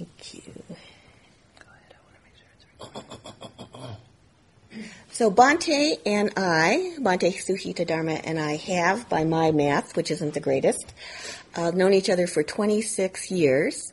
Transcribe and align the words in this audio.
Thank 0.00 0.34
you. 0.34 0.52
Go 0.56 1.66
ahead. 1.68 1.92
I 1.92 2.00
want 2.06 2.16
to 2.16 2.22
make 2.24 2.36
sure 2.38 2.48
it's 2.56 2.64
right. 3.76 3.96
So 5.12 5.30
Bhante 5.30 5.98
and 6.06 6.32
I, 6.38 6.94
Bhante 6.98 7.34
Suhita 7.34 7.86
Dharma 7.86 8.12
and 8.12 8.40
I 8.40 8.56
have, 8.56 9.10
by 9.10 9.24
my 9.24 9.50
math, 9.50 9.94
which 9.94 10.10
isn't 10.10 10.32
the 10.32 10.40
greatest, 10.40 10.94
uh, 11.54 11.72
known 11.72 11.92
each 11.92 12.08
other 12.08 12.26
for 12.26 12.42
26 12.42 13.30
years. 13.30 13.92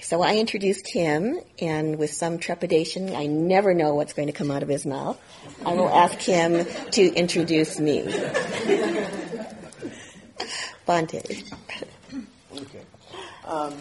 So 0.00 0.22
I 0.22 0.38
introduced 0.38 0.92
him, 0.92 1.38
and 1.60 1.96
with 1.98 2.10
some 2.10 2.38
trepidation, 2.38 3.14
I 3.14 3.26
never 3.26 3.74
know 3.74 3.94
what's 3.94 4.14
going 4.14 4.26
to 4.26 4.32
come 4.32 4.50
out 4.50 4.64
of 4.64 4.68
his 4.68 4.84
mouth. 4.84 5.20
I 5.64 5.74
will 5.74 5.88
ask 5.88 6.18
him 6.18 6.66
to 6.92 7.14
introduce 7.14 7.78
me. 7.78 8.02
Bhante. 10.88 11.44
Okay. 12.56 12.82
Um, 13.46 13.74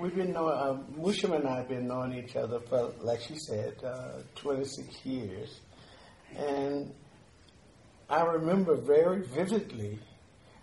we've 0.00 0.14
been 0.14 0.32
knowing, 0.32 0.54
uh, 0.54 0.78
Mushim 0.98 1.36
and 1.36 1.46
I 1.46 1.58
have 1.58 1.68
been 1.68 1.86
knowing 1.86 2.14
each 2.14 2.34
other 2.34 2.60
for, 2.60 2.92
like 3.00 3.20
she 3.20 3.36
said, 3.36 3.74
uh, 3.84 4.22
26 4.36 5.04
years. 5.04 5.60
And 6.36 6.94
I 8.08 8.22
remember 8.22 8.76
very 8.76 9.22
vividly 9.22 9.98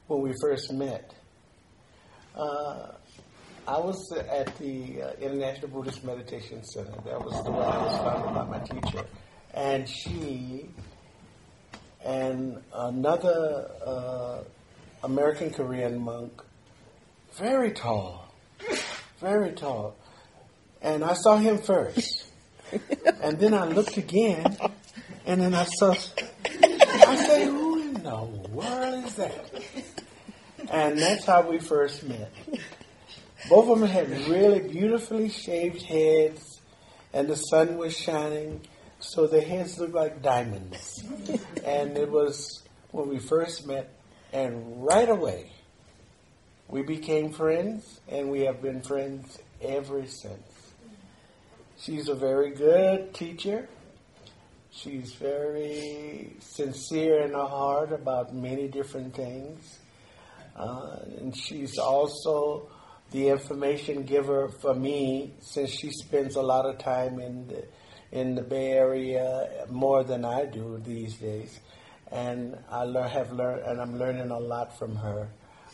when 0.08 0.21
we 0.21 0.34
first 0.41 0.73
met. 0.73 1.13
Uh, 2.35 2.94
I 3.67 3.77
was 3.80 4.11
at 4.13 4.55
the 4.58 5.02
uh, 5.02 5.11
International 5.21 5.67
Buddhist 5.67 6.03
Meditation 6.03 6.63
Center. 6.63 6.95
That 7.05 7.23
was 7.23 7.44
the 7.44 7.52
one 7.52 7.63
I 7.63 7.77
was 7.83 7.97
founded 7.97 8.33
by 8.33 8.45
my 8.45 8.59
teacher. 8.59 9.05
And 9.53 9.88
she 9.88 10.69
and 12.03 12.61
another 12.73 13.69
uh, 13.85 14.44
American 15.03 15.52
Korean 15.52 15.99
monk, 15.99 16.41
very 17.33 17.72
tall, 17.72 18.27
very 19.20 19.52
tall. 19.52 19.95
And 20.81 21.03
I 21.03 21.13
saw 21.13 21.38
him 21.38 21.58
first. 21.58 22.25
and 23.22 23.39
then 23.39 23.53
I 23.53 23.66
looked 23.66 23.97
again, 23.97 24.58
and 25.25 25.41
then 25.41 25.53
I 25.53 25.64
saw, 25.64 25.91
I 25.91 27.16
said, 27.16 27.45
who 27.47 27.81
in 27.81 27.94
the 27.94 28.50
world 28.52 29.06
is 29.06 29.16
that? 29.16 29.52
And 30.69 31.00
that's 31.00 31.25
how 31.25 31.50
we 31.50 31.59
first 31.59 32.03
met. 32.03 32.31
Both 33.50 33.69
of 33.69 33.80
them 33.80 33.88
had 33.88 34.09
really 34.28 34.59
beautifully 34.59 35.30
shaved 35.30 35.81
heads, 35.81 36.59
and 37.13 37.30
the 37.30 37.36
sun 37.36 37.78
was 37.78 37.95
shining, 37.95 38.61
so 39.00 39.28
their 39.28 39.41
heads 39.41 39.80
looked 39.80 39.94
like 39.94 40.22
diamonds. 40.22 41.03
and 41.63 41.97
it 41.97 42.11
was 42.11 42.63
when 42.91 43.08
we 43.08 43.19
first 43.19 43.66
met, 43.66 43.94
and 44.34 44.86
right 44.86 45.08
away, 45.08 45.52
we 46.69 46.81
became 46.81 47.31
friends, 47.31 48.01
and 48.09 48.29
we 48.29 48.41
have 48.41 48.61
been 48.61 48.81
friends 48.81 49.39
ever 49.61 50.05
since. 50.05 50.73
She's 51.79 52.09
a 52.09 52.15
very 52.15 52.51
good 52.51 53.13
teacher. 53.13 53.69
She's 54.71 55.13
very 55.13 56.35
sincere 56.39 57.21
in 57.21 57.31
her 57.31 57.45
heart 57.45 57.93
about 57.93 58.35
many 58.35 58.67
different 58.67 59.15
things. 59.15 59.79
Uh, 60.55 60.97
and 61.19 61.38
she's 61.38 61.77
also 61.77 62.67
the 63.11 63.29
information 63.29 64.03
giver 64.03 64.49
for 64.61 64.73
me 64.73 65.33
since 65.39 65.69
she 65.69 65.91
spends 65.91 66.35
a 66.35 66.41
lot 66.41 66.65
of 66.65 66.79
time 66.79 67.19
in 67.19 67.47
the, 67.47 67.65
in 68.11 68.35
the 68.35 68.41
Bay 68.41 68.71
Area 68.71 69.65
more 69.69 70.03
than 70.03 70.25
I 70.25 70.45
do 70.45 70.81
these 70.83 71.15
days. 71.15 71.59
And 72.11 72.57
I 72.69 72.83
learn, 72.83 73.09
have 73.09 73.31
learned, 73.31 73.61
and 73.65 73.81
I'm 73.81 73.97
learning 73.97 74.31
a 74.31 74.39
lot 74.39 74.77
from 74.77 74.95
her 74.97 75.29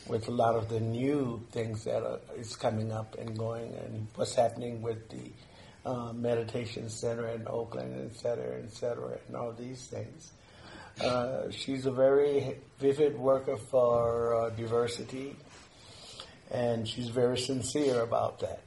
with 0.08 0.28
a 0.28 0.32
lot 0.32 0.56
of 0.56 0.70
the 0.70 0.80
new 0.80 1.42
things 1.52 1.84
that 1.86 2.04
are, 2.04 2.20
is 2.38 2.56
coming 2.56 2.92
up 2.92 3.16
and 3.18 3.38
going 3.38 3.74
and 3.74 4.08
what's 4.16 4.36
happening 4.36 4.82
with 4.82 5.10
the 5.10 5.32
uh, 5.90 6.14
meditation 6.14 6.90
center 6.90 7.28
in 7.30 7.48
Oakland, 7.48 8.10
et 8.12 8.18
cetera, 8.18 8.62
et 8.62 8.72
cetera, 8.72 9.18
and 9.28 9.36
all 9.36 9.52
these 9.54 9.88
things. 9.88 10.32
Uh, 11.02 11.50
she's 11.50 11.86
a 11.86 11.92
very 11.92 12.56
vivid 12.80 13.18
worker 13.18 13.58
for 13.58 14.36
uh, 14.36 14.50
diversity, 14.52 15.36
and 16.52 16.88
she's 16.88 17.10
very 17.10 17.38
sincere 17.38 18.02
about 18.02 18.40
that. 18.40 18.62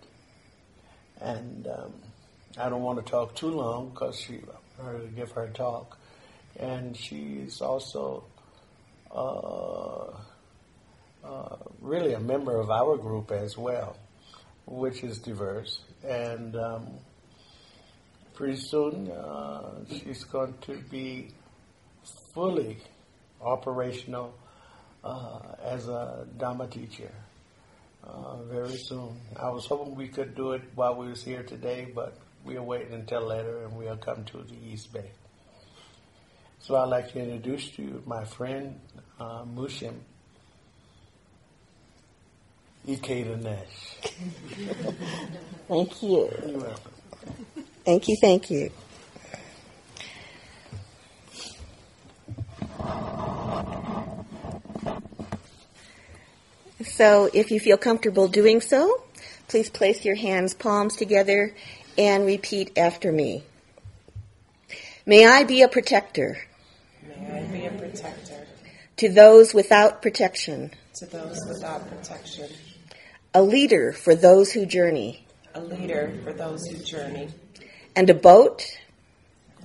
And 1.20 1.66
um, 1.68 1.92
I 2.58 2.68
don't 2.68 2.82
want 2.82 3.04
to 3.04 3.10
talk 3.10 3.34
too 3.34 3.50
long 3.50 3.90
because 3.90 4.18
she 4.18 4.40
her 4.82 4.98
to 4.98 5.06
give 5.06 5.30
her 5.32 5.48
talk, 5.48 5.98
and 6.58 6.96
she's 6.96 7.60
also 7.60 8.24
uh, 11.26 11.56
really 11.80 12.14
a 12.14 12.20
member 12.20 12.58
of 12.58 12.70
our 12.70 12.96
group 12.96 13.30
as 13.30 13.56
well, 13.58 13.96
which 14.66 15.02
is 15.02 15.18
diverse. 15.18 15.80
And 16.04 16.56
um, 16.56 16.86
pretty 18.34 18.56
soon 18.56 19.10
uh, 19.10 19.84
she's 19.88 20.24
going 20.24 20.54
to 20.62 20.80
be 20.90 21.30
fully 22.34 22.78
operational 23.40 24.34
uh, 25.02 25.40
as 25.62 25.88
a 25.88 26.26
Dhamma 26.36 26.70
teacher 26.70 27.10
uh, 28.04 28.42
very 28.44 28.76
soon. 28.76 29.20
I 29.36 29.50
was 29.50 29.66
hoping 29.66 29.94
we 29.94 30.08
could 30.08 30.34
do 30.34 30.52
it 30.52 30.62
while 30.74 30.96
we 30.96 31.08
was 31.08 31.22
here 31.22 31.42
today, 31.42 31.88
but 31.94 32.16
we 32.44 32.56
are 32.56 32.62
waiting 32.62 32.92
until 32.92 33.26
later, 33.26 33.64
and 33.64 33.76
we'll 33.76 33.96
come 33.96 34.24
to 34.26 34.38
the 34.38 34.54
East 34.70 34.92
Bay. 34.92 35.10
So 36.60 36.76
I'd 36.76 36.88
like 36.88 37.12
to 37.12 37.20
introduce 37.20 37.70
to 37.72 37.82
you 37.82 38.02
my 38.06 38.24
friend 38.24 38.80
uh, 39.20 39.44
Mushim 39.44 39.94
Ikeda 42.86 43.42
Nash. 43.42 43.96
Thank 45.68 46.02
you. 46.02 46.30
You're 46.46 46.58
welcome. 46.58 46.92
Thank 47.84 48.08
you, 48.08 48.16
thank 48.20 48.50
you. 48.50 48.70
So, 56.84 57.30
if 57.32 57.50
you 57.50 57.58
feel 57.60 57.76
comfortable 57.76 58.28
doing 58.28 58.60
so, 58.60 59.02
please 59.48 59.68
place 59.68 60.04
your 60.04 60.14
hands 60.14 60.54
palms 60.54 60.96
together 60.96 61.54
and 61.98 62.24
repeat 62.26 62.76
after 62.78 63.10
me. 63.10 63.42
May 65.04 65.26
I 65.26 65.44
be 65.44 65.62
a 65.62 65.68
protector 65.68 66.38
May 67.06 67.40
I 67.40 67.46
be 67.52 67.66
a 67.66 67.70
protector 67.70 68.46
to 68.96 69.08
those 69.08 69.54
without 69.54 70.02
protection, 70.02 70.70
to 70.94 71.06
those 71.06 71.38
without 71.46 71.88
protection, 71.88 72.48
a 73.36 73.42
leader 73.42 73.92
for 73.92 74.14
those 74.14 74.50
who 74.50 74.64
journey, 74.64 75.22
a 75.54 75.60
leader 75.60 76.10
for 76.24 76.32
those 76.32 76.66
who 76.68 76.82
journey, 76.82 77.28
and 77.94 78.08
a 78.08 78.14
boat, 78.14 78.64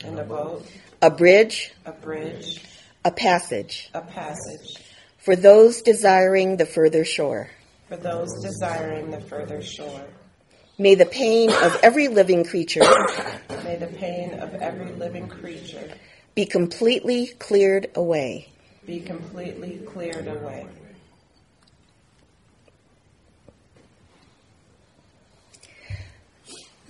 and 0.03 0.19
a 0.19 0.25
boat, 0.25 0.65
a 1.01 1.09
bridge, 1.09 1.71
a 1.85 1.93
bridge, 1.93 2.61
a 3.05 3.11
passage 3.11 3.89
a 3.93 4.01
passage 4.01 4.75
for 5.17 5.37
those 5.37 5.81
desiring 5.83 6.57
the 6.57 6.65
further 6.65 7.05
shore. 7.05 7.49
for 7.87 7.95
those 7.95 8.43
desiring 8.43 9.09
the 9.09 9.21
further 9.21 9.61
shore. 9.61 10.05
May 10.77 10.95
the 10.95 11.05
pain 11.05 11.49
of 11.49 11.79
every 11.81 12.09
living 12.09 12.43
creature 12.43 12.81
May 13.63 13.77
the 13.77 13.88
pain 13.88 14.33
of 14.33 14.53
every 14.55 14.91
living 14.91 15.29
creature 15.29 15.93
be 16.35 16.45
completely 16.45 17.27
cleared 17.39 17.89
away. 17.95 18.49
be 18.85 18.99
completely 18.99 19.79
cleared 19.85 20.27
away. 20.27 20.67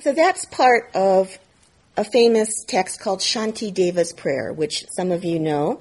So 0.01 0.13
that's 0.13 0.45
part 0.45 0.89
of 0.95 1.37
a 1.95 2.03
famous 2.03 2.63
text 2.65 2.99
called 2.99 3.19
Shanti 3.19 3.71
Deva's 3.71 4.13
Prayer, 4.13 4.51
which 4.51 4.87
some 4.89 5.11
of 5.11 5.23
you 5.23 5.37
know. 5.37 5.79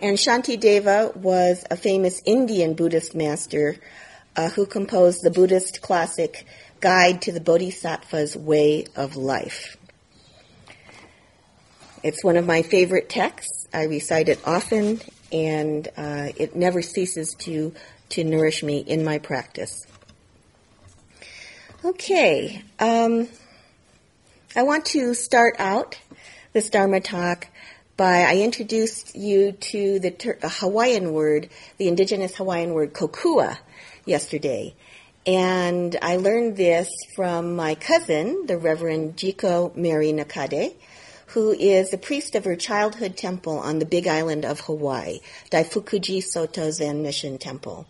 And 0.00 0.16
Shanti 0.16 0.58
Deva 0.58 1.12
was 1.14 1.62
a 1.70 1.76
famous 1.76 2.22
Indian 2.24 2.72
Buddhist 2.72 3.14
master 3.14 3.76
uh, 4.36 4.48
who 4.48 4.64
composed 4.64 5.22
the 5.22 5.30
Buddhist 5.30 5.82
classic 5.82 6.46
Guide 6.80 7.20
to 7.22 7.32
the 7.32 7.42
Bodhisattva's 7.42 8.38
Way 8.38 8.86
of 8.96 9.16
Life. 9.16 9.76
It's 12.02 12.24
one 12.24 12.38
of 12.38 12.46
my 12.46 12.62
favorite 12.62 13.10
texts. 13.10 13.68
I 13.74 13.82
recite 13.82 14.30
it 14.30 14.40
often, 14.46 14.98
and 15.30 15.86
uh, 15.94 16.28
it 16.38 16.56
never 16.56 16.80
ceases 16.80 17.34
to, 17.40 17.74
to 18.10 18.24
nourish 18.24 18.62
me 18.62 18.78
in 18.78 19.04
my 19.04 19.18
practice. 19.18 19.86
Okay, 21.82 22.62
um, 22.78 23.26
I 24.54 24.64
want 24.64 24.84
to 24.86 25.14
start 25.14 25.54
out 25.58 25.98
this 26.52 26.68
Dharma 26.68 27.00
talk 27.00 27.46
by 27.96 28.24
I 28.24 28.40
introduced 28.40 29.16
you 29.16 29.52
to 29.52 29.98
the, 29.98 30.10
ter- 30.10 30.38
the 30.38 30.50
Hawaiian 30.50 31.14
word, 31.14 31.48
the 31.78 31.88
indigenous 31.88 32.36
Hawaiian 32.36 32.74
word 32.74 32.92
kokua, 32.92 33.56
yesterday. 34.04 34.74
And 35.26 35.96
I 36.02 36.16
learned 36.16 36.58
this 36.58 36.90
from 37.16 37.56
my 37.56 37.76
cousin, 37.76 38.44
the 38.44 38.58
Reverend 38.58 39.16
Jiko 39.16 39.74
Mary 39.74 40.12
Nakade, 40.12 40.74
who 41.28 41.52
is 41.52 41.90
the 41.90 41.96
priest 41.96 42.34
of 42.34 42.44
her 42.44 42.56
childhood 42.56 43.16
temple 43.16 43.58
on 43.58 43.78
the 43.78 43.86
big 43.86 44.06
island 44.06 44.44
of 44.44 44.60
Hawaii, 44.60 45.20
Daifukuji 45.50 46.22
Soto 46.22 46.70
Zen 46.72 47.02
Mission 47.02 47.38
Temple. 47.38 47.86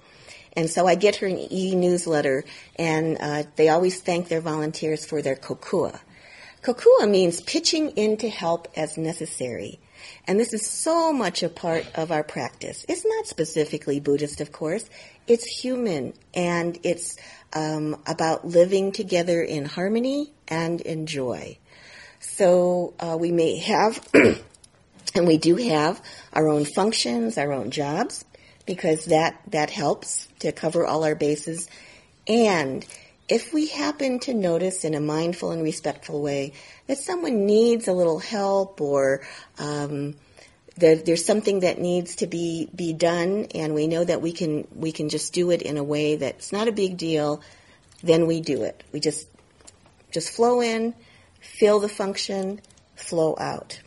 And 0.56 0.69
so 0.69 0.87
I 0.87 0.94
get 0.94 1.17
her 1.17 1.26
an 1.26 1.38
e-newsletter, 1.38 2.44
and 2.76 3.17
uh, 3.20 3.43
they 3.56 3.69
always 3.69 4.00
thank 4.00 4.29
their 4.29 4.41
volunteers 4.41 5.06
for 5.06 5.23
their 5.23 5.37
kokua. 5.37 6.00
Kokua 6.62 7.08
means 7.08 7.41
pitching 7.41 7.91
in 7.91 8.17
to 8.19 8.29
help 8.29 8.69
as 8.76 8.99
necessary. 8.99 9.79
And 10.26 10.38
this 10.38 10.52
is 10.52 10.67
so 10.67 11.12
much 11.12 11.43
a 11.43 11.49
part 11.49 11.87
of 11.94 12.11
our 12.11 12.23
practice. 12.23 12.85
It's 12.88 13.05
not 13.05 13.26
specifically 13.26 14.00
Buddhist, 14.00 14.41
of 14.41 14.52
course. 14.52 14.88
It's 15.26 15.44
human, 15.44 16.14
and 16.35 16.79
it's 16.82 17.17
um, 17.52 18.00
about 18.06 18.47
living 18.47 18.93
together 18.93 19.43
in 19.43 19.64
harmony 19.64 20.32
and 20.49 20.81
in 20.81 21.06
joy. 21.06 21.58
So 22.20 22.94
uh, 23.00 23.17
we 23.19 23.32
may 23.32 23.56
have, 23.58 24.06
and 25.14 25.26
we 25.26 25.38
do 25.38 25.56
have, 25.56 26.02
our 26.32 26.49
own 26.49 26.64
functions, 26.64 27.38
our 27.38 27.52
own 27.52 27.70
jobs, 27.70 28.25
because 28.66 29.06
that 29.06 29.40
that 29.48 29.70
helps 29.70 30.28
to 30.40 30.52
cover 30.52 30.86
all 30.86 31.04
our 31.04 31.14
bases. 31.14 31.68
And 32.26 32.86
if 33.28 33.54
we 33.54 33.68
happen 33.68 34.18
to 34.20 34.34
notice 34.34 34.84
in 34.84 34.94
a 34.94 35.00
mindful 35.00 35.52
and 35.52 35.62
respectful 35.62 36.20
way 36.20 36.52
that 36.88 36.98
someone 36.98 37.46
needs 37.46 37.86
a 37.86 37.92
little 37.92 38.18
help 38.18 38.80
or 38.80 39.22
um, 39.58 40.16
that 40.76 41.06
there's 41.06 41.24
something 41.24 41.60
that 41.60 41.78
needs 41.78 42.16
to 42.16 42.26
be 42.26 42.68
be 42.74 42.92
done, 42.92 43.46
and 43.54 43.74
we 43.74 43.86
know 43.86 44.02
that 44.04 44.20
we 44.20 44.32
can 44.32 44.66
we 44.74 44.92
can 44.92 45.08
just 45.08 45.32
do 45.32 45.50
it 45.50 45.62
in 45.62 45.76
a 45.76 45.84
way 45.84 46.16
that's 46.16 46.52
not 46.52 46.68
a 46.68 46.72
big 46.72 46.96
deal, 46.96 47.40
then 48.02 48.26
we 48.26 48.40
do 48.40 48.62
it. 48.62 48.82
We 48.92 49.00
just 49.00 49.28
just 50.10 50.30
flow 50.30 50.60
in, 50.60 50.94
fill 51.40 51.78
the 51.78 51.88
function, 51.88 52.60
flow 52.96 53.36
out, 53.38 53.80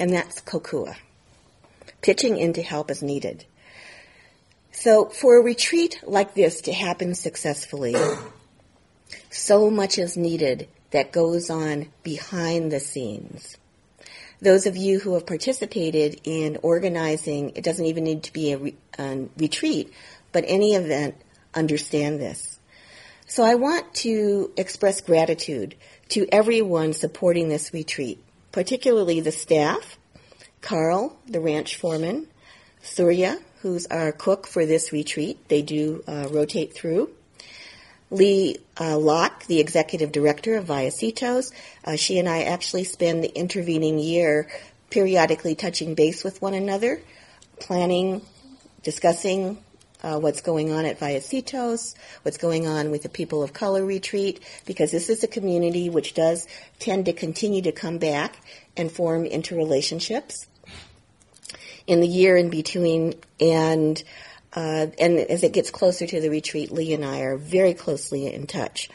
and 0.00 0.12
that's 0.12 0.40
kokua. 0.40 0.96
Pitching 2.02 2.36
in 2.36 2.52
to 2.54 2.62
help 2.62 2.90
as 2.90 3.02
needed. 3.02 3.46
So 4.74 5.06
for 5.06 5.38
a 5.38 5.42
retreat 5.42 6.00
like 6.02 6.34
this 6.34 6.60
to 6.62 6.72
happen 6.72 7.14
successfully, 7.14 7.94
so 9.30 9.70
much 9.70 9.98
is 9.98 10.16
needed 10.16 10.68
that 10.90 11.12
goes 11.12 11.48
on 11.48 11.88
behind 12.02 12.70
the 12.70 12.80
scenes. 12.80 13.56
Those 14.42 14.66
of 14.66 14.76
you 14.76 14.98
who 14.98 15.14
have 15.14 15.26
participated 15.26 16.20
in 16.24 16.58
organizing, 16.62 17.52
it 17.54 17.64
doesn't 17.64 17.86
even 17.86 18.04
need 18.04 18.24
to 18.24 18.32
be 18.32 18.52
a, 18.52 18.58
re, 18.58 18.76
a 18.98 19.26
retreat, 19.38 19.92
but 20.32 20.44
any 20.46 20.74
event, 20.74 21.14
understand 21.54 22.20
this. 22.20 22.58
So 23.26 23.44
I 23.44 23.54
want 23.54 23.94
to 23.94 24.52
express 24.56 25.00
gratitude 25.00 25.76
to 26.10 26.26
everyone 26.30 26.92
supporting 26.92 27.48
this 27.48 27.72
retreat, 27.72 28.22
particularly 28.52 29.20
the 29.20 29.32
staff, 29.32 29.96
Carl, 30.60 31.16
the 31.26 31.40
ranch 31.40 31.76
foreman, 31.76 32.26
Surya, 32.82 33.38
who's 33.64 33.86
our 33.86 34.12
cook 34.12 34.46
for 34.46 34.66
this 34.66 34.92
retreat. 34.92 35.48
They 35.48 35.62
do 35.62 36.04
uh, 36.06 36.28
rotate 36.30 36.74
through. 36.74 37.08
Lee 38.10 38.58
uh, 38.78 38.98
Locke, 38.98 39.46
the 39.46 39.58
executive 39.58 40.12
director 40.12 40.56
of 40.56 40.66
Vallecitos, 40.66 41.50
uh, 41.86 41.96
she 41.96 42.18
and 42.18 42.28
I 42.28 42.42
actually 42.42 42.84
spend 42.84 43.24
the 43.24 43.34
intervening 43.34 43.98
year 43.98 44.48
periodically 44.90 45.54
touching 45.54 45.94
base 45.94 46.22
with 46.22 46.42
one 46.42 46.52
another, 46.52 47.00
planning, 47.58 48.20
discussing 48.82 49.56
uh, 50.02 50.20
what's 50.20 50.42
going 50.42 50.70
on 50.70 50.84
at 50.84 51.00
Vallecitos, 51.00 51.94
what's 52.20 52.36
going 52.36 52.66
on 52.66 52.90
with 52.90 53.02
the 53.02 53.08
People 53.08 53.42
of 53.42 53.54
Color 53.54 53.82
retreat, 53.82 54.40
because 54.66 54.90
this 54.90 55.08
is 55.08 55.24
a 55.24 55.26
community 55.26 55.88
which 55.88 56.12
does 56.12 56.46
tend 56.80 57.06
to 57.06 57.14
continue 57.14 57.62
to 57.62 57.72
come 57.72 57.96
back 57.96 58.36
and 58.76 58.92
form 58.92 59.24
interrelationships 59.24 60.44
in 61.86 62.00
the 62.00 62.08
year 62.08 62.36
in 62.36 62.50
between 62.50 63.14
and 63.40 64.02
uh, 64.54 64.86
and 64.98 65.18
as 65.18 65.42
it 65.42 65.52
gets 65.52 65.70
closer 65.70 66.06
to 66.06 66.20
the 66.20 66.30
retreat, 66.30 66.70
Lee 66.70 66.94
and 66.94 67.04
I 67.04 67.20
are 67.20 67.36
very 67.36 67.74
closely 67.74 68.32
in 68.32 68.46
touch. 68.46 68.88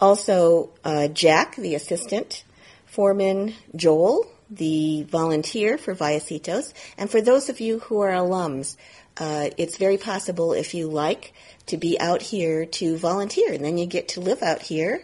Also, 0.00 0.70
uh, 0.84 1.08
Jack, 1.08 1.56
the 1.56 1.74
assistant, 1.74 2.44
Foreman 2.86 3.54
Joel, 3.76 4.26
the 4.50 5.02
volunteer 5.02 5.76
for 5.76 5.94
Vallecitos, 5.94 6.72
and 6.96 7.10
for 7.10 7.20
those 7.20 7.48
of 7.48 7.60
you 7.60 7.80
who 7.80 8.00
are 8.00 8.12
alums, 8.12 8.76
uh, 9.18 9.50
it's 9.58 9.76
very 9.76 9.98
possible 9.98 10.54
if 10.54 10.74
you 10.74 10.88
like 10.88 11.34
to 11.66 11.76
be 11.76 12.00
out 12.00 12.22
here 12.22 12.66
to 12.66 12.96
volunteer, 12.96 13.52
and 13.52 13.64
then 13.64 13.78
you 13.78 13.86
get 13.86 14.08
to 14.08 14.20
live 14.20 14.42
out 14.42 14.62
here 14.62 15.02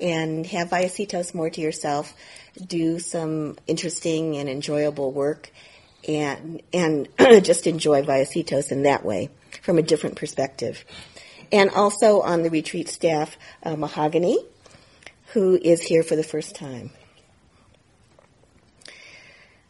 and 0.00 0.46
have 0.46 0.70
Vallecitos 0.70 1.34
more 1.34 1.48
to 1.48 1.60
yourself, 1.60 2.14
do 2.66 2.98
some 2.98 3.56
interesting 3.66 4.36
and 4.36 4.48
enjoyable 4.48 5.12
work, 5.12 5.50
and 6.08 6.62
and 6.72 7.08
just 7.44 7.66
enjoy 7.66 8.02
Vallecitos 8.02 8.70
in 8.70 8.82
that 8.82 9.04
way 9.04 9.30
from 9.62 9.78
a 9.78 9.82
different 9.82 10.16
perspective. 10.16 10.84
And 11.52 11.70
also 11.70 12.20
on 12.20 12.42
the 12.42 12.50
retreat 12.50 12.88
staff, 12.88 13.36
uh, 13.62 13.76
Mahogany, 13.76 14.38
who 15.32 15.54
is 15.54 15.82
here 15.82 16.02
for 16.02 16.16
the 16.16 16.24
first 16.24 16.56
time. 16.56 16.90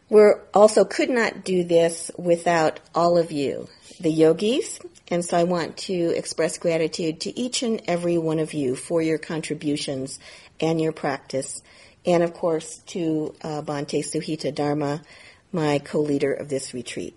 We 0.08 0.22
also 0.54 0.84
could 0.84 1.10
not 1.10 1.44
do 1.44 1.64
this 1.64 2.12
without 2.16 2.78
all 2.94 3.18
of 3.18 3.32
you, 3.32 3.68
the 3.98 4.10
yogis, 4.10 4.78
and 5.08 5.24
so 5.24 5.36
I 5.36 5.42
want 5.42 5.76
to 5.78 6.16
express 6.16 6.58
gratitude 6.58 7.20
to 7.22 7.36
each 7.38 7.64
and 7.64 7.82
every 7.88 8.16
one 8.16 8.38
of 8.38 8.54
you 8.54 8.76
for 8.76 9.02
your 9.02 9.18
contributions 9.18 10.20
and 10.60 10.80
your 10.80 10.92
practice, 10.92 11.60
and 12.04 12.22
of 12.22 12.34
course 12.34 12.78
to 12.86 13.34
uh, 13.42 13.62
Bhante 13.62 14.04
Suhita 14.04 14.54
Dharma, 14.54 15.02
my 15.56 15.78
co-leader 15.78 16.34
of 16.34 16.50
this 16.50 16.74
retreat. 16.74 17.16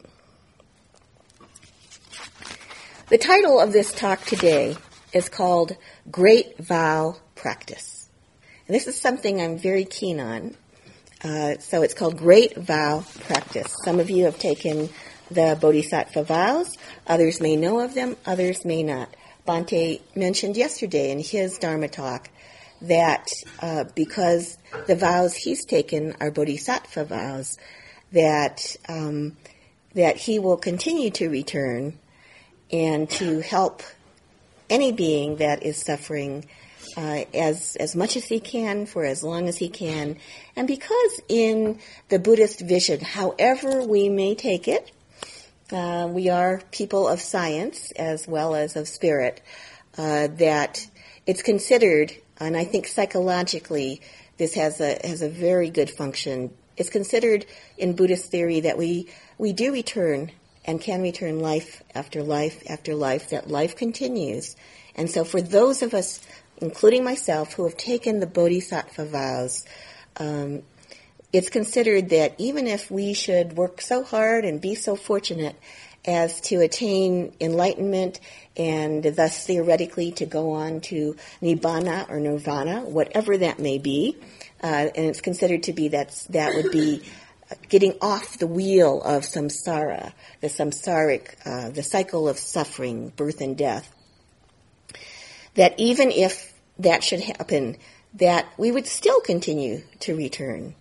The 3.09 3.17
title 3.17 3.59
of 3.59 3.73
this 3.73 3.91
talk 3.91 4.23
today 4.23 4.77
is 5.11 5.27
called 5.27 5.75
Great 6.09 6.57
Vow 6.57 7.17
Practice. 7.35 8.09
And 8.65 8.73
this 8.73 8.87
is 8.87 8.95
something 8.99 9.41
I'm 9.41 9.57
very 9.57 9.83
keen 9.83 10.21
on. 10.21 10.55
Uh, 11.21 11.57
so 11.57 11.81
it's 11.81 11.93
called 11.93 12.17
Great 12.17 12.55
Vow 12.55 13.03
Practice. 13.27 13.75
Some 13.83 13.99
of 13.99 14.09
you 14.09 14.23
have 14.23 14.39
taken 14.39 14.87
the 15.29 15.57
Bodhisattva 15.59 16.23
vows. 16.23 16.77
Others 17.07 17.41
may 17.41 17.57
know 17.57 17.81
of 17.81 17.93
them. 17.93 18.15
Others 18.25 18.63
may 18.63 18.83
not. 18.83 19.13
Bhante 19.45 19.99
mentioned 20.15 20.55
yesterday 20.55 21.11
in 21.11 21.19
his 21.19 21.57
Dharma 21.57 21.89
talk 21.89 22.29
that 22.83 23.27
uh, 23.61 23.83
because 23.95 24.57
the 24.87 24.95
vows 24.95 25.35
he's 25.35 25.65
taken 25.65 26.15
are 26.21 26.31
Bodhisattva 26.31 27.03
vows, 27.03 27.57
that 28.11 28.75
um, 28.87 29.37
that 29.95 30.17
he 30.17 30.39
will 30.39 30.57
continue 30.57 31.09
to 31.11 31.29
return 31.29 31.97
and 32.71 33.09
to 33.09 33.39
help 33.39 33.81
any 34.69 34.91
being 34.91 35.37
that 35.37 35.63
is 35.63 35.77
suffering 35.77 36.45
uh, 36.97 37.23
as 37.33 37.75
as 37.79 37.95
much 37.95 38.15
as 38.15 38.25
he 38.25 38.39
can 38.39 38.85
for 38.85 39.03
as 39.03 39.23
long 39.23 39.47
as 39.47 39.57
he 39.57 39.69
can, 39.69 40.17
and 40.55 40.67
because 40.67 41.21
in 41.27 41.79
the 42.09 42.19
Buddhist 42.19 42.61
vision, 42.61 42.99
however 42.99 43.83
we 43.83 44.09
may 44.09 44.35
take 44.35 44.67
it, 44.67 44.91
uh, 45.71 46.07
we 46.11 46.29
are 46.29 46.61
people 46.71 47.07
of 47.07 47.21
science 47.21 47.91
as 47.91 48.27
well 48.27 48.55
as 48.55 48.75
of 48.75 48.87
spirit. 48.87 49.41
Uh, 49.97 50.27
that 50.27 50.87
it's 51.25 51.41
considered, 51.41 52.13
and 52.39 52.55
I 52.55 52.63
think 52.63 52.87
psychologically, 52.87 54.01
this 54.37 54.53
has 54.53 54.79
a 54.79 54.97
has 55.05 55.21
a 55.21 55.29
very 55.29 55.69
good 55.69 55.89
function 55.89 56.51
it's 56.79 56.89
considered 56.89 57.45
in 57.77 57.93
Buddhist 57.95 58.31
theory 58.31 58.61
that 58.61 58.77
we, 58.77 59.09
we 59.37 59.53
do 59.53 59.73
return 59.73 60.31
and 60.65 60.79
can 60.79 61.01
return 61.01 61.39
life 61.39 61.83
after 61.93 62.23
life 62.23 62.63
after 62.69 62.95
life, 62.95 63.29
that 63.29 63.49
life 63.49 63.75
continues. 63.75 64.55
And 64.95 65.09
so 65.09 65.23
for 65.23 65.41
those 65.41 65.81
of 65.81 65.93
us, 65.93 66.21
including 66.57 67.03
myself, 67.03 67.53
who 67.53 67.65
have 67.65 67.77
taken 67.77 68.19
the 68.19 68.27
Bodhisattva 68.27 69.05
vows, 69.05 69.65
um, 70.17 70.63
it's 71.31 71.49
considered 71.49 72.09
that 72.09 72.33
even 72.37 72.65
if 72.65 72.89
we 72.89 73.13
should 73.13 73.53
work 73.53 73.81
so 73.81 74.03
hard 74.03 74.45
and 74.45 74.59
be 74.59 74.73
so 74.73 74.95
fortunate 74.95 75.55
as 76.05 76.39
to 76.41 76.61
attain 76.61 77.33
enlightenment 77.41 78.19
and 78.55 79.03
thus 79.03 79.45
theoretically 79.45 80.11
to 80.13 80.25
go 80.25 80.51
on 80.51 80.81
to 80.81 81.15
nibbana 81.41 82.09
or 82.09 82.19
nirvana, 82.19 82.81
whatever 82.81 83.37
that 83.37 83.59
may 83.59 83.77
be, 83.77 84.17
uh, 84.63 84.89
and 84.95 85.05
it's 85.05 85.21
considered 85.21 85.63
to 85.63 85.73
be 85.73 85.87
that's 85.87 86.23
that 86.25 86.55
would 86.55 86.71
be 86.71 87.03
getting 87.67 87.95
off 88.01 88.37
the 88.37 88.47
wheel 88.47 89.01
of 89.01 89.23
samsara, 89.23 90.13
the 90.41 90.47
samsaric, 90.47 91.35
uh, 91.45 91.69
the 91.69 91.83
cycle 91.83 92.27
of 92.27 92.37
suffering, 92.37 93.09
birth 93.15 93.41
and 93.41 93.57
death. 93.57 93.93
That 95.55 95.73
even 95.79 96.11
if 96.11 96.53
that 96.77 97.03
should 97.03 97.21
happen, 97.21 97.77
that 98.15 98.47
we 98.57 98.71
would 98.71 98.87
still 98.87 99.19
continue 99.21 99.81
to 100.01 100.15
return 100.15 100.75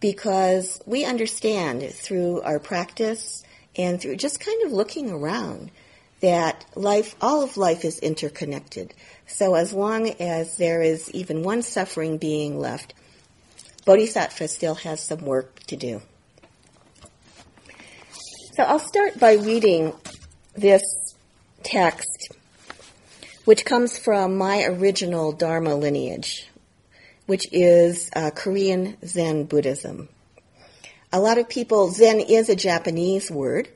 because 0.00 0.80
we 0.86 1.04
understand 1.04 1.82
through 1.92 2.40
our 2.42 2.58
practice 2.58 3.44
and 3.76 4.00
through 4.00 4.16
just 4.16 4.40
kind 4.40 4.62
of 4.64 4.72
looking 4.72 5.10
around 5.10 5.70
that 6.20 6.64
life, 6.74 7.14
all 7.20 7.42
of 7.42 7.56
life 7.56 7.84
is 7.84 7.98
interconnected. 7.98 8.92
So 9.26 9.54
as 9.54 9.72
long 9.72 10.08
as 10.20 10.56
there 10.56 10.82
is 10.82 11.10
even 11.12 11.42
one 11.42 11.62
suffering 11.62 12.18
being 12.18 12.58
left, 12.58 12.94
Bodhisattva 13.84 14.48
still 14.48 14.74
has 14.76 15.00
some 15.00 15.20
work 15.20 15.60
to 15.64 15.76
do. 15.76 16.02
So 18.54 18.62
I'll 18.62 18.78
start 18.78 19.18
by 19.18 19.34
reading 19.34 19.94
this 20.54 20.82
text, 21.62 22.34
which 23.44 23.64
comes 23.64 23.98
from 23.98 24.36
my 24.36 24.64
original 24.64 25.32
Dharma 25.32 25.74
lineage, 25.74 26.48
which 27.26 27.46
is 27.52 28.10
uh, 28.14 28.30
Korean 28.30 28.96
Zen 29.04 29.44
Buddhism. 29.44 30.08
A 31.12 31.20
lot 31.20 31.38
of 31.38 31.48
people, 31.48 31.90
Zen 31.90 32.20
is 32.20 32.48
a 32.48 32.54
Japanese 32.54 33.30
word, 33.30 33.68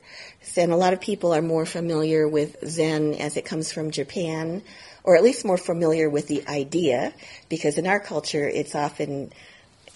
and 0.57 0.71
a 0.71 0.77
lot 0.77 0.93
of 0.93 1.01
people 1.01 1.35
are 1.35 1.43
more 1.43 1.67
familiar 1.67 2.29
with 2.29 2.57
Zen 2.65 3.15
as 3.15 3.37
it 3.37 3.45
comes 3.45 3.73
from 3.73 3.91
Japan, 3.91 4.63
or 5.03 5.17
at 5.17 5.25
least 5.25 5.45
more 5.45 5.57
familiar 5.57 6.09
with 6.09 6.29
the 6.29 6.47
idea, 6.47 7.13
because 7.49 7.79
in 7.79 7.87
our 7.87 8.01
culture 8.01 8.47
it's 8.47 8.75
often 8.75 9.33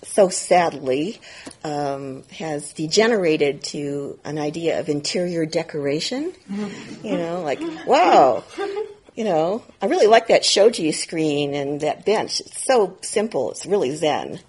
so 0.03 0.29
sadly 0.29 1.21
um, 1.65 2.23
has 2.31 2.73
degenerated 2.73 3.63
to 3.63 4.19
an 4.25 4.39
idea 4.39 4.81
of 4.81 4.89
interior 4.89 5.47
decoration. 5.47 6.33
You 7.03 7.17
know, 7.17 7.43
like, 7.43 7.61
wow, 7.87 8.45
you 9.15 9.25
know, 9.25 9.65
I 9.83 9.87
really 9.87 10.07
like 10.07 10.29
that 10.29 10.45
shoji 10.45 10.93
screen 10.93 11.55
and 11.55 11.81
that 11.81 12.05
bench. 12.05 12.41
It's 12.41 12.65
so 12.65 12.97
simple. 13.01 13.51
It's 13.51 13.67
really 13.67 13.95
zen. 13.97 14.41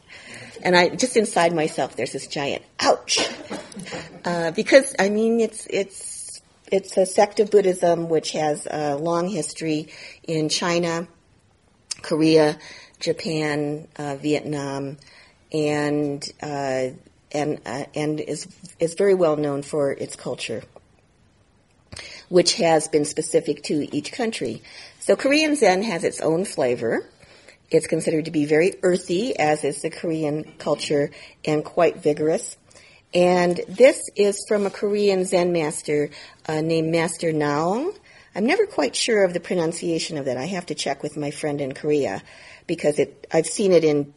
And 0.61 0.75
I 0.75 0.89
just 0.89 1.15
inside 1.17 1.53
myself, 1.55 1.95
there's 1.95 2.11
this 2.11 2.27
giant 2.27 2.63
ouch, 2.79 3.19
uh, 4.25 4.51
because 4.51 4.93
I 4.99 5.09
mean, 5.09 5.39
it's 5.39 5.65
it's 5.69 6.41
it's 6.71 6.97
a 6.97 7.05
sect 7.05 7.39
of 7.39 7.49
Buddhism 7.49 8.09
which 8.09 8.31
has 8.33 8.67
a 8.69 8.95
long 8.95 9.29
history 9.29 9.87
in 10.23 10.49
China, 10.49 11.07
Korea, 12.01 12.59
Japan, 12.99 13.87
uh, 13.95 14.17
Vietnam, 14.17 14.97
and 15.51 16.27
uh, 16.41 16.89
and 17.31 17.59
uh, 17.65 17.85
and 17.95 18.19
is 18.19 18.47
is 18.79 18.93
very 18.95 19.13
well 19.13 19.37
known 19.37 19.61
for 19.61 19.91
its 19.91 20.15
culture, 20.15 20.63
which 22.29 22.55
has 22.55 22.87
been 22.87 23.05
specific 23.05 23.63
to 23.63 23.95
each 23.95 24.11
country. 24.11 24.61
So 24.99 25.15
Korean 25.15 25.55
Zen 25.55 25.83
has 25.83 26.03
its 26.03 26.21
own 26.21 26.45
flavor. 26.45 27.07
It's 27.71 27.87
considered 27.87 28.25
to 28.25 28.31
be 28.31 28.45
very 28.45 28.75
earthy, 28.81 29.37
as 29.37 29.63
is 29.63 29.81
the 29.81 29.91
Korean 29.91 30.53
culture, 30.57 31.11
and 31.45 31.63
quite 31.63 31.97
vigorous. 31.97 32.57
And 33.13 33.59
this 33.67 34.09
is 34.15 34.45
from 34.47 34.65
a 34.65 34.69
Korean 34.69 35.25
Zen 35.25 35.51
master 35.51 36.09
uh, 36.47 36.61
named 36.61 36.91
Master 36.91 37.31
Naong. 37.31 37.95
I'm 38.35 38.45
never 38.45 38.67
quite 38.67 38.95
sure 38.95 39.23
of 39.23 39.33
the 39.33 39.39
pronunciation 39.39 40.17
of 40.17 40.25
that. 40.25 40.37
I 40.37 40.45
have 40.45 40.67
to 40.67 40.75
check 40.75 41.01
with 41.01 41.17
my 41.17 41.31
friend 41.31 41.59
in 41.59 41.73
Korea 41.73 42.21
because 42.67 42.99
it, 42.99 43.25
I've 43.33 43.47
seen 43.47 43.71
it 43.71 43.83
in 43.83 44.13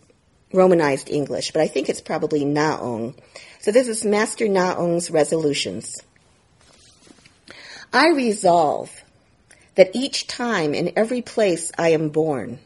Romanized 0.53 1.11
English, 1.11 1.51
but 1.53 1.63
I 1.63 1.67
think 1.67 1.89
it's 1.89 2.01
probably 2.01 2.45
Naong. 2.45 3.15
So 3.61 3.73
this 3.73 3.89
is 3.89 4.05
Master 4.05 4.47
Naong's 4.47 5.11
resolutions. 5.11 6.03
I 7.93 8.11
resolve 8.11 9.03
that 9.75 9.95
each 9.95 10.27
time 10.27 10.75
in 10.75 10.93
every 10.97 11.23
place 11.23 11.73
I 11.77 11.91
am 11.91 12.11
born, 12.11 12.59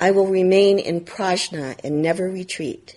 I 0.00 0.10
will 0.10 0.26
remain 0.26 0.78
in 0.78 1.02
prajna 1.02 1.78
and 1.84 2.02
never 2.02 2.28
retreat. 2.28 2.96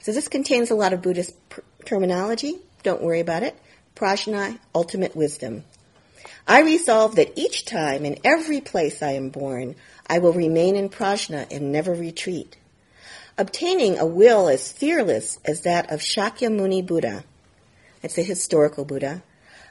So 0.00 0.12
this 0.12 0.28
contains 0.28 0.70
a 0.70 0.74
lot 0.74 0.92
of 0.92 1.02
Buddhist 1.02 1.34
pr- 1.48 1.60
terminology. 1.84 2.58
Don't 2.82 3.02
worry 3.02 3.20
about 3.20 3.42
it. 3.42 3.56
Prajna, 3.94 4.58
ultimate 4.74 5.16
wisdom. 5.16 5.64
I 6.46 6.62
resolve 6.62 7.16
that 7.16 7.32
each 7.36 7.64
time 7.64 8.04
in 8.04 8.18
every 8.24 8.60
place 8.60 9.02
I 9.02 9.12
am 9.12 9.28
born, 9.28 9.76
I 10.06 10.20
will 10.20 10.32
remain 10.32 10.76
in 10.76 10.88
prajna 10.88 11.46
and 11.50 11.72
never 11.72 11.92
retreat 11.92 12.56
obtaining 13.38 13.96
a 14.00 14.04
will 14.04 14.48
as 14.48 14.72
fearless 14.72 15.38
as 15.44 15.60
that 15.60 15.92
of 15.92 16.00
Shakyamuni 16.00 16.84
Buddha. 16.84 17.22
That's 18.02 18.18
a 18.18 18.22
historical 18.22 18.84
Buddha. 18.84 19.22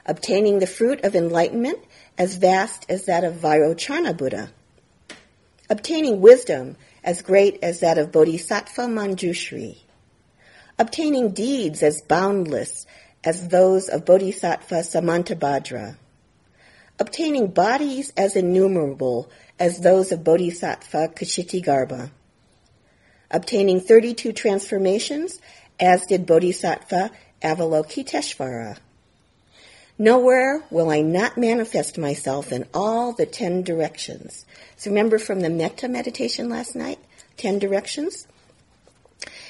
Obtaining 0.05 0.59
the 0.59 0.67
fruit 0.67 1.03
of 1.03 1.15
enlightenment 1.15 1.79
as 2.17 2.37
vast 2.37 2.85
as 2.89 3.05
that 3.05 3.25
of 3.25 3.35
Vairochana 3.35 4.15
Buddha. 4.15 4.49
Obtaining 5.69 6.21
wisdom 6.21 6.77
as 7.03 7.21
great 7.21 7.59
as 7.61 7.81
that 7.81 7.97
of 7.97 8.13
Bodhisattva 8.13 8.83
Manjushri. 8.83 9.79
Obtaining 10.79 11.31
deeds 11.31 11.83
as 11.83 12.01
boundless 12.01 12.85
as 13.21 13.49
those 13.49 13.89
of 13.89 14.05
Bodhisattva 14.05 14.75
Samantabhadra. 14.75 15.97
Obtaining 16.99 17.47
bodies 17.47 18.13
as 18.15 18.37
innumerable 18.37 19.29
as 19.59 19.81
those 19.81 20.13
of 20.13 20.23
Bodhisattva 20.23 21.09
Kshitigarbha 21.09 22.11
obtaining 23.31 23.79
32 23.79 24.33
transformations, 24.33 25.39
as 25.79 26.05
did 26.05 26.25
Bodhisattva 26.25 27.11
Avalokiteshvara. 27.41 28.77
Nowhere 29.99 30.63
will 30.69 30.91
I 30.91 31.01
not 31.01 31.37
manifest 31.37 31.97
myself 31.97 32.51
in 32.51 32.65
all 32.73 33.13
the 33.13 33.25
ten 33.25 33.63
directions. 33.63 34.45
So 34.75 34.91
remember 34.91 35.17
from 35.17 35.39
the 35.39 35.49
metta 35.49 35.87
meditation 35.87 36.49
last 36.49 36.75
night, 36.75 36.99
ten 37.35 37.57
directions? 37.57 38.27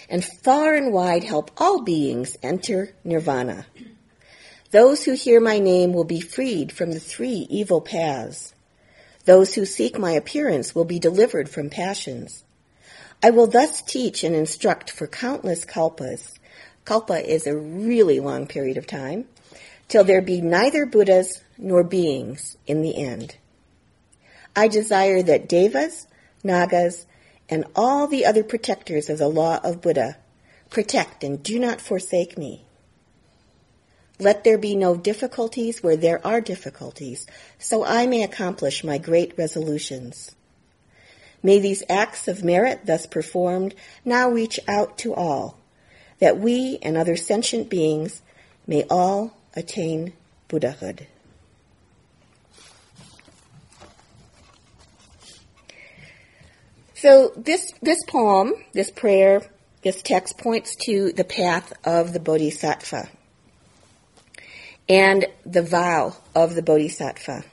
And 0.10 0.24
far 0.24 0.74
and 0.74 0.94
wide 0.94 1.26
help 1.26 1.52
all 1.58 1.82
beings 1.82 2.38
enter 2.42 2.94
nirvana. 3.04 3.66
Those 4.72 5.04
who 5.04 5.14
hear 5.14 5.42
my 5.42 5.60
name 5.60 5.94
will 5.94 6.06
be 6.06 6.22
freed 6.22 6.72
from 6.72 6.92
the 6.92 7.00
three 7.00 7.46
evil 7.50 7.82
paths. 7.82 8.54
Those 9.26 9.56
who 9.56 9.66
seek 9.66 10.00
my 10.00 10.12
appearance 10.12 10.74
will 10.74 10.86
be 10.86 11.00
delivered 11.00 11.50
from 11.50 11.70
passions. 11.70 12.46
I 13.24 13.32
will 13.32 13.48
thus 13.48 13.82
teach 13.82 14.24
and 14.24 14.36
instruct 14.36 14.92
for 14.92 15.08
countless 15.08 15.66
kalpas. 15.66 16.38
Kalpa 16.86 17.28
is 17.28 17.48
a 17.48 17.58
really 17.58 18.20
long 18.20 18.48
period 18.48 18.78
of 18.78 18.86
time, 18.86 19.26
till 19.88 20.04
there 20.04 20.22
be 20.22 20.40
neither 20.40 20.86
Buddhas 20.86 21.42
nor 21.58 21.84
beings 21.84 22.58
in 22.68 22.82
the 22.82 22.96
end. 22.96 23.36
I 24.56 24.68
desire 24.68 25.22
that 25.24 25.50
Devas, 25.50 26.08
Nagas, 26.44 27.06
and 27.50 27.66
all 27.76 28.08
the 28.08 28.26
other 28.26 28.44
protectors 28.44 29.10
of 29.10 29.18
the 29.18 29.28
law 29.28 29.60
of 29.64 29.82
Buddha 29.82 30.18
protect 30.70 31.24
and 31.24 31.42
do 31.42 31.60
not 31.60 31.82
forsake 31.82 32.38
me. 32.38 32.66
Let 34.20 34.44
there 34.44 34.58
be 34.58 34.76
no 34.76 34.96
difficulties 34.96 35.84
where 35.84 35.98
there 35.98 36.26
are 36.26 36.42
difficulties, 36.42 37.28
so 37.60 37.84
I 37.84 38.08
may 38.08 38.24
accomplish 38.24 38.84
my 38.84 38.98
great 38.98 39.38
resolutions. 39.38 40.36
May 41.48 41.60
these 41.60 41.82
acts 41.88 42.28
of 42.28 42.44
merit 42.44 42.82
thus 42.88 43.06
performed 43.06 43.74
now 44.04 44.30
reach 44.30 44.60
out 44.68 44.98
to 44.98 45.14
all, 45.14 45.58
that 46.20 46.38
we 46.38 46.78
and 46.82 46.98
other 46.98 47.16
sentient 47.16 47.70
beings 47.70 48.22
may 48.68 48.84
all 48.90 49.32
attain 49.56 50.12
Buddhahood. 50.50 51.08
So 56.96 57.32
this 57.38 57.72
this 57.82 58.04
poem, 58.10 58.52
this 58.74 58.92
prayer, 58.92 59.42
this 59.84 60.02
text 60.02 60.38
points 60.38 60.76
to 60.88 61.14
the 61.14 61.24
path 61.24 61.72
of 61.86 62.12
the 62.12 62.20
Bodhisattva 62.20 63.08
and 64.90 65.26
the 65.46 65.64
vow 65.64 66.18
of 66.36 66.56
the 66.56 66.62
Bodhisattva. 66.62 67.46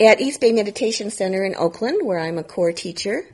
At 0.00 0.20
East 0.20 0.40
Bay 0.40 0.52
Meditation 0.52 1.10
Center 1.10 1.42
in 1.42 1.56
Oakland, 1.56 2.06
where 2.06 2.20
I'm 2.20 2.38
a 2.38 2.44
core 2.44 2.70
teacher, 2.70 3.24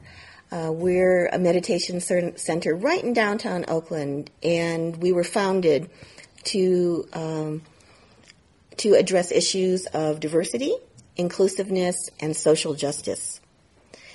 uh, 0.51 0.73
we're 0.73 1.27
a 1.27 1.39
meditation 1.39 2.01
center 2.01 2.75
right 2.75 3.05
in 3.05 3.13
downtown 3.13 3.67
Oakland, 3.69 4.31
and 4.43 4.97
we 4.97 5.13
were 5.13 5.25
founded 5.25 5.91
to 6.45 7.07
um, 7.13 7.63
to 8.79 8.95
address 8.95 9.31
issues 9.31 9.85
of 9.93 10.21
diversity, 10.21 10.75
inclusiveness, 11.17 12.09
and 12.19 12.35
social 12.35 12.73
justice. 12.73 13.43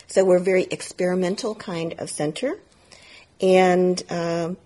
So 0.08 0.26
we're 0.26 0.38
a 0.38 0.44
very 0.44 0.64
experimental 0.64 1.54
kind 1.54 1.94
of 2.00 2.10
center, 2.10 2.58
and 3.40 4.02
um, 4.10 4.58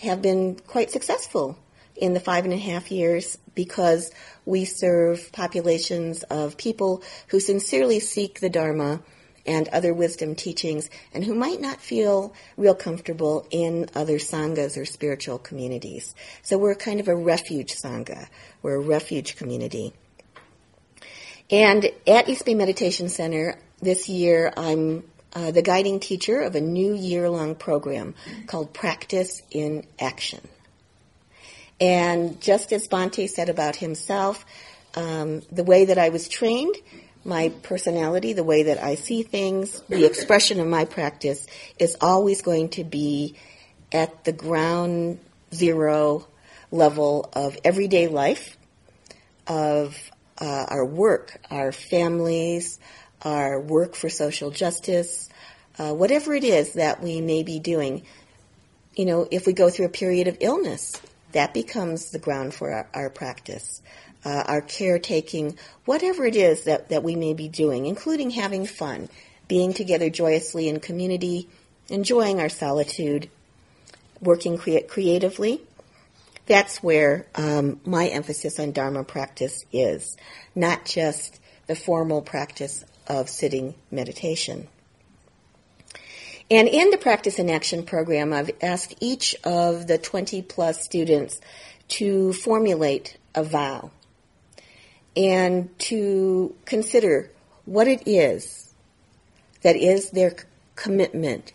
have 0.00 0.20
been 0.20 0.56
quite 0.66 0.90
successful 0.90 1.56
in 1.96 2.14
the 2.14 2.20
five 2.20 2.44
and 2.44 2.54
a 2.54 2.58
half 2.58 2.90
years 2.90 3.38
because 3.54 4.10
we 4.44 4.64
serve 4.64 5.32
populations 5.32 6.22
of 6.24 6.56
people 6.56 7.02
who 7.28 7.40
sincerely 7.40 8.00
seek 8.00 8.40
the 8.40 8.50
Dharma 8.50 9.00
and 9.46 9.68
other 9.68 9.94
wisdom 9.94 10.34
teachings 10.34 10.90
and 11.14 11.24
who 11.24 11.34
might 11.34 11.60
not 11.60 11.80
feel 11.80 12.34
real 12.56 12.74
comfortable 12.74 13.46
in 13.50 13.88
other 13.94 14.18
sanghas 14.18 14.76
or 14.76 14.84
spiritual 14.84 15.38
communities. 15.38 16.14
So 16.42 16.58
we're 16.58 16.74
kind 16.74 17.00
of 17.00 17.08
a 17.08 17.16
refuge 17.16 17.72
sangha. 17.72 18.28
We're 18.62 18.76
a 18.76 18.80
refuge 18.80 19.36
community. 19.36 19.92
And 21.50 21.88
at 22.06 22.28
East 22.28 22.44
Bay 22.44 22.54
Meditation 22.54 23.08
Center 23.08 23.56
this 23.80 24.08
year, 24.08 24.52
I'm 24.56 25.04
uh, 25.32 25.50
the 25.50 25.62
guiding 25.62 26.00
teacher 26.00 26.40
of 26.40 26.56
a 26.56 26.60
new 26.60 26.94
year-long 26.94 27.54
program 27.54 28.14
called 28.46 28.72
Practice 28.72 29.42
in 29.50 29.86
Action. 30.00 30.40
And 31.80 32.40
just 32.40 32.72
as 32.72 32.88
Bhante 32.88 33.28
said 33.28 33.48
about 33.48 33.76
himself, 33.76 34.44
um, 34.94 35.42
the 35.52 35.64
way 35.64 35.86
that 35.86 35.98
I 35.98 36.08
was 36.08 36.28
trained, 36.28 36.74
my 37.24 37.50
personality, 37.62 38.32
the 38.32 38.44
way 38.44 38.64
that 38.64 38.82
I 38.82 38.94
see 38.94 39.22
things, 39.22 39.82
the 39.88 40.04
expression 40.06 40.60
of 40.60 40.66
my 40.66 40.84
practice 40.84 41.46
is 41.78 41.96
always 42.00 42.40
going 42.40 42.70
to 42.70 42.84
be 42.84 43.34
at 43.92 44.24
the 44.24 44.32
ground 44.32 45.18
zero 45.52 46.26
level 46.70 47.28
of 47.32 47.58
everyday 47.64 48.08
life, 48.08 48.56
of 49.46 49.96
uh, 50.38 50.66
our 50.68 50.84
work, 50.84 51.40
our 51.50 51.72
families, 51.72 52.78
our 53.22 53.60
work 53.60 53.94
for 53.94 54.08
social 54.08 54.50
justice, 54.50 55.28
uh, 55.78 55.92
whatever 55.92 56.34
it 56.34 56.44
is 56.44 56.74
that 56.74 57.02
we 57.02 57.20
may 57.20 57.42
be 57.42 57.58
doing. 57.58 58.02
You 58.94 59.04
know, 59.04 59.28
if 59.30 59.46
we 59.46 59.52
go 59.52 59.68
through 59.68 59.86
a 59.86 59.90
period 59.90 60.28
of 60.28 60.38
illness, 60.40 61.00
that 61.36 61.52
becomes 61.52 62.12
the 62.12 62.18
ground 62.18 62.54
for 62.54 62.72
our, 62.72 62.88
our 62.94 63.10
practice. 63.10 63.82
Uh, 64.24 64.42
our 64.46 64.62
caretaking, 64.62 65.54
whatever 65.84 66.24
it 66.24 66.34
is 66.34 66.64
that, 66.64 66.88
that 66.88 67.02
we 67.02 67.14
may 67.14 67.34
be 67.34 67.46
doing, 67.46 67.84
including 67.84 68.30
having 68.30 68.64
fun, 68.64 69.06
being 69.46 69.74
together 69.74 70.08
joyously 70.08 70.66
in 70.66 70.80
community, 70.80 71.46
enjoying 71.90 72.40
our 72.40 72.48
solitude, 72.48 73.28
working 74.18 74.56
crea- 74.56 74.84
creatively. 74.84 75.60
That's 76.46 76.82
where 76.82 77.26
um, 77.34 77.80
my 77.84 78.06
emphasis 78.06 78.58
on 78.58 78.72
Dharma 78.72 79.04
practice 79.04 79.62
is, 79.70 80.16
not 80.54 80.86
just 80.86 81.38
the 81.66 81.76
formal 81.76 82.22
practice 82.22 82.82
of 83.06 83.28
sitting 83.28 83.74
meditation. 83.90 84.68
And 86.50 86.68
in 86.68 86.90
the 86.90 86.98
Practice 86.98 87.38
in 87.40 87.50
Action 87.50 87.82
program, 87.82 88.32
I've 88.32 88.52
asked 88.62 88.94
each 89.00 89.34
of 89.42 89.88
the 89.88 89.98
20 89.98 90.42
plus 90.42 90.82
students 90.82 91.40
to 91.88 92.32
formulate 92.32 93.16
a 93.34 93.42
vow 93.42 93.90
and 95.16 95.76
to 95.80 96.54
consider 96.64 97.30
what 97.64 97.88
it 97.88 98.06
is 98.06 98.74
that 99.62 99.76
is 99.76 100.10
their 100.10 100.36
commitment, 100.76 101.52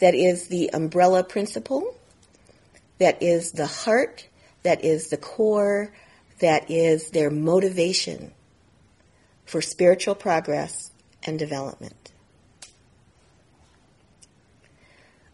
that 0.00 0.14
is 0.14 0.48
the 0.48 0.70
umbrella 0.72 1.22
principle, 1.22 1.96
that 2.98 3.22
is 3.22 3.52
the 3.52 3.66
heart, 3.66 4.26
that 4.64 4.84
is 4.84 5.08
the 5.08 5.16
core, 5.16 5.92
that 6.40 6.68
is 6.68 7.10
their 7.10 7.30
motivation 7.30 8.32
for 9.44 9.62
spiritual 9.62 10.16
progress 10.16 10.90
and 11.22 11.38
development. 11.38 12.05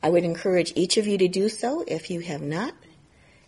I 0.02 0.10
would 0.10 0.24
encourage 0.24 0.72
each 0.74 0.96
of 0.96 1.06
you 1.06 1.18
to 1.18 1.28
do 1.28 1.48
so 1.48 1.84
if 1.86 2.10
you 2.10 2.20
have 2.20 2.42
not, 2.42 2.74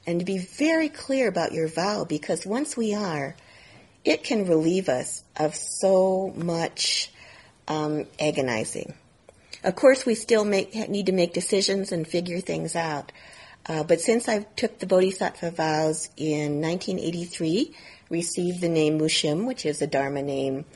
and 0.06 0.20
to 0.20 0.24
be 0.24 0.38
very 0.38 0.88
clear 0.88 1.28
about 1.28 1.52
your 1.52 1.66
vow 1.66 2.04
because 2.04 2.46
once 2.46 2.76
we 2.76 2.94
are, 2.94 3.34
it 4.04 4.22
can 4.22 4.46
relieve 4.46 4.88
us 4.88 5.24
of 5.36 5.54
so 5.54 6.32
much 6.36 7.10
um, 7.66 8.06
agonizing. 8.20 8.94
Of 9.64 9.76
course, 9.76 10.04
we 10.04 10.14
still 10.14 10.44
make, 10.44 10.74
need 10.90 11.06
to 11.06 11.12
make 11.12 11.32
decisions 11.32 11.90
and 11.90 12.06
figure 12.06 12.40
things 12.40 12.76
out. 12.76 13.12
Uh, 13.66 13.82
but 13.82 14.00
since 14.00 14.28
I 14.28 14.40
took 14.56 14.78
the 14.78 14.86
Bodhisattva 14.86 15.52
vows 15.52 16.10
in 16.18 16.60
1983, 16.60 17.74
received 18.10 18.60
the 18.60 18.68
name 18.68 18.98
Mushim, 18.98 19.46
which 19.46 19.64
is 19.64 19.80
a 19.80 19.86
Dharma 19.86 20.22
name, 20.22 20.66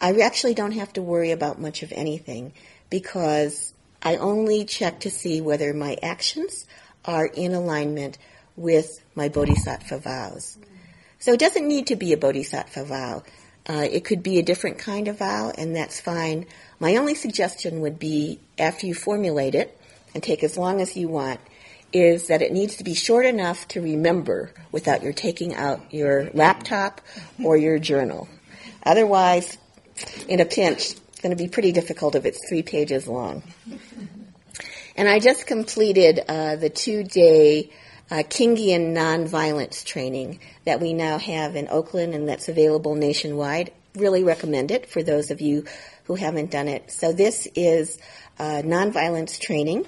I 0.00 0.18
actually 0.20 0.54
don't 0.54 0.72
have 0.72 0.94
to 0.94 1.02
worry 1.02 1.32
about 1.32 1.60
much 1.60 1.82
of 1.82 1.92
anything 1.92 2.54
because 2.88 3.73
I 4.04 4.16
only 4.16 4.64
check 4.64 5.00
to 5.00 5.10
see 5.10 5.40
whether 5.40 5.72
my 5.72 5.96
actions 6.02 6.66
are 7.04 7.26
in 7.26 7.54
alignment 7.54 8.18
with 8.56 9.02
my 9.14 9.28
bodhisattva 9.28 9.98
vows. 9.98 10.58
So 11.18 11.32
it 11.32 11.40
doesn't 11.40 11.66
need 11.66 11.86
to 11.88 11.96
be 11.96 12.12
a 12.12 12.18
bodhisattva 12.18 12.84
vow. 12.84 13.22
Uh, 13.66 13.88
it 13.90 14.04
could 14.04 14.22
be 14.22 14.38
a 14.38 14.42
different 14.42 14.78
kind 14.78 15.08
of 15.08 15.18
vow, 15.18 15.50
and 15.56 15.74
that's 15.74 15.98
fine. 15.98 16.44
My 16.78 16.96
only 16.96 17.14
suggestion 17.14 17.80
would 17.80 17.98
be 17.98 18.40
after 18.58 18.86
you 18.86 18.94
formulate 18.94 19.54
it, 19.54 19.80
and 20.12 20.22
take 20.22 20.44
as 20.44 20.58
long 20.58 20.80
as 20.80 20.96
you 20.96 21.08
want, 21.08 21.40
is 21.92 22.26
that 22.26 22.42
it 22.42 22.52
needs 22.52 22.76
to 22.76 22.84
be 22.84 22.94
short 22.94 23.24
enough 23.24 23.66
to 23.68 23.80
remember 23.80 24.52
without 24.70 25.02
your 25.02 25.12
taking 25.12 25.54
out 25.54 25.80
your 25.92 26.30
laptop 26.34 27.00
or 27.42 27.56
your 27.56 27.78
journal. 27.78 28.28
Otherwise, 28.84 29.56
in 30.28 30.40
a 30.40 30.44
pinch, 30.44 30.92
it's 30.92 31.20
going 31.20 31.34
to 31.34 31.42
be 31.42 31.48
pretty 31.48 31.72
difficult 31.72 32.14
if 32.16 32.24
it's 32.26 32.48
three 32.48 32.62
pages 32.62 33.08
long. 33.08 33.42
And 34.96 35.08
I 35.08 35.18
just 35.18 35.46
completed 35.46 36.20
uh, 36.28 36.56
the 36.56 36.70
two 36.70 37.02
day 37.02 37.70
uh, 38.10 38.16
Kingian 38.16 38.94
nonviolence 38.94 39.84
training 39.84 40.38
that 40.64 40.80
we 40.80 40.92
now 40.92 41.18
have 41.18 41.56
in 41.56 41.68
Oakland 41.68 42.14
and 42.14 42.28
that's 42.28 42.48
available 42.48 42.94
nationwide. 42.94 43.72
Really 43.96 44.22
recommend 44.22 44.70
it 44.70 44.88
for 44.88 45.02
those 45.02 45.30
of 45.30 45.40
you 45.40 45.64
who 46.04 46.14
haven't 46.14 46.50
done 46.50 46.68
it. 46.68 46.90
So 46.92 47.12
this 47.12 47.48
is 47.54 47.98
uh, 48.38 48.62
nonviolence 48.64 49.40
training. 49.40 49.86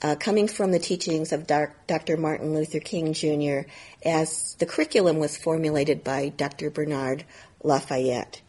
Uh, 0.00 0.16
coming 0.16 0.48
from 0.48 0.72
the 0.72 0.80
teachings 0.80 1.32
of 1.32 1.46
Dr. 1.46 2.16
Martin 2.16 2.54
Luther 2.54 2.80
King 2.80 3.12
Jr., 3.12 3.68
as 4.04 4.56
the 4.58 4.66
curriculum 4.66 5.18
was 5.18 5.36
formulated 5.36 6.02
by 6.02 6.30
Dr. 6.30 6.70
Bernard 6.70 7.24
Lafayette. 7.62 8.40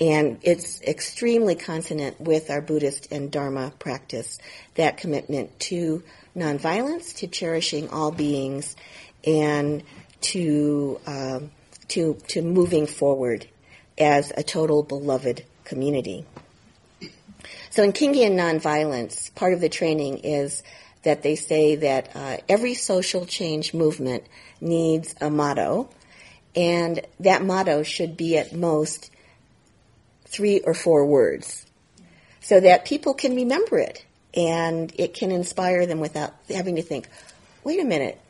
And 0.00 0.38
it's 0.42 0.82
extremely 0.82 1.54
consonant 1.54 2.20
with 2.20 2.50
our 2.50 2.60
Buddhist 2.60 3.12
and 3.12 3.30
Dharma 3.30 3.72
practice, 3.78 4.38
that 4.74 4.96
commitment 4.96 5.58
to 5.60 6.02
nonviolence, 6.36 7.16
to 7.18 7.28
cherishing 7.28 7.88
all 7.90 8.10
beings, 8.10 8.74
and 9.24 9.84
to, 10.22 11.00
um, 11.06 11.52
to, 11.88 12.18
to 12.28 12.42
moving 12.42 12.86
forward 12.86 13.46
as 13.96 14.32
a 14.36 14.42
total 14.42 14.82
beloved 14.82 15.44
community. 15.64 16.24
So 17.70 17.82
in 17.82 17.92
Kingian 17.92 18.32
nonviolence, 18.32 19.32
part 19.34 19.52
of 19.52 19.60
the 19.60 19.68
training 19.68 20.18
is 20.18 20.62
that 21.04 21.22
they 21.22 21.36
say 21.36 21.76
that 21.76 22.10
uh, 22.16 22.38
every 22.48 22.74
social 22.74 23.26
change 23.26 23.74
movement 23.74 24.24
needs 24.60 25.14
a 25.20 25.30
motto, 25.30 25.88
and 26.56 27.00
that 27.20 27.44
motto 27.44 27.82
should 27.82 28.16
be 28.16 28.36
at 28.38 28.52
most 28.52 29.10
three 30.34 30.60
or 30.60 30.74
four 30.74 31.06
words 31.06 31.64
so 32.40 32.60
that 32.60 32.84
people 32.84 33.14
can 33.14 33.36
remember 33.36 33.78
it 33.78 34.04
and 34.34 34.92
it 34.98 35.14
can 35.14 35.30
inspire 35.30 35.86
them 35.86 36.00
without 36.00 36.34
having 36.48 36.76
to 36.76 36.82
think, 36.82 37.08
wait 37.62 37.80
a 37.80 37.84
minute, 37.84 38.20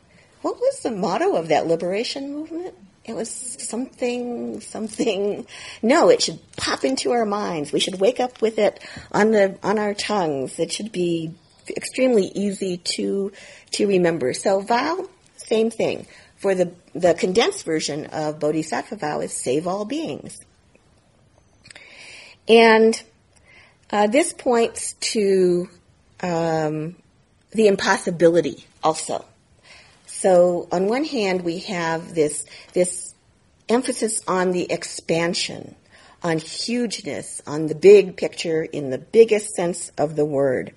what 0.43 0.57
was 0.57 0.81
the 0.81 0.91
motto 0.91 1.37
of 1.37 1.49
that 1.49 1.67
liberation 1.67 2.33
movement? 2.33 2.75
It 3.05 3.15
was 3.15 3.31
something, 3.31 4.61
something. 4.61 5.47
No, 5.83 6.11
it 6.11 6.23
should 6.23 6.39
pop 6.57 6.85
into 6.85 7.13
our 7.13 7.27
minds. 7.27 7.73
We 7.73 7.81
should 7.81 8.01
wake 8.01 8.21
up 8.21 8.41
with 8.41 8.59
it 8.59 8.83
on 9.13 9.31
the 9.31 9.59
on 9.63 9.79
our 9.79 9.95
tongues. 9.95 10.59
It 10.59 10.73
should 10.73 10.93
be 10.93 11.35
extremely 11.69 12.27
easy 12.35 12.79
to 12.97 13.33
to 13.73 13.87
remember. 13.87 14.33
So 14.33 14.61
vow, 14.61 15.09
same 15.37 15.71
thing. 15.71 16.07
For 16.37 16.55
the 16.55 16.73
the 16.95 17.15
condensed 17.15 17.65
version 17.65 18.07
of 18.07 18.39
Bodhisattva 18.39 18.97
vow 18.97 19.21
is 19.21 19.33
save 19.33 19.67
all 19.67 19.85
beings. 19.85 20.41
And 22.49 23.01
uh, 23.91 24.07
this 24.07 24.33
points 24.33 24.95
to 24.95 25.69
um, 26.21 26.97
the 27.53 27.69
impossibility 27.69 28.67
also. 28.83 29.25
So 30.07 30.69
on 30.73 30.89
one 30.89 31.05
hand, 31.05 31.43
we 31.43 31.61
have 31.61 32.15
this 32.15 32.47
this 32.73 33.15
emphasis 33.69 34.23
on 34.27 34.53
the 34.53 34.71
expansion, 34.71 35.75
on 36.23 36.39
hugeness, 36.39 37.43
on 37.47 37.67
the 37.67 37.75
big 37.75 38.17
picture 38.17 38.63
in 38.63 38.91
the 38.91 38.99
biggest 38.99 39.55
sense 39.55 39.93
of 39.97 40.17
the 40.17 40.25
word. 40.25 40.73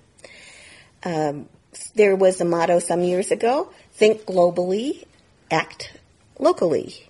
Um, 1.04 1.48
there 1.94 2.16
was 2.16 2.40
a 2.40 2.44
motto 2.44 2.78
some 2.78 3.02
years 3.02 3.30
ago: 3.30 3.70
"Think 3.92 4.22
globally, 4.24 5.04
act 5.50 5.92
locally." 6.38 7.07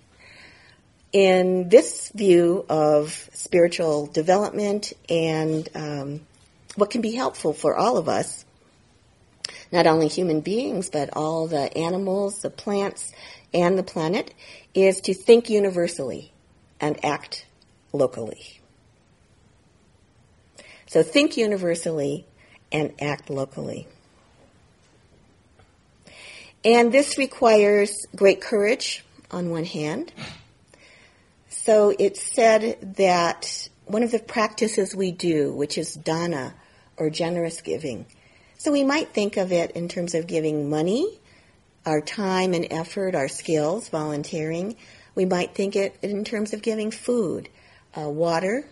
In 1.11 1.69
this 1.69 2.11
view 2.13 2.65
of 2.69 3.29
spiritual 3.33 4.07
development 4.07 4.93
and 5.09 5.67
um, 5.75 6.21
what 6.75 6.91
can 6.91 7.01
be 7.01 7.11
helpful 7.11 7.53
for 7.53 7.75
all 7.75 7.97
of 7.97 8.07
us, 8.07 8.45
not 9.71 9.87
only 9.87 10.07
human 10.07 10.41
beings, 10.41 10.89
but 10.89 11.09
all 11.13 11.47
the 11.47 11.75
animals, 11.77 12.41
the 12.41 12.49
plants, 12.49 13.11
and 13.53 13.77
the 13.77 13.83
planet, 13.83 14.33
is 14.73 15.01
to 15.01 15.13
think 15.13 15.49
universally 15.49 16.31
and 16.79 17.03
act 17.03 17.45
locally. 17.91 18.59
So 20.87 21.03
think 21.03 21.37
universally 21.37 22.25
and 22.71 22.93
act 23.01 23.29
locally. 23.29 23.87
And 26.63 26.91
this 26.91 27.17
requires 27.17 28.05
great 28.15 28.41
courage 28.41 29.03
on 29.31 29.49
one 29.49 29.65
hand 29.65 30.11
so 31.69 31.93
it's 31.99 32.23
said 32.33 32.95
that 32.97 33.69
one 33.85 34.01
of 34.01 34.09
the 34.09 34.17
practices 34.17 34.95
we 34.95 35.11
do, 35.11 35.53
which 35.53 35.77
is 35.77 35.93
dana 35.93 36.55
or 36.97 37.11
generous 37.11 37.61
giving, 37.61 38.07
so 38.57 38.71
we 38.71 38.83
might 38.83 39.09
think 39.09 39.37
of 39.37 39.51
it 39.51 39.69
in 39.73 39.87
terms 39.87 40.15
of 40.15 40.25
giving 40.25 40.67
money, 40.67 41.19
our 41.85 42.01
time 42.01 42.55
and 42.55 42.65
effort, 42.71 43.13
our 43.13 43.27
skills, 43.27 43.87
volunteering. 43.89 44.77
We 45.13 45.25
might 45.25 45.53
think 45.53 45.75
it 45.75 45.95
in 46.01 46.23
terms 46.23 46.53
of 46.53 46.63
giving 46.63 46.89
food, 46.89 47.49
uh, 47.95 48.09
water, 48.09 48.65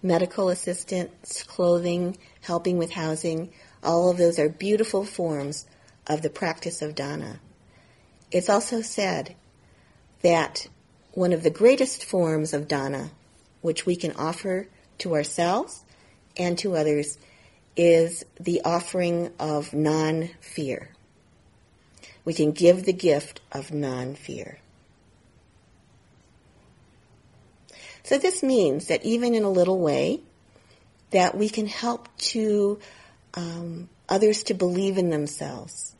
medical 0.00 0.48
assistance, 0.48 1.42
clothing, 1.42 2.16
helping 2.40 2.78
with 2.78 2.92
housing. 2.92 3.50
All 3.82 4.10
of 4.10 4.16
those 4.16 4.38
are 4.38 4.48
beautiful 4.48 5.04
forms 5.04 5.66
of 6.06 6.22
the 6.22 6.30
practice 6.30 6.82
of 6.82 6.94
dana. 6.94 7.40
It's 8.30 8.48
also 8.48 8.80
said 8.80 9.34
that 10.22 10.68
one 11.14 11.32
of 11.32 11.42
the 11.42 11.50
greatest 11.50 12.04
forms 12.04 12.52
of 12.52 12.68
dana, 12.68 13.10
which 13.62 13.86
we 13.86 13.96
can 13.96 14.12
offer 14.12 14.68
to 14.98 15.14
ourselves 15.14 15.84
and 16.36 16.58
to 16.58 16.76
others, 16.76 17.18
is 17.76 18.24
the 18.38 18.60
offering 18.64 19.30
of 19.38 19.72
non 19.72 20.28
fear. 20.40 20.90
We 22.24 22.34
can 22.34 22.52
give 22.52 22.84
the 22.84 22.92
gift 22.92 23.40
of 23.52 23.72
non 23.72 24.14
fear. 24.14 24.58
So 28.02 28.18
this 28.18 28.42
means 28.42 28.88
that 28.88 29.04
even 29.04 29.34
in 29.34 29.44
a 29.44 29.50
little 29.50 29.78
way, 29.78 30.20
that 31.10 31.36
we 31.36 31.48
can 31.48 31.66
help 31.66 32.08
to 32.18 32.78
um, 33.34 33.88
others 34.08 34.42
to 34.44 34.54
believe 34.54 34.98
in 34.98 35.10
themselves. 35.10 35.94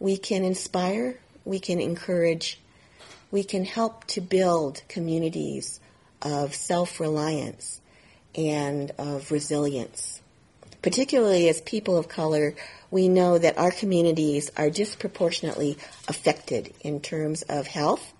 We 0.00 0.16
can 0.16 0.44
inspire, 0.44 1.18
we 1.44 1.60
can 1.60 1.80
encourage, 1.80 2.60
we 3.34 3.42
can 3.42 3.64
help 3.64 4.04
to 4.04 4.20
build 4.20 4.80
communities 4.86 5.80
of 6.22 6.54
self-reliance 6.54 7.80
and 8.36 8.92
of 8.96 9.32
resilience. 9.32 10.20
Particularly 10.82 11.48
as 11.48 11.60
people 11.62 11.98
of 11.98 12.06
color, 12.06 12.54
we 12.92 13.08
know 13.08 13.36
that 13.36 13.58
our 13.58 13.72
communities 13.72 14.52
are 14.56 14.70
disproportionately 14.70 15.76
affected 16.06 16.72
in 16.82 17.00
terms 17.00 17.42
of 17.48 17.66
health, 17.66 18.12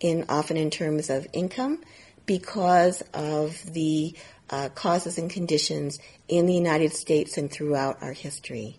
in 0.00 0.24
often 0.28 0.56
in 0.56 0.70
terms 0.70 1.08
of 1.08 1.28
income, 1.32 1.78
because 2.26 3.00
of 3.14 3.62
the 3.74 4.12
uh, 4.50 4.70
causes 4.70 5.18
and 5.18 5.30
conditions 5.30 6.00
in 6.26 6.46
the 6.46 6.54
United 6.54 6.92
States 6.92 7.38
and 7.38 7.48
throughout 7.48 8.02
our 8.02 8.12
history. 8.12 8.76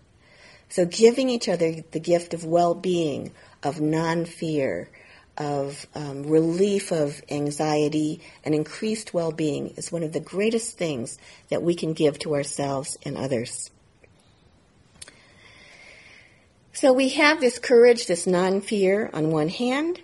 So 0.67 0.83
giving 0.83 1.29
each 1.29 1.47
other 1.47 1.85
the 1.89 2.01
gift 2.01 2.33
of 2.33 2.43
well-being, 2.43 3.31
of 3.63 3.79
non-fear, 3.79 4.89
of 5.39 5.87
um, 5.95 6.23
relief 6.23 6.91
of 6.91 7.21
anxiety 7.31 8.21
and 8.43 8.53
increased 8.53 9.13
well-being 9.13 9.69
is 9.77 9.91
one 9.91 10.03
of 10.03 10.11
the 10.11 10.19
greatest 10.19 10.77
things 10.77 11.17
that 11.49 11.63
we 11.63 11.73
can 11.73 11.93
give 11.93 12.19
to 12.19 12.35
ourselves 12.35 12.97
and 13.03 13.17
others. 13.17 13.71
So 16.73 16.93
we 16.93 17.09
have 17.09 17.39
this 17.39 17.57
courage, 17.57 18.05
this 18.05 18.27
non-fear 18.27 19.09
on 19.13 19.31
one 19.31 19.49
hand, 19.49 20.01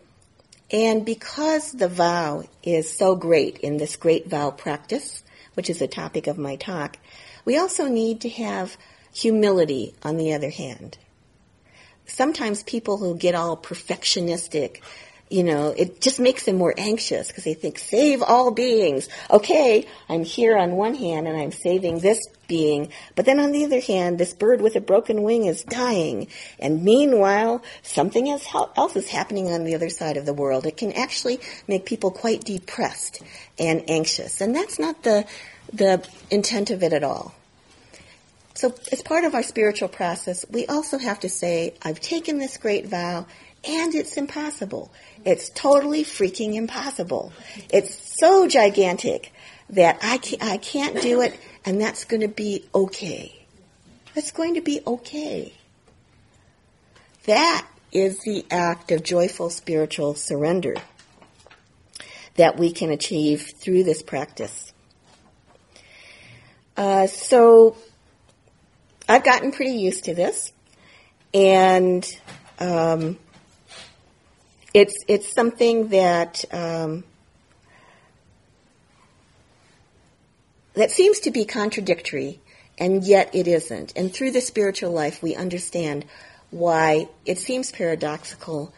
and 0.72 1.06
because 1.06 1.72
the 1.72 1.88
vow 1.88 2.44
is 2.64 2.98
so 2.98 3.16
great 3.16 3.58
in 3.60 3.78
this 3.78 3.96
great 3.96 4.28
vow 4.28 4.52
practice, 4.52 5.24
which 5.54 5.70
is 5.70 5.80
the 5.80 5.88
topic 5.88 6.28
of 6.28 6.38
my 6.38 6.56
talk, 6.56 6.98
we 7.46 7.58
also 7.58 7.88
need 7.88 8.22
to 8.22 8.30
have 8.30 8.78
humility 9.14 9.94
on 10.04 10.18
the 10.18 10.34
other 10.34 10.50
hand. 10.50 10.98
Sometimes 12.06 12.64
people 12.64 12.98
who 12.98 13.16
get 13.16 13.36
all 13.36 13.56
perfectionistic, 13.56 14.82
you 15.30 15.44
know, 15.44 15.74
it 15.76 16.02
just 16.02 16.20
makes 16.20 16.46
them 16.46 16.58
more 16.58 16.74
anxious 16.78 17.28
because 17.28 17.44
they 17.44 17.56
think, 17.56 17.80
save 17.80 18.22
all 18.22 18.52
beings. 18.52 19.10
Okay, 19.32 19.88
I'm 20.08 20.24
here 20.24 20.56
on 20.56 20.74
one 20.74 20.94
hand 20.94 21.28
and 21.28 21.36
I'm 21.36 21.52
saving 21.52 22.00
this 22.00 22.20
being, 22.48 22.90
but 23.16 23.26
then 23.26 23.40
on 23.40 23.52
the 23.52 23.66
other 23.66 23.80
hand, 23.80 24.20
this 24.20 24.34
bird 24.34 24.62
with 24.62 24.76
a 24.76 24.82
broken 24.82 25.24
wing 25.24 25.46
is 25.46 25.64
dying. 25.64 26.28
And 26.60 26.84
meanwhile, 26.84 27.64
something 27.82 28.30
else 28.30 28.96
is 28.96 29.10
happening 29.10 29.52
on 29.52 29.64
the 29.64 29.74
other 29.74 29.90
side 29.90 30.18
of 30.18 30.28
the 30.28 30.34
world. 30.34 30.68
It 30.68 30.78
can 30.78 30.92
actually 30.92 31.40
make 31.68 31.86
people 31.88 32.12
quite 32.12 32.44
depressed 32.44 33.24
and 33.58 33.84
anxious. 33.90 34.42
And 34.42 34.56
that's 34.56 34.78
not 34.78 35.02
the, 35.02 35.26
the 35.74 36.08
intent 36.30 36.70
of 36.70 36.84
it 36.84 36.94
at 36.94 37.04
all. 37.04 37.34
So 38.54 38.74
as 38.92 39.02
part 39.02 39.26
of 39.26 39.36
our 39.36 39.44
spiritual 39.44 39.90
process, 39.90 40.46
we 40.50 40.66
also 40.68 40.98
have 40.98 41.20
to 41.22 41.30
say, 41.30 41.74
I've 41.82 42.00
taken 42.00 42.38
this 42.38 42.58
great 42.58 42.86
vow 42.86 43.26
and 43.68 43.96
it's 43.96 44.18
impossible. 44.18 44.92
It's 45.26 45.50
totally 45.50 46.04
freaking 46.04 46.56
impossible. 46.56 47.34
It's 47.70 48.20
so 48.20 48.48
gigantic 48.48 49.34
that 49.70 50.00
I 50.04 50.18
can't, 50.18 50.44
I 50.44 50.58
can't 50.58 51.02
do 51.02 51.22
it, 51.22 51.38
and 51.66 51.82
that's 51.82 52.06
going 52.06 52.22
to 52.22 52.28
be 52.28 52.66
okay. 52.74 53.46
That's 54.14 54.32
going 54.32 54.56
to 54.56 54.62
be 54.62 54.82
okay. 54.86 55.54
That 57.26 57.68
is 57.92 58.20
the 58.20 58.46
act 58.52 58.92
of 58.92 59.04
joyful 59.04 59.50
spiritual 59.50 60.14
surrender 60.14 60.76
that 62.36 62.58
we 62.58 62.72
can 62.72 62.92
achieve 62.92 63.54
through 63.58 63.84
this 63.84 64.04
practice. 64.04 64.74
Uh, 66.78 67.08
so 67.08 67.78
I've 69.08 69.24
gotten 69.24 69.52
pretty 69.52 69.74
used 69.74 70.06
to 70.06 70.14
this, 70.14 70.52
and 71.34 72.06
um, 72.60 73.18
it's 74.76 75.06
it's 75.08 75.34
something 75.34 75.88
that 75.88 76.44
um, 76.52 77.06
that 80.74 80.92
seems 80.92 81.22
to 81.22 81.32
be 81.32 81.46
contradictory, 81.46 82.42
and 82.78 83.02
yet 83.06 83.34
it 83.34 83.48
isn't. 83.48 83.94
And 83.96 84.14
through 84.14 84.32
the 84.32 84.42
spiritual 84.42 84.92
life, 84.92 85.24
we 85.24 85.34
understand 85.34 86.04
why 86.52 87.08
it 87.26 87.38
seems 87.38 87.72
paradoxical, 87.72 88.74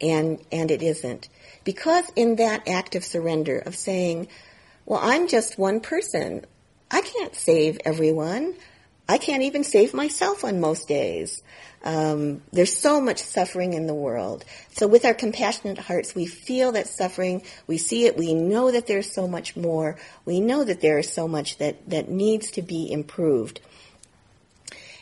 and 0.00 0.40
and 0.52 0.70
it 0.70 0.84
isn't. 0.84 1.28
Because 1.64 2.04
in 2.14 2.36
that 2.36 2.68
act 2.68 2.94
of 2.94 3.04
surrender, 3.04 3.58
of 3.58 3.74
saying, 3.74 4.28
"Well, 4.86 5.00
I'm 5.02 5.26
just 5.26 5.58
one 5.58 5.80
person. 5.80 6.46
I 6.92 7.00
can't 7.00 7.34
save 7.34 7.80
everyone. 7.84 8.54
I 9.10 9.18
can't 9.18 9.42
even 9.42 9.64
save 9.64 9.92
myself 9.92 10.44
on 10.44 10.60
most 10.60 10.86
days. 10.86 11.42
Um, 11.82 12.42
there's 12.52 12.76
so 12.76 13.00
much 13.00 13.18
suffering 13.18 13.72
in 13.72 13.88
the 13.88 13.94
world. 13.94 14.44
So 14.70 14.86
with 14.86 15.04
our 15.04 15.14
compassionate 15.14 15.78
hearts, 15.78 16.14
we 16.14 16.26
feel 16.26 16.70
that 16.72 16.86
suffering, 16.86 17.42
we 17.66 17.76
see 17.76 18.06
it, 18.06 18.16
we 18.16 18.34
know 18.34 18.70
that 18.70 18.86
there's 18.86 19.12
so 19.12 19.26
much 19.26 19.56
more, 19.56 19.98
we 20.24 20.38
know 20.38 20.62
that 20.62 20.80
there 20.80 21.00
is 21.00 21.12
so 21.12 21.26
much 21.26 21.58
that, 21.58 21.90
that 21.90 22.08
needs 22.08 22.52
to 22.52 22.62
be 22.62 22.92
improved. 22.92 23.58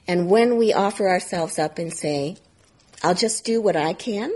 And 0.06 0.30
when 0.30 0.56
we 0.56 0.72
offer 0.72 1.06
ourselves 1.06 1.58
up 1.58 1.78
and 1.78 1.92
say, 1.92 2.38
I'll 3.02 3.14
just 3.14 3.44
do 3.44 3.60
what 3.60 3.76
I 3.76 3.92
can, 3.92 4.32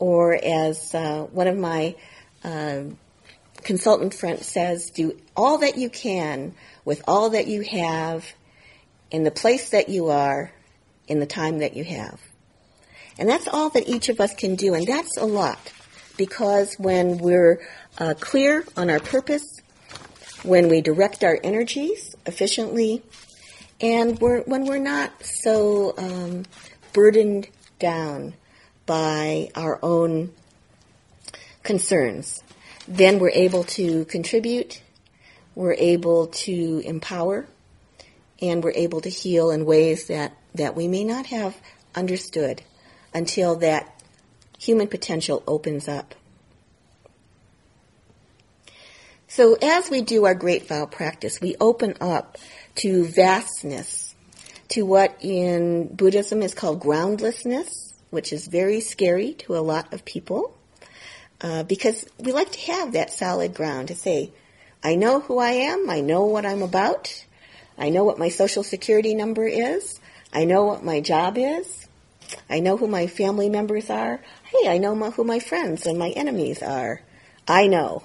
or 0.00 0.34
as 0.34 0.92
uh, 0.92 1.22
one 1.30 1.46
of 1.46 1.56
my 1.56 1.94
uh, 2.42 2.80
consultant 3.62 4.12
friends 4.12 4.44
says, 4.44 4.90
do 4.90 5.16
all 5.36 5.58
that 5.58 5.78
you 5.78 5.88
can 5.88 6.56
with 6.84 7.04
all 7.06 7.30
that 7.30 7.46
you 7.46 7.62
have 7.62 8.26
in 9.10 9.24
the 9.24 9.30
place 9.30 9.70
that 9.70 9.88
you 9.88 10.08
are 10.08 10.52
in 11.08 11.20
the 11.20 11.26
time 11.26 11.58
that 11.58 11.76
you 11.76 11.84
have. 11.84 12.20
And 13.18 13.28
that's 13.28 13.48
all 13.48 13.70
that 13.70 13.88
each 13.88 14.08
of 14.08 14.20
us 14.20 14.34
can 14.34 14.56
do, 14.56 14.74
and 14.74 14.86
that's 14.86 15.16
a 15.16 15.24
lot. 15.24 15.72
Because 16.16 16.74
when 16.78 17.18
we're 17.18 17.60
uh, 17.98 18.14
clear 18.18 18.64
on 18.76 18.90
our 18.90 19.00
purpose, 19.00 19.60
when 20.42 20.68
we 20.68 20.80
direct 20.80 21.24
our 21.24 21.38
energies 21.42 22.14
efficiently, 22.26 23.02
and 23.80 24.18
we're, 24.18 24.42
when 24.42 24.64
we're 24.64 24.78
not 24.78 25.12
so 25.22 25.94
um, 25.96 26.44
burdened 26.92 27.48
down 27.78 28.34
by 28.86 29.50
our 29.54 29.78
own 29.82 30.32
concerns, 31.62 32.42
then 32.88 33.18
we're 33.18 33.30
able 33.30 33.64
to 33.64 34.04
contribute, 34.06 34.80
we're 35.54 35.74
able 35.74 36.28
to 36.28 36.82
empower, 36.84 37.46
and 38.40 38.62
we're 38.62 38.72
able 38.72 39.00
to 39.00 39.08
heal 39.08 39.50
in 39.50 39.64
ways 39.64 40.08
that 40.08 40.36
that 40.54 40.74
we 40.74 40.88
may 40.88 41.04
not 41.04 41.26
have 41.26 41.56
understood 41.94 42.62
until 43.12 43.56
that 43.56 44.02
human 44.58 44.88
potential 44.88 45.42
opens 45.46 45.88
up. 45.88 46.14
So 49.28 49.54
as 49.60 49.90
we 49.90 50.00
do 50.00 50.24
our 50.24 50.34
great 50.34 50.66
vow 50.66 50.86
practice, 50.86 51.40
we 51.40 51.56
open 51.60 51.94
up 52.00 52.38
to 52.76 53.04
vastness, 53.04 54.14
to 54.68 54.86
what 54.86 55.16
in 55.20 55.88
Buddhism 55.88 56.42
is 56.42 56.54
called 56.54 56.80
groundlessness, 56.80 57.94
which 58.10 58.32
is 58.32 58.46
very 58.46 58.80
scary 58.80 59.34
to 59.34 59.56
a 59.56 59.60
lot 59.60 59.92
of 59.92 60.04
people, 60.04 60.56
uh, 61.40 61.64
because 61.64 62.06
we 62.18 62.32
like 62.32 62.52
to 62.52 62.72
have 62.72 62.92
that 62.92 63.10
solid 63.10 63.52
ground 63.52 63.88
to 63.88 63.94
say, 63.94 64.32
I 64.82 64.94
know 64.94 65.20
who 65.20 65.38
I 65.38 65.50
am, 65.50 65.90
I 65.90 66.00
know 66.00 66.24
what 66.24 66.46
I'm 66.46 66.62
about, 66.62 67.25
I 67.78 67.90
know 67.90 68.04
what 68.04 68.18
my 68.18 68.28
social 68.28 68.62
security 68.62 69.14
number 69.14 69.46
is, 69.46 70.00
I 70.32 70.44
know 70.44 70.64
what 70.64 70.84
my 70.84 71.00
job 71.00 71.38
is. 71.38 71.86
I 72.50 72.60
know 72.60 72.76
who 72.76 72.88
my 72.88 73.06
family 73.06 73.48
members 73.48 73.88
are. 73.90 74.20
Hey, 74.44 74.68
I 74.68 74.78
know 74.78 74.94
my, 74.94 75.10
who 75.10 75.24
my 75.24 75.38
friends 75.38 75.86
and 75.86 75.98
my 75.98 76.10
enemies 76.10 76.62
are. 76.62 77.00
I 77.46 77.68
know. 77.68 78.02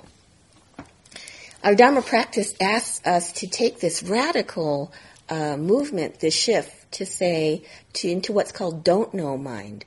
Our 1.63 1.75
Dharma 1.75 2.01
practice 2.01 2.53
asks 2.59 3.05
us 3.05 3.31
to 3.33 3.47
take 3.47 3.79
this 3.79 4.03
radical 4.03 4.91
uh, 5.29 5.57
movement, 5.57 6.19
this 6.19 6.35
shift, 6.35 6.91
to 6.93 7.05
say 7.05 7.63
to 7.93 8.09
into 8.09 8.33
what's 8.33 8.51
called 8.51 8.83
don't 8.83 9.13
know 9.13 9.37
mind. 9.37 9.85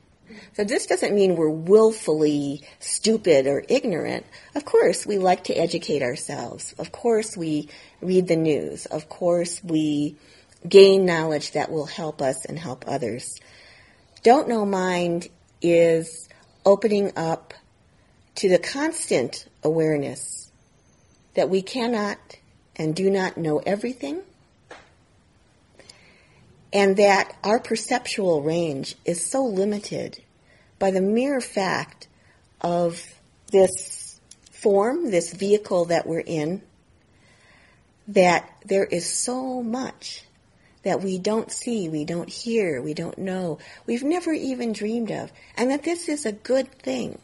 So 0.54 0.64
this 0.64 0.86
doesn't 0.86 1.14
mean 1.14 1.36
we're 1.36 1.48
willfully 1.48 2.62
stupid 2.80 3.46
or 3.46 3.64
ignorant. 3.68 4.26
Of 4.54 4.64
course, 4.64 5.06
we 5.06 5.18
like 5.18 5.44
to 5.44 5.54
educate 5.54 6.02
ourselves. 6.02 6.74
Of 6.78 6.92
course, 6.92 7.36
we 7.36 7.68
read 8.00 8.28
the 8.28 8.36
news. 8.36 8.86
Of 8.86 9.08
course, 9.08 9.62
we 9.62 10.16
gain 10.68 11.04
knowledge 11.04 11.52
that 11.52 11.70
will 11.70 11.86
help 11.86 12.22
us 12.22 12.44
and 12.44 12.58
help 12.58 12.84
others. 12.86 13.40
Don't 14.22 14.48
know 14.48 14.64
mind 14.64 15.28
is 15.60 16.28
opening 16.64 17.12
up 17.16 17.52
to 18.36 18.48
the 18.48 18.58
constant 18.58 19.46
awareness 19.62 20.50
that 21.34 21.50
we 21.50 21.62
cannot 21.62 22.18
and 22.76 22.94
do 22.94 23.10
not 23.10 23.36
know 23.36 23.58
everything, 23.58 24.22
and 26.72 26.96
that 26.96 27.36
our 27.44 27.60
perceptual 27.60 28.42
range 28.42 28.96
is 29.04 29.24
so 29.24 29.44
limited 29.44 30.20
by 30.84 30.90
the 30.90 31.00
mere 31.00 31.40
fact 31.40 32.08
of 32.60 33.02
this 33.50 34.20
form, 34.50 35.10
this 35.10 35.32
vehicle 35.32 35.86
that 35.86 36.06
we're 36.06 36.20
in, 36.20 36.60
that 38.06 38.46
there 38.66 38.84
is 38.84 39.10
so 39.10 39.62
much 39.62 40.24
that 40.82 41.00
we 41.00 41.18
don't 41.18 41.50
see, 41.50 41.88
we 41.88 42.04
don't 42.04 42.28
hear, 42.28 42.82
we 42.82 42.92
don't 42.92 43.16
know, 43.16 43.56
we've 43.86 44.02
never 44.02 44.30
even 44.34 44.74
dreamed 44.74 45.10
of, 45.10 45.32
and 45.56 45.70
that 45.70 45.84
this 45.84 46.06
is 46.06 46.26
a 46.26 46.32
good 46.32 46.70
thing. 46.70 47.18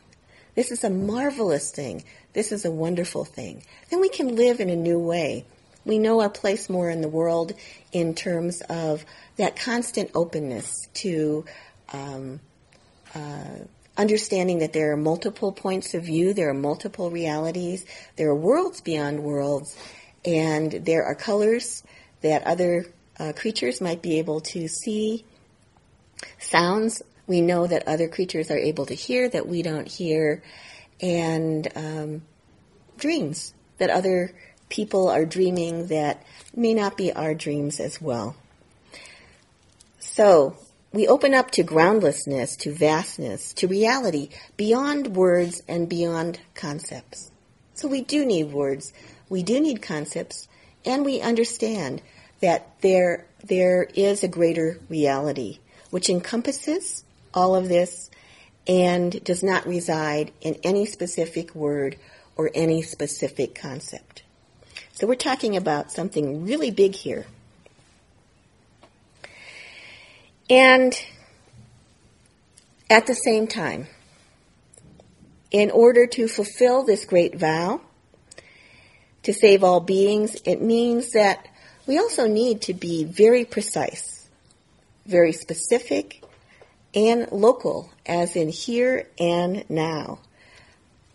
This 0.54 0.70
is 0.70 0.82
a 0.82 0.88
marvelous 0.88 1.70
thing. 1.70 2.04
This 2.32 2.52
is 2.52 2.64
a 2.64 2.70
wonderful 2.70 3.26
thing. 3.26 3.62
Then 3.90 4.00
we 4.00 4.08
can 4.08 4.36
live 4.36 4.60
in 4.60 4.70
a 4.70 4.74
new 4.74 4.98
way. 4.98 5.44
We 5.84 5.98
know 5.98 6.22
our 6.22 6.30
place 6.30 6.70
more 6.70 6.88
in 6.88 7.02
the 7.02 7.10
world 7.10 7.52
in 7.92 8.14
terms 8.14 8.62
of 8.70 9.04
that 9.36 9.56
constant 9.56 10.12
openness 10.14 10.88
to 10.94 11.44
um, 11.92 12.40
uh, 13.14 13.64
understanding 13.96 14.58
that 14.58 14.72
there 14.72 14.92
are 14.92 14.96
multiple 14.96 15.52
points 15.52 15.94
of 15.94 16.04
view, 16.04 16.32
there 16.32 16.50
are 16.50 16.54
multiple 16.54 17.10
realities, 17.10 17.84
there 18.16 18.28
are 18.28 18.34
worlds 18.34 18.80
beyond 18.80 19.22
worlds, 19.22 19.76
and 20.24 20.72
there 20.72 21.04
are 21.04 21.14
colors 21.14 21.82
that 22.22 22.46
other 22.46 22.86
uh, 23.18 23.32
creatures 23.34 23.80
might 23.80 24.02
be 24.02 24.18
able 24.18 24.40
to 24.40 24.68
see, 24.68 25.24
sounds 26.38 27.02
we 27.26 27.40
know 27.40 27.66
that 27.66 27.86
other 27.86 28.08
creatures 28.08 28.50
are 28.50 28.58
able 28.58 28.86
to 28.86 28.94
hear 28.94 29.28
that 29.28 29.46
we 29.46 29.62
don't 29.62 29.88
hear, 29.88 30.42
and 31.00 31.68
um, 31.76 32.22
dreams 32.98 33.54
that 33.78 33.90
other 33.90 34.32
people 34.68 35.08
are 35.08 35.24
dreaming 35.24 35.88
that 35.88 36.22
may 36.54 36.74
not 36.74 36.96
be 36.96 37.12
our 37.12 37.34
dreams 37.34 37.80
as 37.80 38.00
well. 38.00 38.34
So, 39.98 40.56
we 40.92 41.06
open 41.06 41.34
up 41.34 41.50
to 41.52 41.62
groundlessness, 41.62 42.56
to 42.56 42.72
vastness, 42.72 43.52
to 43.54 43.68
reality 43.68 44.28
beyond 44.56 45.14
words 45.14 45.62
and 45.68 45.88
beyond 45.88 46.40
concepts. 46.54 47.30
So 47.74 47.88
we 47.88 48.02
do 48.02 48.26
need 48.26 48.52
words, 48.52 48.92
we 49.28 49.42
do 49.42 49.60
need 49.60 49.82
concepts, 49.82 50.48
and 50.84 51.04
we 51.04 51.20
understand 51.20 52.02
that 52.40 52.80
there, 52.80 53.26
there 53.44 53.84
is 53.94 54.24
a 54.24 54.28
greater 54.28 54.80
reality 54.88 55.58
which 55.90 56.10
encompasses 56.10 57.04
all 57.32 57.54
of 57.54 57.68
this 57.68 58.10
and 58.66 59.22
does 59.24 59.42
not 59.42 59.66
reside 59.66 60.32
in 60.40 60.56
any 60.62 60.86
specific 60.86 61.54
word 61.54 61.96
or 62.36 62.50
any 62.54 62.82
specific 62.82 63.54
concept. 63.54 64.22
So 64.92 65.06
we're 65.06 65.14
talking 65.14 65.56
about 65.56 65.92
something 65.92 66.44
really 66.44 66.70
big 66.70 66.94
here. 66.94 67.26
And 70.50 71.00
at 72.90 73.06
the 73.06 73.14
same 73.14 73.46
time, 73.46 73.86
in 75.52 75.70
order 75.70 76.08
to 76.08 76.26
fulfill 76.26 76.82
this 76.82 77.04
great 77.04 77.36
vow 77.36 77.80
to 79.22 79.32
save 79.32 79.62
all 79.62 79.80
beings, 79.80 80.36
it 80.44 80.60
means 80.60 81.12
that 81.12 81.46
we 81.86 81.98
also 81.98 82.26
need 82.26 82.62
to 82.62 82.74
be 82.74 83.04
very 83.04 83.44
precise, 83.44 84.28
very 85.06 85.32
specific, 85.32 86.24
and 86.94 87.30
local, 87.30 87.90
as 88.04 88.34
in 88.34 88.48
here 88.48 89.06
and 89.20 89.64
now. 89.70 90.18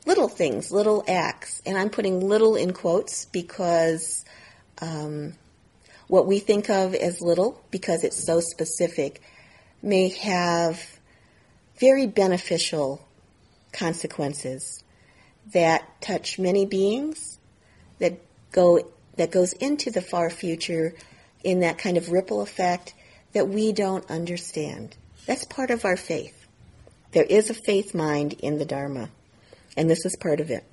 Little 0.06 0.30
things, 0.30 0.72
little 0.72 1.04
acts, 1.08 1.62
and 1.66 1.78
I'm 1.78 1.90
putting 1.90 2.22
little 2.22 2.56
in 2.56 2.72
quotes 2.72 3.26
because 3.26 4.24
um, 4.82 5.34
what 6.08 6.28
we 6.28 6.40
think 6.40 6.70
of 6.70 6.94
as 6.94 7.22
little, 7.22 7.62
because 7.72 8.04
it's 8.04 8.24
so 8.24 8.40
specific, 8.40 9.22
may 9.82 10.10
have 10.10 11.00
very 11.80 12.08
beneficial 12.08 13.06
consequences 13.72 14.84
that 15.54 16.02
touch 16.02 16.40
many 16.40 16.66
beings, 16.66 17.38
that 18.00 18.20
go 18.52 18.80
that 19.18 19.32
goes 19.32 19.54
into 19.54 19.92
the 19.92 20.02
far 20.02 20.30
future 20.30 20.94
in 21.44 21.62
that 21.62 21.78
kind 21.78 21.96
of 21.96 22.12
ripple 22.12 22.42
effect 22.42 22.94
that 23.34 23.48
we 23.48 23.72
don't 23.72 24.10
understand. 24.10 24.96
That's 25.26 25.46
part 25.46 25.72
of 25.72 25.86
our 25.86 25.96
faith. 25.98 26.46
There 27.12 27.24
is 27.24 27.50
a 27.50 27.54
faith 27.54 27.96
mind 27.96 28.34
in 28.40 28.58
the 28.58 28.66
Dharma, 28.66 29.10
and 29.78 29.90
this 29.90 30.06
is 30.06 30.16
part 30.18 30.40
of 30.40 30.50
it. 30.50 30.66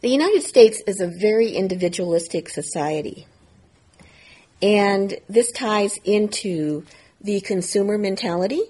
The 0.00 0.08
United 0.08 0.42
States 0.42 0.80
is 0.86 0.98
a 1.00 1.06
very 1.06 1.50
individualistic 1.50 2.48
society, 2.48 3.26
and 4.62 5.18
this 5.28 5.52
ties 5.52 5.98
into 6.04 6.86
the 7.20 7.42
consumer 7.42 7.98
mentality 7.98 8.62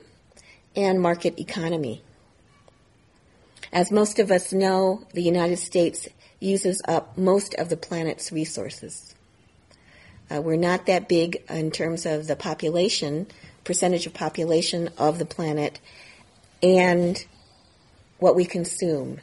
and 0.75 1.01
market 1.01 1.39
economy. 1.39 2.03
As 3.73 3.93
most 3.93 4.19
of 4.19 4.33
us 4.33 4.53
know, 4.53 5.07
the 5.15 5.23
United 5.23 5.59
States 5.59 6.09
uses 6.41 6.83
up 6.89 7.17
most 7.17 7.55
of 7.55 7.69
the 7.69 7.77
planet's 7.77 8.33
resources. 8.33 9.15
Uh, 10.29 10.43
we're 10.43 10.57
not 10.57 10.87
that 10.87 11.09
big 11.09 11.45
in 11.49 11.71
terms 11.71 12.07
of 12.07 12.27
the 12.27 12.35
population, 12.35 13.29
percentage 13.63 14.05
of 14.05 14.15
population 14.15 14.91
of 14.99 15.21
the 15.21 15.27
planet, 15.27 15.79
and 16.61 17.25
what 18.19 18.35
we 18.35 18.45
consume 18.45 19.21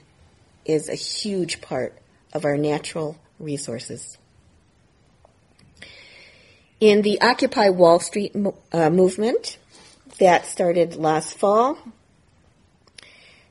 is 0.68 0.90
a 0.90 0.96
huge 0.96 1.62
part 1.62 1.98
of 2.34 2.46
our 2.46 2.58
natural 2.58 3.18
resources. 3.40 4.18
In 6.80 7.02
the 7.02 7.22
Occupy 7.22 7.70
Wall 7.70 8.00
Street 8.00 8.36
uh, 8.72 8.90
movement 8.90 9.58
that 10.20 10.46
started 10.46 10.96
last 10.96 11.38
fall, 11.38 11.78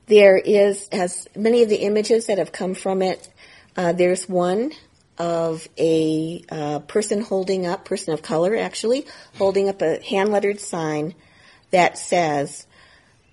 there 0.07 0.37
is, 0.37 0.89
as 0.93 1.27
many 1.35 1.63
of 1.63 1.69
the 1.69 1.79
images 1.79 2.27
that 2.27 2.39
have 2.39 2.53
come 2.53 2.75
from 2.75 3.03
it, 3.03 3.29
uh, 3.77 3.93
there's 3.93 4.29
one 4.29 4.71
of 5.19 5.67
a 5.79 6.45
uh, 6.51 6.79
person 6.81 7.21
holding 7.21 7.67
up, 7.67 7.85
person 7.85 8.15
of 8.15 8.23
color 8.23 8.57
actually, 8.57 9.07
holding 9.37 9.69
up 9.69 9.83
a 9.83 10.01
hand 10.03 10.31
lettered 10.31 10.61
sign 10.61 11.15
that 11.71 11.99
says, 11.99 12.67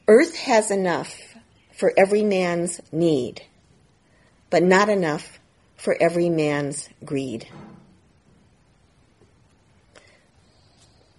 Earth 0.08 0.36
has 0.36 0.72
enough 0.72 1.36
for 1.78 1.94
every 1.98 2.24
man's 2.24 2.82
need, 2.92 3.42
but 4.54 4.62
not 4.62 4.88
enough 4.88 5.40
for 5.78 5.98
every 6.00 6.30
man's 6.30 6.88
greed. 7.04 7.48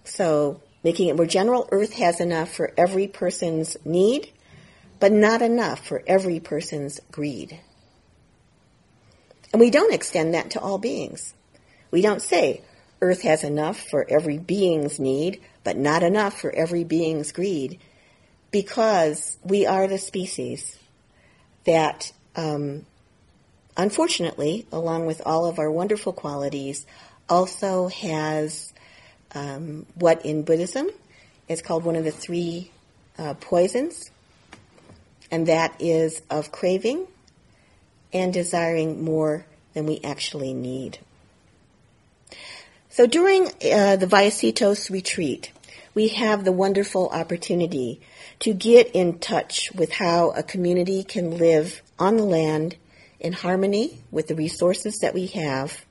So, 0.05 0.61
making 0.85 1.09
it 1.09 1.17
more 1.17 1.25
general, 1.25 1.67
Earth 1.69 1.91
has 1.95 2.21
enough 2.21 2.55
for 2.55 2.71
every 2.77 3.09
person's 3.09 3.75
need, 3.83 4.31
but 5.01 5.11
not 5.11 5.41
enough 5.41 5.85
for 5.85 6.01
every 6.07 6.39
person's 6.39 7.01
greed. 7.11 7.59
And 9.51 9.59
we 9.59 9.69
don't 9.69 9.93
extend 9.93 10.33
that 10.33 10.51
to 10.51 10.61
all 10.61 10.77
beings. 10.77 11.33
We 11.91 12.01
don't 12.01 12.21
say, 12.21 12.61
Earth 13.01 13.23
has 13.23 13.43
enough 13.43 13.77
for 13.77 14.09
every 14.09 14.37
being's 14.37 14.97
need, 14.97 15.41
but 15.65 15.75
not 15.75 16.03
enough 16.03 16.39
for 16.39 16.55
every 16.55 16.85
being's 16.85 17.33
greed, 17.33 17.81
because 18.51 19.37
we 19.43 19.65
are 19.65 19.89
the 19.89 19.97
species 19.97 20.79
that, 21.65 22.13
um, 22.37 22.85
unfortunately, 23.77 24.65
along 24.71 25.05
with 25.05 25.21
all 25.25 25.45
of 25.45 25.59
our 25.59 25.71
wonderful 25.71 26.13
qualities, 26.13 26.85
also 27.29 27.87
has 27.87 28.73
um, 29.33 29.85
what 29.95 30.25
in 30.25 30.43
Buddhism 30.43 30.89
is 31.47 31.61
called 31.61 31.83
one 31.83 31.95
of 31.95 32.03
the 32.03 32.11
three 32.11 32.71
uh, 33.17 33.33
poisons, 33.35 34.11
and 35.31 35.47
that 35.47 35.75
is 35.79 36.21
of 36.29 36.51
craving, 36.51 37.07
and 38.13 38.33
desiring 38.33 39.03
more 39.03 39.45
than 39.73 39.85
we 39.85 39.99
actually 40.03 40.53
need. 40.53 40.99
So 42.89 43.07
during 43.07 43.47
uh, 43.47 43.97
the 43.97 44.07
Vallecitos 44.07 44.89
retreat, 44.89 45.51
we 45.93 46.09
have 46.09 46.45
the 46.45 46.51
wonderful 46.51 47.09
opportunity 47.09 47.99
to 48.39 48.53
get 48.53 48.91
in 48.91 49.19
touch 49.19 49.71
with 49.73 49.91
how 49.91 50.31
a 50.31 50.43
community 50.43 51.03
can 51.03 51.37
live 51.37 51.81
on 51.99 52.17
the 52.17 52.23
land 52.23 52.77
in 53.19 53.33
harmony 53.33 53.99
with 54.11 54.27
the 54.27 54.35
resources 54.35 54.99
that 54.99 55.13
we 55.13 55.27
have. 55.27 55.85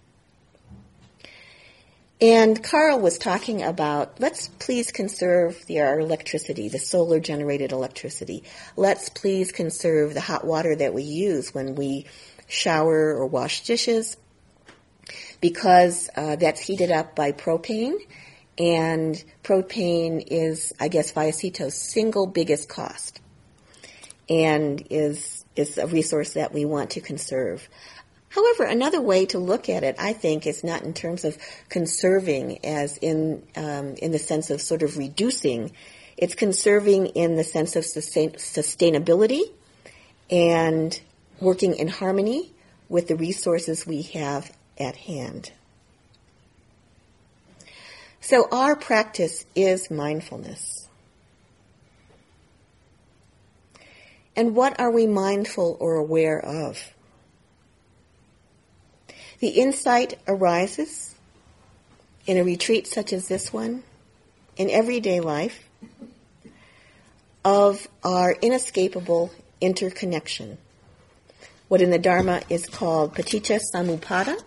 And 2.21 2.63
Carl 2.63 3.01
was 3.01 3.19
talking 3.19 3.63
about 3.63 4.21
let's 4.21 4.49
please 4.49 4.93
conserve 4.93 5.67
the, 5.67 5.81
our 5.81 6.01
electricity, 6.01 6.69
the 6.69 6.79
solar 6.79 7.21
generated 7.21 7.73
electricity. 7.73 8.45
Let's 8.77 9.09
please 9.09 9.53
conserve 9.53 10.15
the 10.15 10.21
hot 10.21 10.47
water 10.47 10.77
that 10.77 10.95
we 10.95 11.03
use 11.03 11.55
when 11.55 11.75
we 11.75 12.07
shower 12.47 13.15
or 13.15 13.27
wash 13.27 13.65
dishes 13.65 14.17
because 15.41 16.09
uh, 16.17 16.37
that's 16.37 16.61
heated 16.61 16.91
up 16.91 17.17
by 17.17 17.33
propane. 17.33 17.97
And 18.59 19.23
propane 19.43 20.23
is, 20.27 20.73
I 20.81 20.89
guess, 20.89 21.13
Vallecitos' 21.13 21.73
single 21.73 22.27
biggest 22.27 22.69
cost. 22.69 23.21
and 24.29 24.87
is 24.91 25.34
is 25.57 25.79
a 25.79 25.87
resource 25.87 26.35
that 26.35 26.53
we 26.53 26.64
want 26.64 26.90
to 26.90 27.01
conserve. 27.01 27.69
However, 28.29 28.64
another 28.64 29.01
way 29.01 29.27
to 29.27 29.38
look 29.38 29.69
at 29.69 29.85
it, 29.85 29.95
I 29.99 30.12
think, 30.12 30.47
is 30.47 30.64
not 30.64 30.83
in 30.83 30.93
terms 30.93 31.25
of 31.25 31.38
conserving, 31.69 32.64
as 32.64 32.97
in 32.99 33.45
um, 33.55 33.95
in 33.95 34.11
the 34.11 34.19
sense 34.19 34.51
of 34.51 34.61
sort 34.61 34.83
of 34.83 34.99
reducing. 34.99 35.71
It's 36.17 36.35
conserving 36.35 37.07
in 37.07 37.37
the 37.37 37.45
sense 37.45 37.77
of 37.77 37.85
sustain- 37.85 38.33
sustainability 38.33 39.43
and 40.31 41.01
working 41.40 41.77
in 41.77 41.88
harmony 41.88 42.53
with 42.88 43.07
the 43.09 43.17
resources 43.17 43.87
we 43.87 44.03
have 44.03 44.53
at 44.79 44.97
hand. 44.97 45.53
So 48.21 48.49
our 48.51 48.75
practice 48.75 49.45
is 49.55 49.90
mindfulness. 49.90 50.74
And 54.37 54.57
what 54.57 54.81
are 54.81 54.90
we 54.90 55.07
mindful 55.07 55.77
or 55.81 55.94
aware 55.94 56.38
of? 56.44 56.92
The 59.38 59.49
insight 59.49 60.18
arises 60.27 61.14
in 62.27 62.38
a 62.38 62.44
retreat 62.44 62.87
such 62.87 63.12
as 63.12 63.29
this 63.29 63.53
one, 63.53 63.83
in 64.57 64.70
everyday 64.70 65.20
life, 65.20 65.68
of 67.44 67.87
our 68.03 68.33
inescapable 68.33 69.31
interconnection. 69.61 70.59
What 71.68 71.81
in 71.81 71.90
the 71.90 71.99
Dharma 71.99 72.42
is 72.49 72.66
called 72.66 73.14
paticca 73.14 73.61
samuppada, 73.75 74.42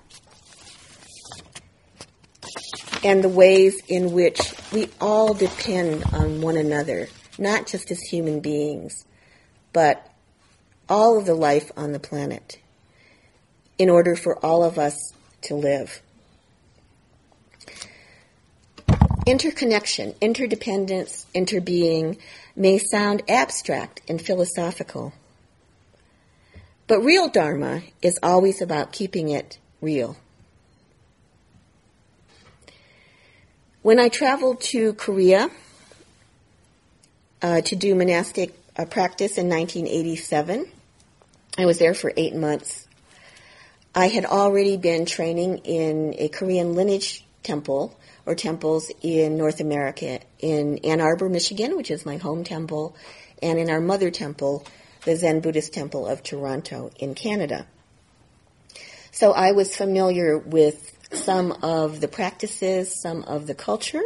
and 3.03 3.23
the 3.23 3.29
ways 3.29 3.79
in 3.87 4.11
which 4.11 4.53
we 4.73 4.89
all 4.99 5.33
depend 5.33 6.03
on 6.13 6.41
one 6.41 6.57
another, 6.57 7.07
not 7.37 7.67
just 7.67 7.91
as 7.91 7.99
human 7.99 8.39
beings, 8.39 9.05
but 9.77 10.09
all 10.89 11.19
of 11.19 11.27
the 11.27 11.35
life 11.35 11.71
on 11.77 11.91
the 11.91 11.99
planet, 11.99 12.57
in 13.77 13.91
order 13.91 14.15
for 14.15 14.43
all 14.43 14.63
of 14.63 14.79
us 14.79 15.13
to 15.39 15.53
live. 15.53 16.01
Interconnection, 19.27 20.15
interdependence, 20.19 21.27
interbeing 21.35 22.17
may 22.55 22.79
sound 22.79 23.21
abstract 23.29 24.01
and 24.09 24.19
philosophical. 24.19 25.13
But 26.87 27.01
real 27.01 27.29
Dharma 27.29 27.83
is 28.01 28.17
always 28.23 28.63
about 28.63 28.91
keeping 28.91 29.29
it 29.29 29.59
real. 29.79 30.17
When 33.83 33.99
I 33.99 34.09
traveled 34.09 34.59
to 34.73 34.93
Korea 34.93 35.51
uh, 37.43 37.61
to 37.61 37.75
do 37.75 37.93
monastic 37.93 38.56
uh, 38.77 38.85
practice 38.85 39.37
in 39.37 39.49
1987, 39.49 40.67
I 41.57 41.65
was 41.65 41.79
there 41.79 41.93
for 41.93 42.13
eight 42.15 42.35
months. 42.35 42.87
I 43.95 44.07
had 44.07 44.25
already 44.25 44.77
been 44.77 45.05
training 45.05 45.59
in 45.59 46.13
a 46.17 46.29
Korean 46.29 46.75
lineage 46.75 47.25
temple 47.41 47.97
or 48.25 48.35
temples 48.35 48.91
in 49.01 49.37
North 49.37 49.59
America, 49.59 50.19
in 50.39 50.77
Ann 50.79 51.01
Arbor, 51.01 51.29
Michigan, 51.29 51.75
which 51.75 51.89
is 51.89 52.05
my 52.05 52.17
home 52.17 52.43
temple, 52.43 52.95
and 53.41 53.57
in 53.57 53.69
our 53.69 53.81
mother 53.81 54.11
temple, 54.11 54.65
the 55.05 55.15
Zen 55.15 55.39
Buddhist 55.39 55.73
Temple 55.73 56.05
of 56.05 56.21
Toronto 56.21 56.91
in 56.99 57.15
Canada. 57.15 57.65
So 59.11 59.31
I 59.31 59.53
was 59.53 59.75
familiar 59.75 60.37
with 60.37 60.93
some 61.11 61.51
of 61.63 62.01
the 62.01 62.07
practices, 62.07 62.93
some 62.93 63.23
of 63.23 63.47
the 63.47 63.55
culture. 63.55 64.03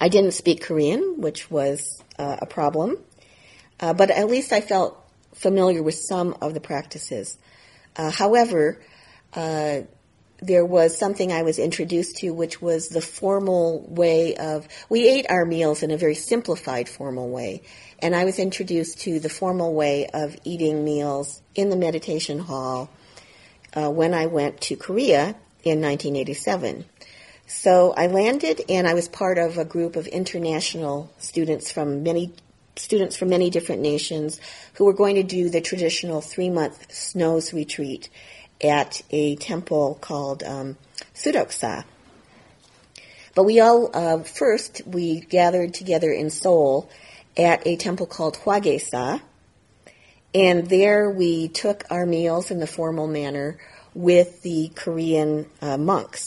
I 0.00 0.08
didn't 0.08 0.32
speak 0.32 0.62
Korean, 0.62 1.20
which 1.20 1.50
was 1.50 2.02
uh, 2.18 2.36
a 2.40 2.46
problem, 2.46 2.96
uh, 3.80 3.92
but 3.92 4.10
at 4.10 4.28
least 4.28 4.52
I 4.52 4.60
felt 4.60 4.96
familiar 5.34 5.82
with 5.82 5.94
some 5.94 6.36
of 6.40 6.54
the 6.54 6.60
practices. 6.60 7.38
Uh, 7.96 8.10
however, 8.10 8.80
uh, 9.34 9.80
there 10.42 10.64
was 10.64 10.96
something 10.96 11.32
I 11.32 11.42
was 11.42 11.58
introduced 11.58 12.16
to, 12.18 12.30
which 12.30 12.62
was 12.62 12.88
the 12.88 13.00
formal 13.00 13.86
way 13.88 14.36
of, 14.36 14.66
we 14.88 15.08
ate 15.08 15.26
our 15.28 15.44
meals 15.44 15.82
in 15.82 15.90
a 15.90 15.98
very 15.98 16.14
simplified 16.14 16.88
formal 16.88 17.28
way. 17.28 17.62
And 17.98 18.14
I 18.14 18.24
was 18.24 18.38
introduced 18.38 19.00
to 19.00 19.20
the 19.20 19.28
formal 19.28 19.74
way 19.74 20.06
of 20.12 20.36
eating 20.44 20.84
meals 20.84 21.42
in 21.54 21.68
the 21.68 21.76
meditation 21.76 22.38
hall 22.38 22.90
uh, 23.74 23.90
when 23.90 24.14
I 24.14 24.26
went 24.26 24.60
to 24.62 24.76
Korea 24.76 25.36
in 25.62 25.82
1987. 25.82 26.86
So 27.46 27.92
I 27.94 28.06
landed 28.06 28.62
and 28.68 28.86
I 28.86 28.94
was 28.94 29.08
part 29.08 29.36
of 29.36 29.58
a 29.58 29.64
group 29.64 29.96
of 29.96 30.06
international 30.06 31.12
students 31.18 31.70
from 31.70 32.02
many 32.02 32.32
students 32.80 33.16
from 33.16 33.28
many 33.28 33.50
different 33.50 33.82
nations 33.82 34.40
who 34.74 34.84
were 34.84 34.92
going 34.92 35.16
to 35.16 35.22
do 35.22 35.48
the 35.48 35.60
traditional 35.60 36.20
three 36.20 36.50
month 36.50 36.92
snows 36.92 37.52
retreat 37.52 38.08
at 38.62 39.02
a 39.10 39.36
temple 39.36 39.98
called 40.00 40.42
um, 40.42 40.76
Sudoksa. 41.14 41.84
But 43.34 43.44
we 43.44 43.60
all, 43.60 43.90
uh, 43.94 44.22
first, 44.22 44.82
we 44.86 45.20
gathered 45.20 45.72
together 45.72 46.10
in 46.10 46.30
Seoul 46.30 46.90
at 47.36 47.66
a 47.66 47.76
temple 47.76 48.06
called 48.06 48.36
Hwagyesa, 48.36 49.20
and 50.34 50.68
there 50.68 51.10
we 51.10 51.48
took 51.48 51.84
our 51.90 52.06
meals 52.06 52.50
in 52.50 52.58
the 52.58 52.66
formal 52.66 53.06
manner 53.06 53.58
with 53.94 54.42
the 54.42 54.70
Korean 54.74 55.46
uh, 55.60 55.76
monks. 55.76 56.26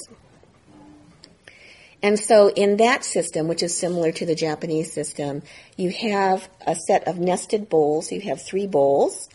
And 2.04 2.20
so 2.20 2.50
in 2.50 2.78
that 2.78 3.06
system, 3.06 3.48
which 3.48 3.64
is 3.64 3.76
similar 3.76 4.12
to 4.12 4.26
the 4.26 4.36
Japanese 4.36 4.92
system, 4.92 5.42
you 5.78 5.90
have 5.90 6.50
a 6.68 6.76
set 6.76 7.08
of 7.08 7.18
nested 7.18 7.70
bowls. 7.70 8.12
You 8.12 8.20
have 8.22 8.42
three 8.42 8.68
bowls 8.68 9.30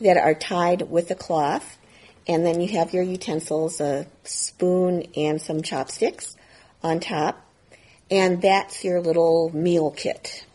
that 0.00 0.16
are 0.16 0.34
tied 0.34 0.90
with 0.90 1.10
a 1.10 1.14
cloth, 1.14 1.76
and 2.26 2.44
then 2.44 2.62
you 2.62 2.68
have 2.78 2.94
your 2.94 3.02
utensils, 3.02 3.82
a 3.82 4.06
spoon 4.24 5.04
and 5.14 5.40
some 5.40 5.62
chopsticks 5.62 6.36
on 6.82 7.00
top, 7.00 7.38
and 8.10 8.40
that's 8.40 8.82
your 8.82 9.02
little 9.02 9.54
meal 9.54 9.90
kit. 9.90 10.46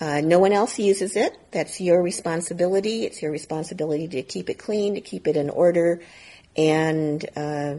Uh, 0.00 0.20
no 0.20 0.38
one 0.38 0.52
else 0.52 0.78
uses 0.78 1.16
it. 1.16 1.36
That's 1.50 1.80
your 1.80 2.02
responsibility. 2.02 3.04
It's 3.04 3.20
your 3.20 3.32
responsibility 3.32 4.08
to 4.08 4.22
keep 4.22 4.48
it 4.48 4.58
clean, 4.58 4.94
to 4.94 5.00
keep 5.00 5.26
it 5.26 5.36
in 5.36 5.50
order, 5.50 6.02
and 6.56 7.24
uh, 7.36 7.76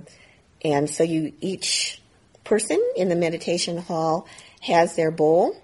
and 0.64 0.90
so 0.90 1.04
you 1.04 1.34
each 1.40 2.02
person 2.46 2.82
in 2.96 3.10
the 3.10 3.16
meditation 3.16 3.78
hall 3.78 4.28
has 4.62 4.96
their 4.96 5.12
bowl, 5.12 5.56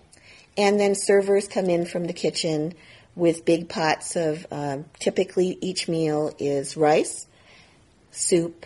and 0.58 0.80
then 0.80 0.94
servers 0.96 1.48
come 1.48 1.70
in 1.70 1.86
from 1.86 2.06
the 2.06 2.14
kitchen 2.14 2.74
with 3.16 3.46
big 3.46 3.70
pots 3.70 4.16
of. 4.16 4.46
Uh, 4.52 4.80
typically, 5.00 5.58
each 5.62 5.88
meal 5.88 6.36
is 6.38 6.76
rice, 6.76 7.28
soup, 8.12 8.66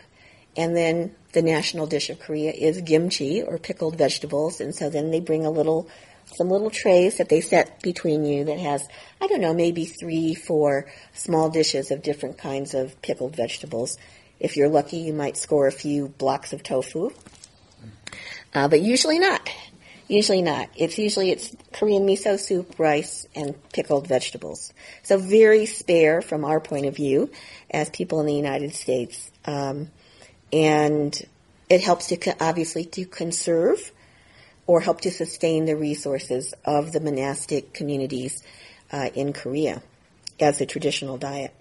and 0.58 0.76
then 0.76 1.14
the 1.34 1.42
national 1.42 1.86
dish 1.86 2.10
of 2.10 2.20
Korea 2.20 2.52
is 2.52 2.82
kimchi 2.82 3.44
or 3.44 3.58
pickled 3.58 3.98
vegetables, 3.98 4.62
and 4.62 4.74
so 4.74 4.90
then 4.90 5.12
they 5.12 5.20
bring 5.20 5.46
a 5.46 5.52
little 5.52 5.88
some 6.34 6.50
little 6.50 6.72
trays 6.72 7.18
that 7.18 7.30
they 7.30 7.40
set 7.40 7.82
between 7.82 8.26
you 8.26 8.46
that 8.46 8.58
has, 8.58 8.88
I 9.22 9.28
don't 9.28 9.42
know, 9.42 9.54
maybe 9.54 9.86
three, 9.86 10.34
four 10.34 10.88
small 11.14 11.50
dishes 11.50 11.92
of 11.92 12.02
different 12.02 12.38
kinds 12.38 12.74
of 12.74 13.00
pickled 13.02 13.36
vegetables. 13.36 13.98
If 14.40 14.58
you're 14.58 14.70
lucky, 14.70 14.98
you 14.98 15.14
might 15.14 15.38
score 15.38 15.68
a 15.68 15.72
few 15.72 16.10
blocks 16.10 16.52
of 16.52 16.64
tofu. 16.64 17.12
Uh, 18.54 18.68
but 18.68 18.82
usually 18.82 19.20
not. 19.20 19.50
Usually 20.08 20.42
not. 20.42 20.70
It's 20.76 20.98
usually 20.98 21.32
it's 21.32 21.56
Korean 21.74 22.06
miso 22.06 22.40
soup, 22.40 22.78
rice, 22.78 23.28
and 23.36 23.56
pickled 23.74 24.08
vegetables. 24.08 24.72
So 25.02 25.18
very 25.18 25.66
spare 25.66 26.22
from 26.22 26.46
our 26.46 26.60
point 26.60 26.86
of 26.86 26.96
view 26.96 27.32
as 27.72 27.90
people 27.90 28.20
in 28.20 28.28
the 28.28 28.36
United 28.36 28.74
States. 28.74 29.32
Um, 29.46 29.90
and 30.54 31.20
it 31.70 31.82
helps 31.82 32.08
to 32.08 32.36
obviously 32.40 32.86
to 32.86 33.06
conserve 33.06 33.92
or 34.68 34.82
help 34.82 35.02
to 35.02 35.12
sustain 35.12 35.66
the 35.66 35.76
resources 35.76 36.54
of 36.64 36.92
the 36.92 37.00
monastic 37.00 37.74
communities 37.74 38.44
uh, 38.92 39.10
in 39.16 39.34
Korea 39.34 39.82
as 40.40 40.62
a 40.62 40.66
traditional 40.66 41.18
diet. 41.18 41.54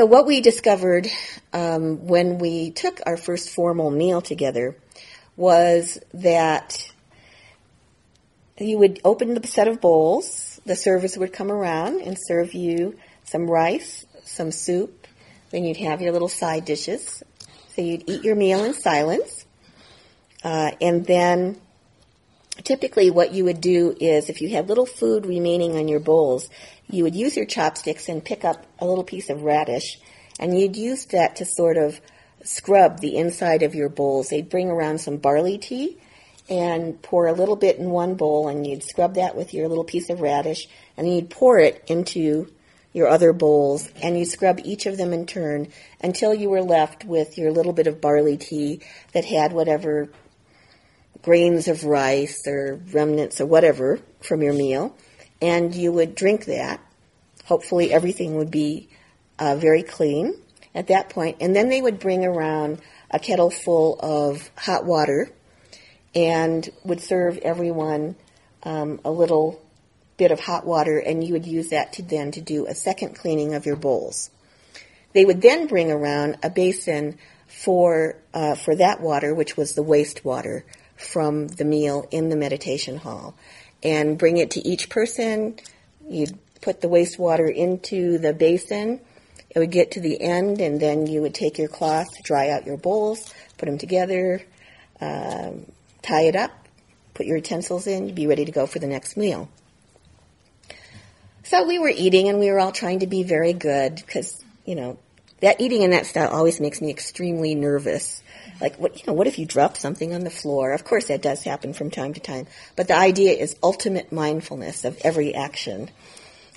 So 0.00 0.06
what 0.06 0.26
we 0.26 0.40
discovered 0.40 1.08
um, 1.52 2.06
when 2.06 2.38
we 2.38 2.70
took 2.70 3.00
our 3.04 3.18
first 3.18 3.50
formal 3.50 3.90
meal 3.90 4.22
together 4.22 4.74
was 5.36 5.98
that 6.14 6.90
you 8.58 8.78
would 8.78 8.98
open 9.04 9.34
the 9.34 9.46
set 9.46 9.68
of 9.68 9.82
bowls, 9.82 10.58
the 10.64 10.74
servers 10.74 11.18
would 11.18 11.34
come 11.34 11.52
around 11.52 12.00
and 12.00 12.16
serve 12.18 12.54
you 12.54 12.98
some 13.24 13.46
rice, 13.46 14.06
some 14.24 14.50
soup, 14.52 15.06
then 15.50 15.64
you'd 15.64 15.76
have 15.76 16.00
your 16.00 16.12
little 16.12 16.28
side 16.28 16.64
dishes. 16.64 17.22
So 17.76 17.82
you'd 17.82 18.04
eat 18.08 18.24
your 18.24 18.36
meal 18.36 18.64
in 18.64 18.72
silence. 18.72 19.44
Uh, 20.42 20.70
and 20.80 21.04
then 21.04 21.60
typically 22.64 23.10
what 23.10 23.34
you 23.34 23.44
would 23.44 23.60
do 23.60 23.94
is 24.00 24.30
if 24.30 24.40
you 24.40 24.48
had 24.48 24.66
little 24.66 24.86
food 24.86 25.26
remaining 25.26 25.76
on 25.76 25.88
your 25.88 26.00
bowls, 26.00 26.48
you 26.92 27.04
would 27.04 27.14
use 27.14 27.36
your 27.36 27.46
chopsticks 27.46 28.08
and 28.08 28.24
pick 28.24 28.44
up 28.44 28.66
a 28.78 28.86
little 28.86 29.04
piece 29.04 29.30
of 29.30 29.42
radish, 29.42 29.98
and 30.38 30.58
you'd 30.58 30.76
use 30.76 31.04
that 31.06 31.36
to 31.36 31.44
sort 31.44 31.76
of 31.76 32.00
scrub 32.42 33.00
the 33.00 33.16
inside 33.16 33.62
of 33.62 33.74
your 33.74 33.88
bowls. 33.88 34.28
They'd 34.28 34.48
bring 34.48 34.70
around 34.70 34.98
some 34.98 35.16
barley 35.16 35.58
tea, 35.58 35.98
and 36.48 37.00
pour 37.02 37.26
a 37.26 37.32
little 37.32 37.56
bit 37.56 37.78
in 37.78 37.90
one 37.90 38.14
bowl, 38.14 38.48
and 38.48 38.66
you'd 38.66 38.82
scrub 38.82 39.14
that 39.14 39.36
with 39.36 39.54
your 39.54 39.68
little 39.68 39.84
piece 39.84 40.10
of 40.10 40.20
radish, 40.20 40.68
and 40.96 41.06
then 41.06 41.14
you'd 41.14 41.30
pour 41.30 41.58
it 41.58 41.84
into 41.86 42.50
your 42.92 43.08
other 43.08 43.32
bowls, 43.32 43.88
and 44.02 44.18
you 44.18 44.24
scrub 44.24 44.58
each 44.64 44.86
of 44.86 44.96
them 44.96 45.12
in 45.12 45.26
turn 45.26 45.68
until 46.02 46.34
you 46.34 46.50
were 46.50 46.62
left 46.62 47.04
with 47.04 47.38
your 47.38 47.52
little 47.52 47.72
bit 47.72 47.86
of 47.86 48.00
barley 48.00 48.36
tea 48.36 48.80
that 49.12 49.24
had 49.24 49.52
whatever 49.52 50.08
grains 51.22 51.68
of 51.68 51.84
rice 51.84 52.46
or 52.48 52.80
remnants 52.92 53.40
or 53.40 53.46
whatever 53.46 54.00
from 54.20 54.42
your 54.42 54.54
meal, 54.54 54.96
and 55.40 55.74
you 55.74 55.92
would 55.92 56.14
drink 56.14 56.44
that. 56.46 56.80
Hopefully, 57.44 57.92
everything 57.92 58.36
would 58.36 58.50
be 58.50 58.88
uh, 59.38 59.56
very 59.56 59.82
clean 59.82 60.34
at 60.74 60.86
that 60.88 61.08
point. 61.08 61.36
and 61.40 61.56
then 61.56 61.68
they 61.68 61.82
would 61.82 61.98
bring 61.98 62.24
around 62.24 62.80
a 63.10 63.18
kettle 63.18 63.50
full 63.50 63.98
of 64.00 64.50
hot 64.56 64.84
water 64.84 65.28
and 66.14 66.68
would 66.84 67.00
serve 67.00 67.38
everyone 67.38 68.14
um, 68.62 69.00
a 69.04 69.10
little 69.10 69.60
bit 70.16 70.30
of 70.30 70.40
hot 70.40 70.66
water, 70.66 70.98
and 70.98 71.24
you 71.24 71.32
would 71.32 71.46
use 71.46 71.70
that 71.70 71.94
to 71.94 72.02
then 72.02 72.30
to 72.30 72.40
do 72.40 72.66
a 72.66 72.74
second 72.74 73.14
cleaning 73.14 73.54
of 73.54 73.64
your 73.64 73.76
bowls. 73.76 74.30
They 75.12 75.24
would 75.24 75.40
then 75.40 75.66
bring 75.66 75.90
around 75.90 76.36
a 76.42 76.50
basin 76.50 77.18
for 77.48 78.16
uh, 78.32 78.54
for 78.54 78.76
that 78.76 79.00
water, 79.00 79.34
which 79.34 79.56
was 79.56 79.74
the 79.74 79.82
waste 79.82 80.24
water 80.24 80.64
from 80.96 81.48
the 81.48 81.64
meal 81.64 82.06
in 82.10 82.28
the 82.28 82.36
meditation 82.36 82.98
hall, 82.98 83.34
and 83.82 84.18
bring 84.18 84.36
it 84.36 84.52
to 84.52 84.66
each 84.66 84.88
person. 84.88 85.58
You'd 86.08 86.38
put 86.60 86.80
the 86.80 86.88
wastewater 86.88 87.52
into 87.52 88.18
the 88.18 88.32
basin. 88.32 89.00
It 89.50 89.58
would 89.58 89.70
get 89.70 89.92
to 89.92 90.00
the 90.00 90.20
end, 90.20 90.60
and 90.60 90.80
then 90.80 91.06
you 91.06 91.22
would 91.22 91.34
take 91.34 91.58
your 91.58 91.68
cloth, 91.68 92.06
dry 92.22 92.50
out 92.50 92.66
your 92.66 92.76
bowls, 92.76 93.32
put 93.58 93.66
them 93.66 93.78
together, 93.78 94.42
um, 95.00 95.66
tie 96.02 96.22
it 96.22 96.36
up, 96.36 96.52
put 97.14 97.26
your 97.26 97.36
utensils 97.36 97.86
in, 97.86 98.06
you'd 98.06 98.14
be 98.14 98.26
ready 98.26 98.44
to 98.44 98.52
go 98.52 98.66
for 98.66 98.78
the 98.78 98.86
next 98.86 99.16
meal. 99.16 99.48
So 101.42 101.66
we 101.66 101.78
were 101.78 101.92
eating 101.94 102.28
and 102.28 102.38
we 102.38 102.50
were 102.50 102.60
all 102.60 102.70
trying 102.70 103.00
to 103.00 103.06
be 103.06 103.24
very 103.24 103.52
good 103.52 103.96
because, 103.96 104.42
you 104.64 104.76
know, 104.76 104.98
that 105.40 105.60
eating 105.60 105.82
in 105.82 105.90
that 105.90 106.06
style 106.06 106.30
always 106.30 106.60
makes 106.60 106.80
me 106.80 106.90
extremely 106.90 107.54
nervous. 107.54 108.22
Like, 108.60 108.76
what, 108.76 108.98
you 108.98 109.04
know, 109.06 109.14
what 109.14 109.26
if 109.26 109.38
you 109.38 109.46
drop 109.46 109.76
something 109.76 110.12
on 110.12 110.22
the 110.22 110.30
floor? 110.30 110.72
Of 110.72 110.84
course 110.84 111.06
that 111.06 111.22
does 111.22 111.42
happen 111.42 111.72
from 111.72 111.90
time 111.90 112.14
to 112.14 112.20
time. 112.20 112.46
But 112.76 112.88
the 112.88 112.96
idea 112.96 113.32
is 113.32 113.56
ultimate 113.62 114.12
mindfulness 114.12 114.84
of 114.84 114.98
every 115.02 115.34
action. 115.34 115.90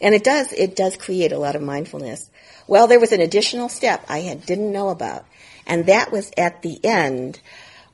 And 0.02 0.14
it 0.14 0.24
does, 0.24 0.52
it 0.52 0.76
does 0.76 0.98
create 0.98 1.32
a 1.32 1.38
lot 1.38 1.56
of 1.56 1.62
mindfulness. 1.62 2.30
Well, 2.68 2.88
there 2.88 3.00
was 3.00 3.14
an 3.14 3.22
additional 3.22 3.70
step 3.70 4.04
I 4.10 4.20
had, 4.20 4.46
didn't 4.46 4.72
know 4.72 4.90
about. 4.90 5.26
And 5.66 5.86
that 5.86 6.12
was 6.12 6.32
at 6.38 6.62
the 6.62 6.84
end 6.84 7.40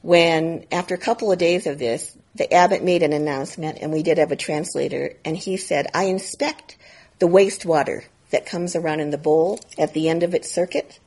when, 0.02 0.66
after 0.72 0.96
a 0.96 1.00
couple 1.00 1.32
of 1.32 1.38
days 1.38 1.68
of 1.68 1.78
this, 1.78 2.16
the 2.36 2.52
abbot 2.52 2.84
made 2.84 3.04
an 3.04 3.14
announcement 3.14 3.80
and 3.82 3.92
we 3.92 4.02
did 4.02 4.18
have 4.18 4.32
a 4.32 4.36
translator 4.36 5.14
and 5.26 5.36
he 5.38 5.58
said, 5.58 5.88
I 5.94 6.06
inspect 6.06 6.78
the 7.20 7.28
wastewater 7.28 8.06
that 8.32 8.46
comes 8.46 8.76
around 8.76 9.00
in 9.00 9.10
the 9.10 9.18
bowl 9.18 9.60
at 9.78 9.94
the 9.94 10.10
end 10.10 10.24
of 10.24 10.34
its 10.34 10.52
circuit. 10.52 11.00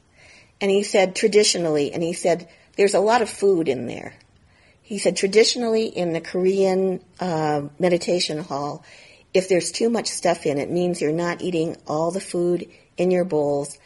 And 0.61 0.71
he 0.71 0.83
said 0.83 1.17
traditionally, 1.17 1.93
and 1.93 2.03
he 2.03 2.13
said 2.13 2.49
there's 2.77 2.95
a 2.95 3.01
lot 3.01 3.23
of 3.23 3.29
food 3.29 3.69
in 3.69 3.87
there. 3.87 4.15
He 4.83 4.99
said 4.99 5.17
traditionally 5.17 5.87
in 5.87 6.13
the 6.13 6.21
Korean 6.21 7.01
uh, 7.21 7.63
meditation 7.79 8.39
hall, 8.39 8.85
if 9.33 9.49
there's 9.49 9.73
too 9.73 9.89
much 9.89 10.09
stuff 10.09 10.45
in 10.45 10.59
it, 10.59 10.71
means 10.71 11.01
you're 11.01 11.13
not 11.13 11.41
eating 11.41 11.77
all 11.87 12.11
the 12.11 12.21
food 12.21 12.69
in 12.97 13.11
your 13.11 13.25
bowls. 13.25 13.79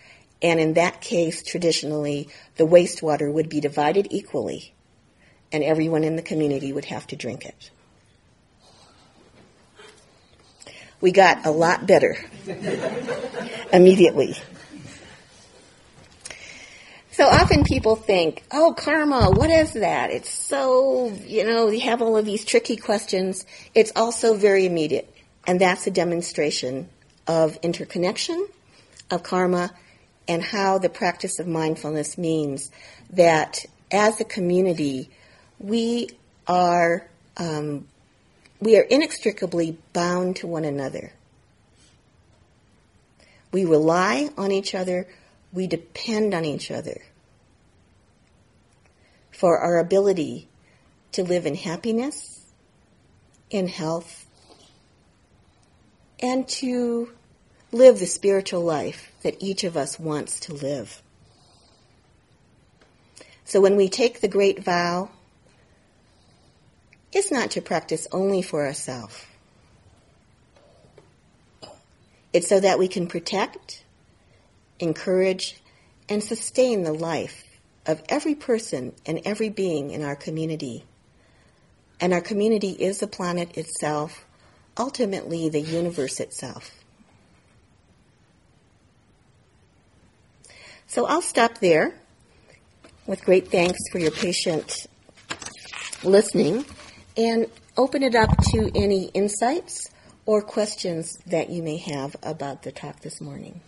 And 0.42 0.58
in 0.58 0.74
that 0.74 1.00
case, 1.00 1.42
traditionally, 1.42 2.28
the 2.56 2.64
wastewater 2.64 3.32
would 3.32 3.48
be 3.48 3.60
divided 3.60 4.08
equally, 4.10 4.74
and 5.52 5.62
everyone 5.62 6.04
in 6.04 6.16
the 6.16 6.22
community 6.22 6.72
would 6.72 6.86
have 6.86 7.06
to 7.08 7.16
drink 7.16 7.46
it. 7.46 7.70
We 11.00 11.12
got 11.12 11.46
a 11.46 11.50
lot 11.50 11.86
better 11.86 12.16
immediately. 13.72 14.36
So 17.16 17.24
often 17.24 17.64
people 17.64 17.96
think, 17.96 18.44
oh, 18.52 18.74
karma, 18.76 19.30
what 19.30 19.48
is 19.48 19.72
that? 19.72 20.10
It's 20.10 20.28
so, 20.28 21.10
you 21.24 21.44
know, 21.44 21.70
you 21.70 21.80
have 21.80 22.02
all 22.02 22.18
of 22.18 22.26
these 22.26 22.44
tricky 22.44 22.76
questions. 22.76 23.46
It's 23.74 23.90
also 23.96 24.34
very 24.34 24.66
immediate. 24.66 25.10
And 25.46 25.58
that's 25.58 25.86
a 25.86 25.90
demonstration 25.90 26.90
of 27.26 27.56
interconnection, 27.62 28.46
of 29.10 29.22
karma, 29.22 29.72
and 30.28 30.42
how 30.42 30.76
the 30.76 30.90
practice 30.90 31.38
of 31.38 31.46
mindfulness 31.46 32.18
means 32.18 32.70
that 33.10 33.64
as 33.90 34.20
a 34.20 34.24
community, 34.24 35.08
we 35.58 36.10
are 36.46 37.08
um, 37.38 37.86
we 38.60 38.76
are 38.76 38.82
inextricably 38.82 39.78
bound 39.92 40.36
to 40.36 40.46
one 40.46 40.64
another. 40.64 41.12
We 43.52 43.64
rely 43.64 44.30
on 44.36 44.52
each 44.52 44.74
other, 44.74 45.06
we 45.52 45.66
depend 45.66 46.34
on 46.34 46.44
each 46.44 46.70
other 46.70 47.02
for 49.30 49.58
our 49.58 49.78
ability 49.78 50.48
to 51.12 51.22
live 51.22 51.46
in 51.46 51.54
happiness, 51.54 52.44
in 53.50 53.68
health, 53.68 54.26
and 56.20 56.48
to 56.48 57.10
live 57.72 57.98
the 57.98 58.06
spiritual 58.06 58.62
life 58.62 59.12
that 59.22 59.36
each 59.42 59.64
of 59.64 59.76
us 59.76 59.98
wants 59.98 60.40
to 60.40 60.54
live. 60.54 61.02
So 63.44 63.60
when 63.60 63.76
we 63.76 63.88
take 63.88 64.20
the 64.20 64.28
great 64.28 64.62
vow 64.62 65.10
is 67.12 67.30
not 67.30 67.50
to 67.52 67.60
practice 67.60 68.06
only 68.12 68.42
for 68.42 68.66
ourselves. 68.66 69.24
It's 72.32 72.48
so 72.48 72.60
that 72.60 72.78
we 72.78 72.88
can 72.88 73.06
protect, 73.06 73.82
encourage, 74.78 75.56
and 76.08 76.22
sustain 76.22 76.82
the 76.82 76.92
life 76.92 77.44
of 77.86 78.02
every 78.08 78.34
person 78.34 78.92
and 79.06 79.20
every 79.24 79.48
being 79.48 79.90
in 79.90 80.02
our 80.02 80.16
community. 80.16 80.84
And 82.00 82.12
our 82.12 82.20
community 82.20 82.70
is 82.70 82.98
the 82.98 83.06
planet 83.06 83.56
itself, 83.56 84.26
ultimately 84.76 85.48
the 85.48 85.60
universe 85.60 86.20
itself. 86.20 86.72
So 90.86 91.06
I'll 91.06 91.22
stop 91.22 91.58
there 91.58 91.94
with 93.06 93.24
great 93.24 93.48
thanks 93.48 93.78
for 93.90 93.98
your 93.98 94.10
patient 94.10 94.86
listening 96.02 96.64
and 97.16 97.46
open 97.76 98.02
it 98.02 98.14
up 98.14 98.36
to 98.52 98.70
any 98.74 99.04
insights 99.14 99.90
or 100.26 100.42
questions 100.42 101.18
that 101.26 101.50
you 101.50 101.62
may 101.62 101.76
have 101.76 102.16
about 102.22 102.62
the 102.62 102.72
talk 102.72 103.00
this 103.00 103.20
morning. 103.20 103.60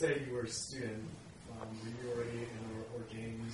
say 0.00 0.22
you 0.26 0.32
were 0.32 0.44
a 0.44 0.48
student, 0.48 1.04
um, 1.60 1.68
were 1.84 1.90
you 1.90 2.10
already 2.14 2.38
an 2.38 2.84
ordained 2.96 3.52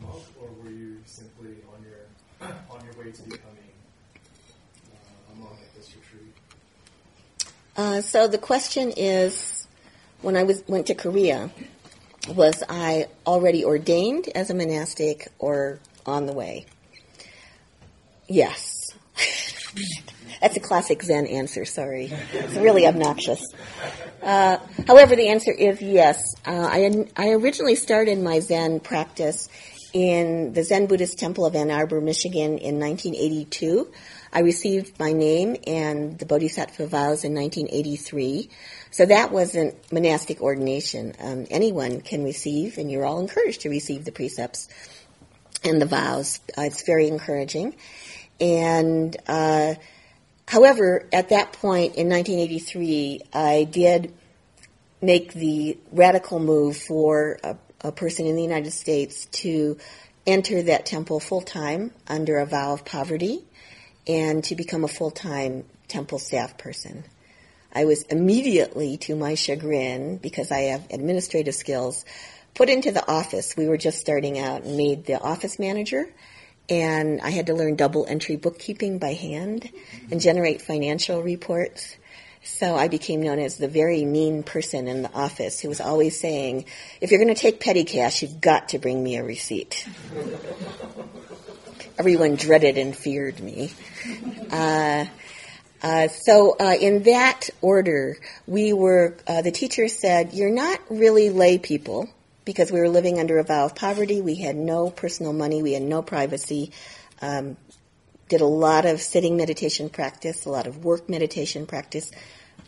monk, 0.00 0.22
or 0.40 0.48
were 0.62 0.70
you 0.70 0.98
simply 1.04 1.56
on 1.74 1.82
your 1.82 2.52
on 2.70 2.84
your 2.84 2.94
way 3.04 3.10
to 3.10 3.22
becoming 3.22 3.72
uh, 4.94 5.32
a 5.32 5.36
monk 5.40 5.58
at 5.60 5.74
this 5.74 5.92
retreat? 5.96 6.32
Uh, 7.76 7.99
so 8.10 8.26
the 8.26 8.38
question 8.38 8.92
is, 8.96 9.68
when 10.20 10.36
I 10.36 10.42
was 10.42 10.64
went 10.66 10.88
to 10.88 10.96
Korea, 10.96 11.48
was 12.28 12.64
I 12.68 13.06
already 13.24 13.64
ordained 13.64 14.28
as 14.34 14.50
a 14.50 14.54
monastic 14.54 15.28
or 15.38 15.78
on 16.04 16.26
the 16.26 16.32
way? 16.32 16.66
Yes. 18.26 18.74
That's 20.40 20.56
a 20.56 20.60
classic 20.60 21.04
Zen 21.04 21.26
answer, 21.26 21.64
sorry. 21.64 22.12
It's 22.32 22.56
really 22.56 22.84
obnoxious. 22.84 23.44
Uh, 24.20 24.56
however, 24.88 25.14
the 25.14 25.28
answer 25.28 25.52
is 25.52 25.80
yes. 25.80 26.34
Uh, 26.44 26.68
I, 26.68 27.06
I 27.16 27.28
originally 27.30 27.76
started 27.76 28.18
my 28.18 28.40
Zen 28.40 28.80
practice 28.80 29.48
in 29.92 30.52
the 30.52 30.62
Zen 30.62 30.86
Buddhist 30.86 31.18
Temple 31.18 31.46
of 31.46 31.54
Ann 31.54 31.70
Arbor, 31.70 32.00
Michigan 32.00 32.58
in 32.58 32.78
1982. 32.78 33.90
I 34.32 34.40
received 34.40 34.98
my 34.98 35.12
name 35.12 35.56
and 35.66 36.18
the 36.18 36.26
Bodhisattva 36.26 36.86
vows 36.86 37.24
in 37.24 37.34
1983. 37.34 38.48
So 38.90 39.06
that 39.06 39.32
wasn't 39.32 39.74
monastic 39.92 40.40
ordination. 40.40 41.14
Um, 41.20 41.46
anyone 41.50 42.00
can 42.00 42.24
receive, 42.24 42.78
and 42.78 42.90
you're 42.90 43.04
all 43.04 43.20
encouraged 43.20 43.62
to 43.62 43.68
receive 43.68 44.04
the 44.04 44.12
precepts 44.12 44.68
and 45.64 45.80
the 45.80 45.86
vows. 45.86 46.40
Uh, 46.56 46.62
it's 46.62 46.84
very 46.84 47.08
encouraging. 47.08 47.76
And 48.40 49.16
uh, 49.26 49.74
However, 50.50 51.06
at 51.12 51.28
that 51.28 51.52
point 51.52 51.94
in 51.94 52.08
1983, 52.08 53.20
I 53.32 53.68
did 53.70 54.12
make 55.00 55.32
the 55.32 55.78
radical 55.92 56.40
move 56.40 56.76
for 56.76 57.38
a, 57.44 57.56
a 57.80 57.92
person 57.92 58.26
in 58.26 58.36
the 58.36 58.42
United 58.42 58.72
States 58.72 59.26
to 59.26 59.78
enter 60.26 60.62
that 60.62 60.86
temple 60.86 61.20
full 61.20 61.40
time 61.40 61.92
under 62.06 62.38
a 62.38 62.46
vow 62.46 62.74
of 62.74 62.84
poverty 62.84 63.44
and 64.06 64.44
to 64.44 64.54
become 64.54 64.84
a 64.84 64.88
full 64.88 65.10
time 65.10 65.64
temple 65.88 66.18
staff 66.18 66.58
person. 66.58 67.04
I 67.72 67.84
was 67.84 68.02
immediately, 68.02 68.96
to 68.98 69.14
my 69.14 69.34
chagrin, 69.34 70.16
because 70.16 70.50
I 70.50 70.62
have 70.72 70.86
administrative 70.90 71.54
skills, 71.54 72.04
put 72.54 72.68
into 72.68 72.90
the 72.90 73.08
office. 73.08 73.56
We 73.56 73.68
were 73.68 73.76
just 73.76 74.00
starting 74.00 74.38
out 74.38 74.64
and 74.64 74.76
made 74.76 75.04
the 75.06 75.20
office 75.20 75.58
manager. 75.58 76.08
And 76.68 77.20
I 77.20 77.30
had 77.30 77.46
to 77.46 77.54
learn 77.54 77.76
double 77.76 78.06
entry 78.06 78.36
bookkeeping 78.36 78.98
by 78.98 79.14
hand 79.14 79.70
and 80.10 80.20
generate 80.20 80.62
financial 80.62 81.22
reports. 81.22 81.96
So 82.42 82.74
I 82.74 82.88
became 82.88 83.22
known 83.22 83.38
as 83.38 83.56
the 83.56 83.68
very 83.68 84.04
mean 84.04 84.42
person 84.42 84.88
in 84.88 85.02
the 85.02 85.12
office 85.12 85.60
who 85.60 85.68
was 85.68 85.80
always 85.80 86.18
saying, 86.18 86.64
if 87.00 87.10
you're 87.10 87.22
going 87.22 87.34
to 87.34 87.40
take 87.40 87.60
petty 87.60 87.84
cash, 87.84 88.22
you've 88.22 88.40
got 88.40 88.70
to 88.70 88.78
bring 88.78 89.02
me 89.02 89.16
a 89.16 89.24
receipt. 89.24 89.86
Everyone 91.98 92.36
dreaded 92.36 92.78
and 92.78 92.96
feared 92.96 93.40
me. 93.40 93.70
Uh, 94.50 95.04
uh, 95.82 96.08
so 96.08 96.56
uh, 96.58 96.76
in 96.80 97.02
that 97.04 97.50
order, 97.60 98.16
we 98.46 98.72
were. 98.72 99.16
Uh, 99.26 99.42
the 99.42 99.50
teacher 99.50 99.88
said, 99.88 100.32
"You're 100.32 100.50
not 100.50 100.78
really 100.88 101.28
lay 101.30 101.58
people 101.58 102.08
because 102.44 102.72
we 102.72 102.80
were 102.80 102.88
living 102.88 103.18
under 103.18 103.38
a 103.38 103.44
vow 103.44 103.66
of 103.66 103.74
poverty. 103.74 104.20
We 104.20 104.36
had 104.36 104.56
no 104.56 104.90
personal 104.90 105.32
money. 105.32 105.62
We 105.62 105.72
had 105.72 105.82
no 105.82 106.02
privacy. 106.02 106.72
Um, 107.22 107.56
did 108.30 108.40
a 108.40 108.46
lot 108.46 108.86
of 108.86 109.02
sitting 109.02 109.36
meditation 109.36 109.90
practice, 109.90 110.46
a 110.46 110.48
lot 110.48 110.66
of 110.66 110.82
work 110.82 111.10
meditation 111.10 111.66
practice. 111.66 112.10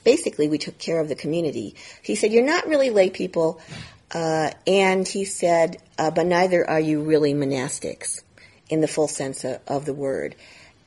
Basically, 0.04 0.48
we 0.48 0.58
took 0.58 0.78
care 0.78 1.00
of 1.00 1.08
the 1.08 1.14
community." 1.14 1.74
He 2.02 2.14
said, 2.16 2.32
"You're 2.32 2.44
not 2.44 2.66
really 2.66 2.90
lay 2.90 3.08
people," 3.08 3.58
uh, 4.10 4.50
and 4.66 5.08
he 5.08 5.24
said, 5.24 5.78
uh, 5.96 6.10
"But 6.10 6.26
neither 6.26 6.68
are 6.68 6.80
you 6.80 7.00
really 7.00 7.32
monastics 7.32 8.20
in 8.68 8.82
the 8.82 8.88
full 8.88 9.08
sense 9.08 9.44
of, 9.44 9.60
of 9.66 9.86
the 9.86 9.94
word." 9.94 10.34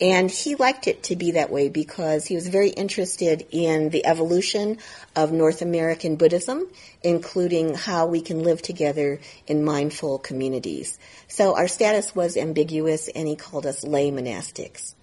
And 0.01 0.29
he 0.29 0.55
liked 0.55 0.87
it 0.87 1.03
to 1.03 1.15
be 1.15 1.31
that 1.31 1.49
way 1.49 1.69
because 1.69 2.25
he 2.25 2.35
was 2.35 2.49
very 2.49 2.69
interested 2.69 3.47
in 3.51 3.89
the 3.89 4.05
evolution 4.05 4.79
of 5.15 5.31
North 5.31 5.61
American 5.61 6.17
Buddhism, 6.17 6.67
including 7.01 7.75
how 7.75 8.05
we 8.07 8.19
can 8.19 8.43
live 8.43 8.61
together 8.61 9.21
in 9.47 9.63
mindful 9.63 10.19
communities. 10.19 10.99
So 11.29 11.55
our 11.55 11.69
status 11.69 12.13
was 12.13 12.35
ambiguous 12.35 13.07
and 13.07 13.25
he 13.25 13.37
called 13.37 13.65
us 13.65 13.85
lay 13.85 14.11
monastics. 14.11 14.95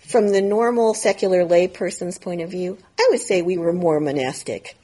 From 0.00 0.28
the 0.28 0.40
normal 0.40 0.94
secular 0.94 1.44
lay 1.44 1.68
person's 1.68 2.18
point 2.18 2.40
of 2.40 2.50
view, 2.50 2.78
I 2.98 3.08
would 3.10 3.20
say 3.20 3.42
we 3.42 3.58
were 3.58 3.72
more 3.72 4.00
monastic. 4.00 4.78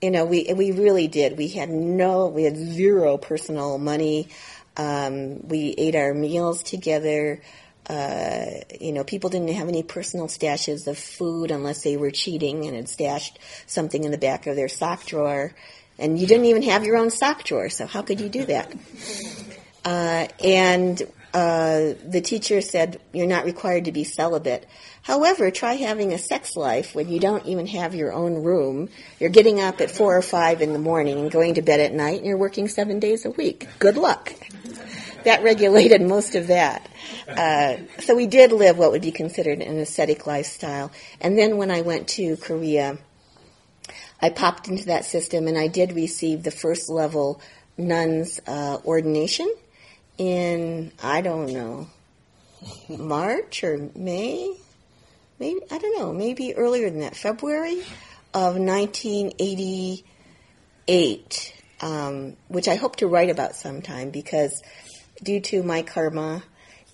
You 0.00 0.12
know, 0.12 0.24
we, 0.26 0.52
we 0.54 0.70
really 0.70 1.08
did. 1.08 1.36
We 1.36 1.48
had 1.48 1.70
no, 1.70 2.28
we 2.28 2.44
had 2.44 2.56
zero 2.56 3.18
personal 3.18 3.78
money. 3.78 4.28
Um, 4.76 5.46
we 5.48 5.74
ate 5.78 5.96
our 5.96 6.12
meals 6.14 6.62
together 6.62 7.40
uh, 7.88 8.46
you 8.80 8.92
know, 8.92 9.04
people 9.04 9.30
didn't 9.30 9.52
have 9.52 9.68
any 9.68 9.82
personal 9.82 10.26
stashes 10.26 10.86
of 10.86 10.98
food 10.98 11.50
unless 11.50 11.82
they 11.82 11.96
were 11.96 12.10
cheating 12.10 12.66
and 12.66 12.74
had 12.74 12.88
stashed 12.88 13.38
something 13.66 14.04
in 14.04 14.10
the 14.10 14.18
back 14.18 14.46
of 14.46 14.56
their 14.56 14.68
sock 14.68 15.04
drawer. 15.04 15.52
And 15.98 16.18
you 16.18 16.26
didn't 16.26 16.46
even 16.46 16.62
have 16.62 16.84
your 16.84 16.96
own 16.96 17.10
sock 17.10 17.44
drawer, 17.44 17.70
so 17.70 17.86
how 17.86 18.02
could 18.02 18.20
you 18.20 18.28
do 18.28 18.44
that? 18.46 18.72
Uh, 19.86 20.26
and 20.42 21.00
uh, 21.32 21.94
the 22.04 22.20
teacher 22.20 22.60
said, 22.60 23.00
You're 23.12 23.28
not 23.28 23.44
required 23.44 23.84
to 23.84 23.92
be 23.92 24.02
celibate. 24.02 24.66
However, 25.02 25.52
try 25.52 25.74
having 25.74 26.12
a 26.12 26.18
sex 26.18 26.56
life 26.56 26.92
when 26.92 27.08
you 27.08 27.20
don't 27.20 27.46
even 27.46 27.68
have 27.68 27.94
your 27.94 28.12
own 28.12 28.42
room. 28.42 28.88
You're 29.20 29.30
getting 29.30 29.60
up 29.60 29.80
at 29.80 29.92
four 29.92 30.16
or 30.16 30.22
five 30.22 30.60
in 30.60 30.72
the 30.72 30.80
morning 30.80 31.20
and 31.20 31.30
going 31.30 31.54
to 31.54 31.62
bed 31.62 31.78
at 31.78 31.92
night, 31.92 32.16
and 32.16 32.26
you're 32.26 32.36
working 32.36 32.66
seven 32.66 32.98
days 32.98 33.24
a 33.24 33.30
week. 33.30 33.68
Good 33.78 33.96
luck. 33.96 34.32
That 35.26 35.42
regulated 35.42 36.00
most 36.02 36.36
of 36.36 36.46
that. 36.46 36.88
Uh, 37.26 37.78
so 37.98 38.14
we 38.14 38.28
did 38.28 38.52
live 38.52 38.78
what 38.78 38.92
would 38.92 39.02
be 39.02 39.10
considered 39.10 39.60
an 39.60 39.76
ascetic 39.78 40.24
lifestyle. 40.24 40.92
And 41.20 41.36
then 41.36 41.56
when 41.56 41.72
I 41.72 41.80
went 41.80 42.06
to 42.10 42.36
Korea, 42.36 42.96
I 44.22 44.30
popped 44.30 44.68
into 44.68 44.86
that 44.86 45.04
system 45.04 45.48
and 45.48 45.58
I 45.58 45.66
did 45.66 45.96
receive 45.96 46.44
the 46.44 46.52
first 46.52 46.88
level 46.88 47.40
nun's 47.76 48.40
uh, 48.46 48.78
ordination 48.84 49.52
in, 50.16 50.92
I 51.02 51.22
don't 51.22 51.52
know, 51.52 51.88
March 52.88 53.64
or 53.64 53.90
May? 53.96 54.56
Maybe, 55.40 55.58
I 55.72 55.78
don't 55.78 55.98
know, 55.98 56.12
maybe 56.12 56.54
earlier 56.54 56.88
than 56.88 57.00
that, 57.00 57.16
February 57.16 57.80
of 58.32 58.60
1988, 58.60 61.54
um, 61.80 62.36
which 62.46 62.68
I 62.68 62.76
hope 62.76 62.94
to 62.96 63.08
write 63.08 63.28
about 63.28 63.56
sometime 63.56 64.10
because 64.10 64.62
due 65.26 65.40
to 65.40 65.62
my 65.62 65.82
karma, 65.82 66.42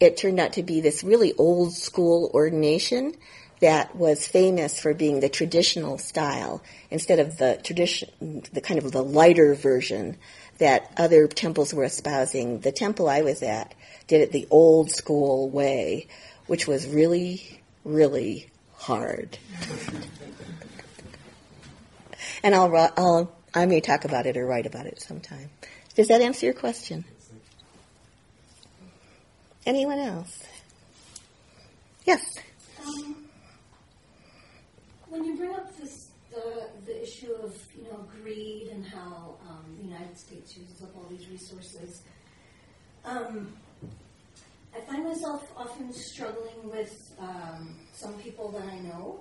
it 0.00 0.16
turned 0.16 0.40
out 0.40 0.54
to 0.54 0.62
be 0.64 0.80
this 0.80 1.04
really 1.04 1.34
old 1.34 1.74
school 1.74 2.30
ordination 2.34 3.14
that 3.60 3.94
was 3.94 4.26
famous 4.26 4.80
for 4.80 4.92
being 4.92 5.20
the 5.20 5.28
traditional 5.28 5.98
style 5.98 6.60
instead 6.90 7.20
of 7.20 7.36
the 7.36 7.60
tradition, 7.62 8.42
the 8.52 8.60
kind 8.60 8.82
of 8.82 8.90
the 8.90 9.04
lighter 9.04 9.54
version 9.54 10.16
that 10.58 10.90
other 10.96 11.28
temples 11.28 11.72
were 11.72 11.84
espousing. 11.84 12.60
The 12.60 12.72
temple 12.72 13.08
I 13.08 13.20
was 13.20 13.42
at 13.42 13.74
did 14.08 14.22
it 14.22 14.32
the 14.32 14.48
old 14.50 14.90
school 14.90 15.48
way, 15.50 16.08
which 16.46 16.66
was 16.66 16.88
really, 16.88 17.62
really 17.84 18.50
hard. 18.74 19.38
and 22.42 22.54
I'll, 22.54 22.74
I'll, 22.96 23.36
I 23.54 23.66
may 23.66 23.80
talk 23.80 24.04
about 24.04 24.26
it 24.26 24.36
or 24.36 24.46
write 24.46 24.66
about 24.66 24.86
it 24.86 25.00
sometime. 25.00 25.50
Does 25.94 26.08
that 26.08 26.22
answer 26.22 26.46
your 26.46 26.54
question? 26.54 27.04
Anyone 29.64 30.00
else? 30.00 30.42
Yes. 32.04 32.20
Um, 32.84 33.28
when 35.08 35.24
you 35.24 35.36
bring 35.36 35.54
up 35.54 35.76
this, 35.78 36.10
the, 36.32 36.66
the 36.84 37.00
issue 37.00 37.32
of 37.34 37.54
you 37.76 37.84
know 37.84 38.04
greed 38.20 38.70
and 38.72 38.84
how 38.84 39.36
um, 39.48 39.64
the 39.78 39.84
United 39.84 40.18
States 40.18 40.56
uses 40.56 40.82
up 40.82 40.90
all 40.96 41.06
these 41.08 41.28
resources, 41.28 42.02
um, 43.04 43.52
I 44.76 44.80
find 44.80 45.04
myself 45.04 45.48
often 45.56 45.92
struggling 45.92 46.68
with 46.68 47.14
um, 47.20 47.76
some 47.92 48.14
people 48.14 48.50
that 48.50 48.64
I 48.64 48.80
know 48.80 49.20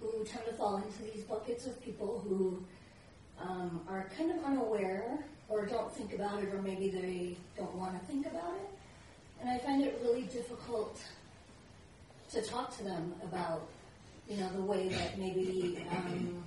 who 0.00 0.24
tend 0.24 0.46
to 0.46 0.54
fall 0.54 0.76
into 0.76 1.12
these 1.12 1.24
buckets 1.24 1.66
of 1.66 1.78
people 1.82 2.24
who 2.26 2.64
um, 3.38 3.82
are 3.90 4.08
kind 4.16 4.30
of 4.30 4.42
unaware 4.42 5.18
or 5.50 5.66
don't 5.66 5.94
think 5.94 6.14
about 6.14 6.42
it, 6.42 6.48
or 6.54 6.62
maybe 6.62 6.88
they 6.88 7.36
don't 7.58 7.74
want 7.74 8.00
to 8.00 8.06
think 8.06 8.24
about 8.24 8.54
it 8.54 8.70
and 9.42 9.50
I 9.50 9.58
find 9.58 9.82
it 9.82 10.00
really 10.02 10.22
difficult 10.22 11.02
to 12.30 12.40
talk 12.42 12.76
to 12.78 12.84
them 12.84 13.12
about, 13.24 13.68
you 14.28 14.36
know, 14.36 14.48
the 14.50 14.62
way 14.62 14.88
that 14.88 15.18
maybe, 15.18 15.84
um, 15.90 16.44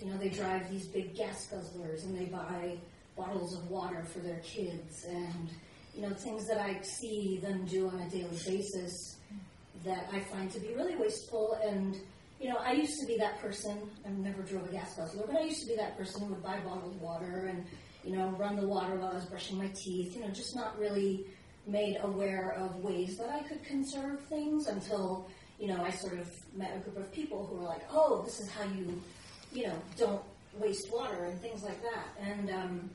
you 0.00 0.10
know, 0.10 0.16
they 0.16 0.30
drive 0.30 0.70
these 0.70 0.86
big 0.86 1.14
gas 1.14 1.48
guzzlers 1.52 2.04
and 2.04 2.18
they 2.18 2.24
buy 2.24 2.78
bottles 3.16 3.54
of 3.54 3.70
water 3.70 4.02
for 4.02 4.20
their 4.20 4.38
kids 4.38 5.04
and, 5.04 5.50
you 5.94 6.02
know, 6.02 6.14
things 6.14 6.48
that 6.48 6.58
I 6.58 6.80
see 6.80 7.38
them 7.42 7.66
do 7.66 7.88
on 7.88 8.00
a 8.00 8.10
daily 8.10 8.36
basis 8.46 9.18
that 9.84 10.08
I 10.12 10.20
find 10.20 10.50
to 10.52 10.60
be 10.60 10.74
really 10.74 10.96
wasteful. 10.96 11.58
And, 11.64 11.96
you 12.40 12.48
know, 12.48 12.56
I 12.56 12.72
used 12.72 12.98
to 13.00 13.06
be 13.06 13.18
that 13.18 13.40
person. 13.40 13.90
I 14.06 14.10
never 14.10 14.42
drove 14.42 14.68
a 14.68 14.72
gas 14.72 14.96
guzzler, 14.96 15.24
but 15.26 15.36
I 15.36 15.44
used 15.44 15.60
to 15.62 15.66
be 15.66 15.76
that 15.76 15.98
person 15.98 16.22
who 16.22 16.32
would 16.32 16.42
buy 16.42 16.58
bottled 16.60 16.98
water 17.00 17.46
and 17.50 17.66
you 18.06 18.16
know, 18.16 18.28
run 18.38 18.54
the 18.54 18.66
water 18.66 18.94
while 18.94 19.10
I 19.10 19.14
was 19.14 19.24
brushing 19.24 19.58
my 19.58 19.68
teeth, 19.74 20.14
you 20.14 20.22
know, 20.22 20.28
just 20.28 20.54
not 20.54 20.78
really 20.78 21.26
made 21.66 21.98
aware 22.02 22.52
of 22.52 22.76
ways 22.76 23.18
that 23.18 23.28
I 23.28 23.40
could 23.40 23.64
conserve 23.64 24.20
things 24.26 24.68
until, 24.68 25.28
you 25.58 25.66
know, 25.66 25.82
I 25.82 25.90
sort 25.90 26.18
of 26.20 26.30
met 26.54 26.76
a 26.76 26.78
group 26.78 26.96
of 26.98 27.12
people 27.12 27.44
who 27.46 27.56
were 27.56 27.64
like, 27.64 27.82
oh, 27.90 28.22
this 28.24 28.38
is 28.38 28.48
how 28.48 28.62
you, 28.62 29.02
you 29.52 29.66
know, 29.66 29.74
don't 29.96 30.22
waste 30.54 30.92
water 30.92 31.24
and 31.24 31.40
things 31.40 31.64
like 31.64 31.82
that. 31.82 32.06
And, 32.20 32.50
um, 32.50 32.90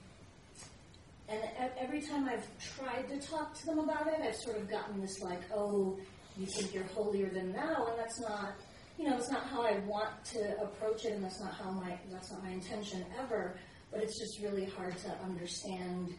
and 1.28 1.42
every 1.78 2.02
time 2.02 2.30
I've 2.30 2.48
tried 2.78 3.10
to 3.10 3.20
talk 3.20 3.54
to 3.60 3.66
them 3.66 3.80
about 3.80 4.08
it, 4.08 4.22
I've 4.22 4.36
sort 4.36 4.58
of 4.58 4.70
gotten 4.70 5.02
this 5.02 5.22
like, 5.22 5.42
oh, 5.54 5.98
you 6.38 6.46
think 6.46 6.74
you're 6.74 6.86
holier 6.96 7.30
than 7.30 7.52
thou, 7.52 7.88
and 7.88 8.00
that's 8.00 8.22
not, 8.22 8.54
you 8.98 9.10
know, 9.10 9.18
it's 9.18 9.30
not 9.30 9.46
how 9.48 9.64
I 9.64 9.80
want 9.80 10.24
to 10.34 10.62
approach 10.62 11.04
it, 11.04 11.14
and 11.14 11.24
that's 11.24 11.42
not 11.42 11.54
how 11.54 11.72
my, 11.72 11.98
that's 12.10 12.32
not 12.32 12.44
my 12.44 12.52
intention 12.52 13.06
ever 13.20 13.58
but 13.92 14.02
it's 14.02 14.20
just 14.20 14.40
really 14.42 14.66
hard 14.66 14.98
to 14.98 15.16
understand 15.24 16.14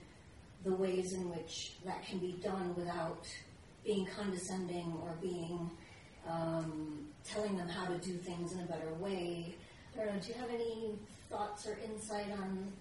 the 0.64 0.74
ways 0.74 1.12
in 1.12 1.28
which 1.30 1.72
that 1.84 2.04
can 2.06 2.18
be 2.18 2.32
done 2.42 2.74
without 2.76 3.26
being 3.84 4.06
condescending 4.06 4.92
or 5.02 5.16
being 5.20 5.70
um, 6.28 7.06
telling 7.24 7.56
them 7.56 7.68
how 7.68 7.86
to 7.86 7.98
do 7.98 8.12
things 8.12 8.52
in 8.52 8.60
a 8.60 8.66
better 8.66 8.92
way. 9.00 9.54
I 9.94 10.04
don't 10.04 10.14
know. 10.14 10.20
Do 10.20 10.28
you 10.28 10.34
have 10.34 10.50
any 10.50 10.94
thoughts 11.30 11.66
or 11.66 11.78
insight 11.84 12.26
on? 12.38 12.72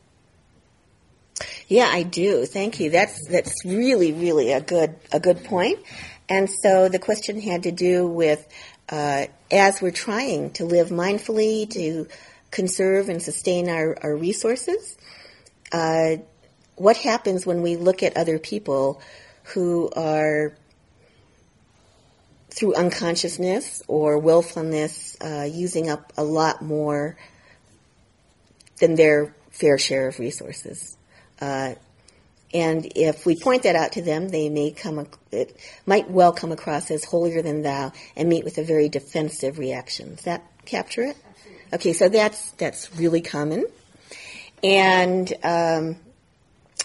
Yeah, 1.67 1.89
I 1.91 2.03
do. 2.03 2.45
Thank 2.45 2.79
you. 2.79 2.89
That's 2.91 3.27
that's 3.29 3.65
really 3.65 4.11
really 4.11 4.51
a 4.51 4.61
good 4.61 4.95
a 5.11 5.19
good 5.19 5.43
point. 5.43 5.79
And 6.29 6.49
so 6.49 6.87
the 6.87 6.99
question 6.99 7.41
had 7.41 7.63
to 7.63 7.71
do 7.71 8.07
with 8.07 8.47
uh, 8.89 9.25
as 9.49 9.81
we're 9.81 9.91
trying 9.91 10.51
to 10.51 10.65
live 10.65 10.89
mindfully 10.89 11.69
to 11.71 12.07
conserve 12.51 13.09
and 13.09 13.21
sustain 13.21 13.69
our, 13.69 13.97
our 14.03 14.15
resources. 14.15 14.97
Uh, 15.71 16.17
what 16.75 16.97
happens 16.97 17.45
when 17.45 17.61
we 17.61 17.77
look 17.77 18.03
at 18.03 18.17
other 18.17 18.37
people 18.39 19.01
who 19.43 19.89
are 19.95 20.53
through 22.49 22.75
unconsciousness 22.75 23.81
or 23.87 24.17
willfulness 24.17 25.17
uh, 25.21 25.47
using 25.49 25.89
up 25.89 26.11
a 26.17 26.23
lot 26.23 26.61
more 26.61 27.17
than 28.79 28.95
their 28.95 29.33
fair 29.51 29.77
share 29.77 30.07
of 30.07 30.19
resources. 30.19 30.97
Uh, 31.39 31.75
and 32.53 32.91
if 32.95 33.25
we 33.25 33.39
point 33.39 33.63
that 33.63 33.75
out 33.77 33.93
to 33.93 34.01
them, 34.01 34.27
they 34.27 34.49
may 34.49 34.71
come, 34.71 35.07
it 35.31 35.55
might 35.85 36.11
well 36.11 36.33
come 36.33 36.51
across 36.51 36.91
as 36.91 37.05
holier 37.05 37.41
than 37.41 37.61
thou 37.61 37.93
and 38.17 38.27
meet 38.27 38.43
with 38.43 38.57
a 38.57 38.63
very 38.63 38.89
defensive 38.89 39.57
reaction. 39.57 40.15
Does 40.15 40.25
that 40.25 40.43
capture 40.65 41.03
it? 41.03 41.17
Okay, 41.73 41.93
so 41.93 42.09
that's, 42.09 42.51
that's 42.51 42.95
really 42.95 43.21
common. 43.21 43.65
And, 44.63 45.33
um, 45.43 45.97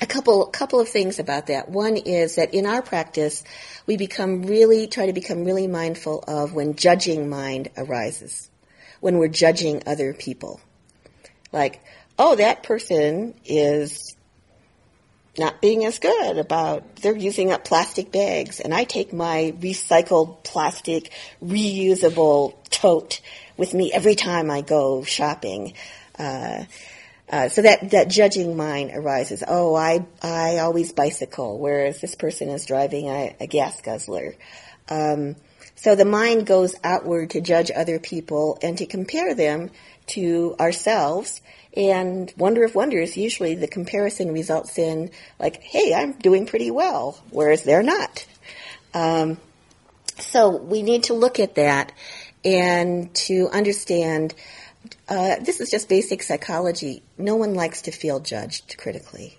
a 0.00 0.06
couple, 0.06 0.44
couple 0.46 0.80
of 0.80 0.88
things 0.88 1.18
about 1.18 1.46
that. 1.46 1.68
One 1.68 1.96
is 1.96 2.36
that 2.36 2.52
in 2.52 2.66
our 2.66 2.82
practice, 2.82 3.42
we 3.86 3.96
become 3.96 4.42
really, 4.42 4.86
try 4.86 5.06
to 5.06 5.12
become 5.12 5.44
really 5.44 5.66
mindful 5.66 6.22
of 6.26 6.52
when 6.52 6.76
judging 6.76 7.28
mind 7.28 7.70
arises. 7.76 8.50
When 9.00 9.18
we're 9.18 9.28
judging 9.28 9.82
other 9.86 10.12
people. 10.12 10.60
Like, 11.52 11.80
oh, 12.18 12.36
that 12.36 12.62
person 12.62 13.34
is 13.44 14.16
not 15.38 15.60
being 15.60 15.84
as 15.84 15.98
good 15.98 16.38
about 16.38 16.96
they're 16.96 17.14
using 17.14 17.52
up 17.52 17.62
plastic 17.62 18.10
bags 18.10 18.58
and 18.58 18.72
I 18.72 18.84
take 18.84 19.12
my 19.12 19.52
recycled 19.60 20.42
plastic 20.44 21.12
reusable 21.44 22.54
tote 22.70 23.20
with 23.56 23.74
me 23.74 23.92
every 23.92 24.14
time 24.14 24.50
I 24.50 24.60
go 24.60 25.02
shopping. 25.02 25.74
Uh, 26.18 26.64
uh, 27.28 27.48
so 27.48 27.62
that, 27.62 27.90
that 27.90 28.08
judging 28.08 28.56
mind 28.56 28.92
arises. 28.94 29.42
Oh, 29.46 29.74
I, 29.74 30.06
I 30.22 30.58
always 30.58 30.92
bicycle, 30.92 31.58
whereas 31.58 32.00
this 32.00 32.14
person 32.14 32.48
is 32.48 32.66
driving 32.66 33.08
a, 33.08 33.34
a 33.40 33.46
gas 33.46 33.80
guzzler. 33.80 34.34
Um, 34.88 35.34
so 35.74 35.94
the 35.94 36.04
mind 36.04 36.46
goes 36.46 36.74
outward 36.84 37.30
to 37.30 37.40
judge 37.40 37.70
other 37.74 37.98
people 37.98 38.58
and 38.62 38.78
to 38.78 38.86
compare 38.86 39.34
them 39.34 39.70
to 40.08 40.54
ourselves 40.60 41.40
and 41.76 42.32
wonder 42.38 42.64
of 42.64 42.74
wonders, 42.74 43.16
usually 43.16 43.54
the 43.54 43.68
comparison 43.68 44.32
results 44.32 44.78
in 44.78 45.10
like, 45.38 45.62
hey, 45.62 45.92
I'm 45.94 46.12
doing 46.12 46.46
pretty 46.46 46.70
well, 46.70 47.22
whereas 47.30 47.64
they're 47.64 47.82
not. 47.82 48.24
Um, 48.94 49.36
so 50.18 50.56
we 50.56 50.82
need 50.82 51.04
to 51.04 51.14
look 51.14 51.38
at 51.38 51.56
that 51.56 51.92
and 52.46 53.12
to 53.14 53.48
understand. 53.48 54.34
Uh, 55.08 55.34
this 55.40 55.60
is 55.60 55.68
just 55.68 55.88
basic 55.88 56.22
psychology. 56.22 57.02
No 57.18 57.34
one 57.34 57.54
likes 57.54 57.82
to 57.82 57.90
feel 57.90 58.20
judged 58.20 58.78
critically. 58.78 59.36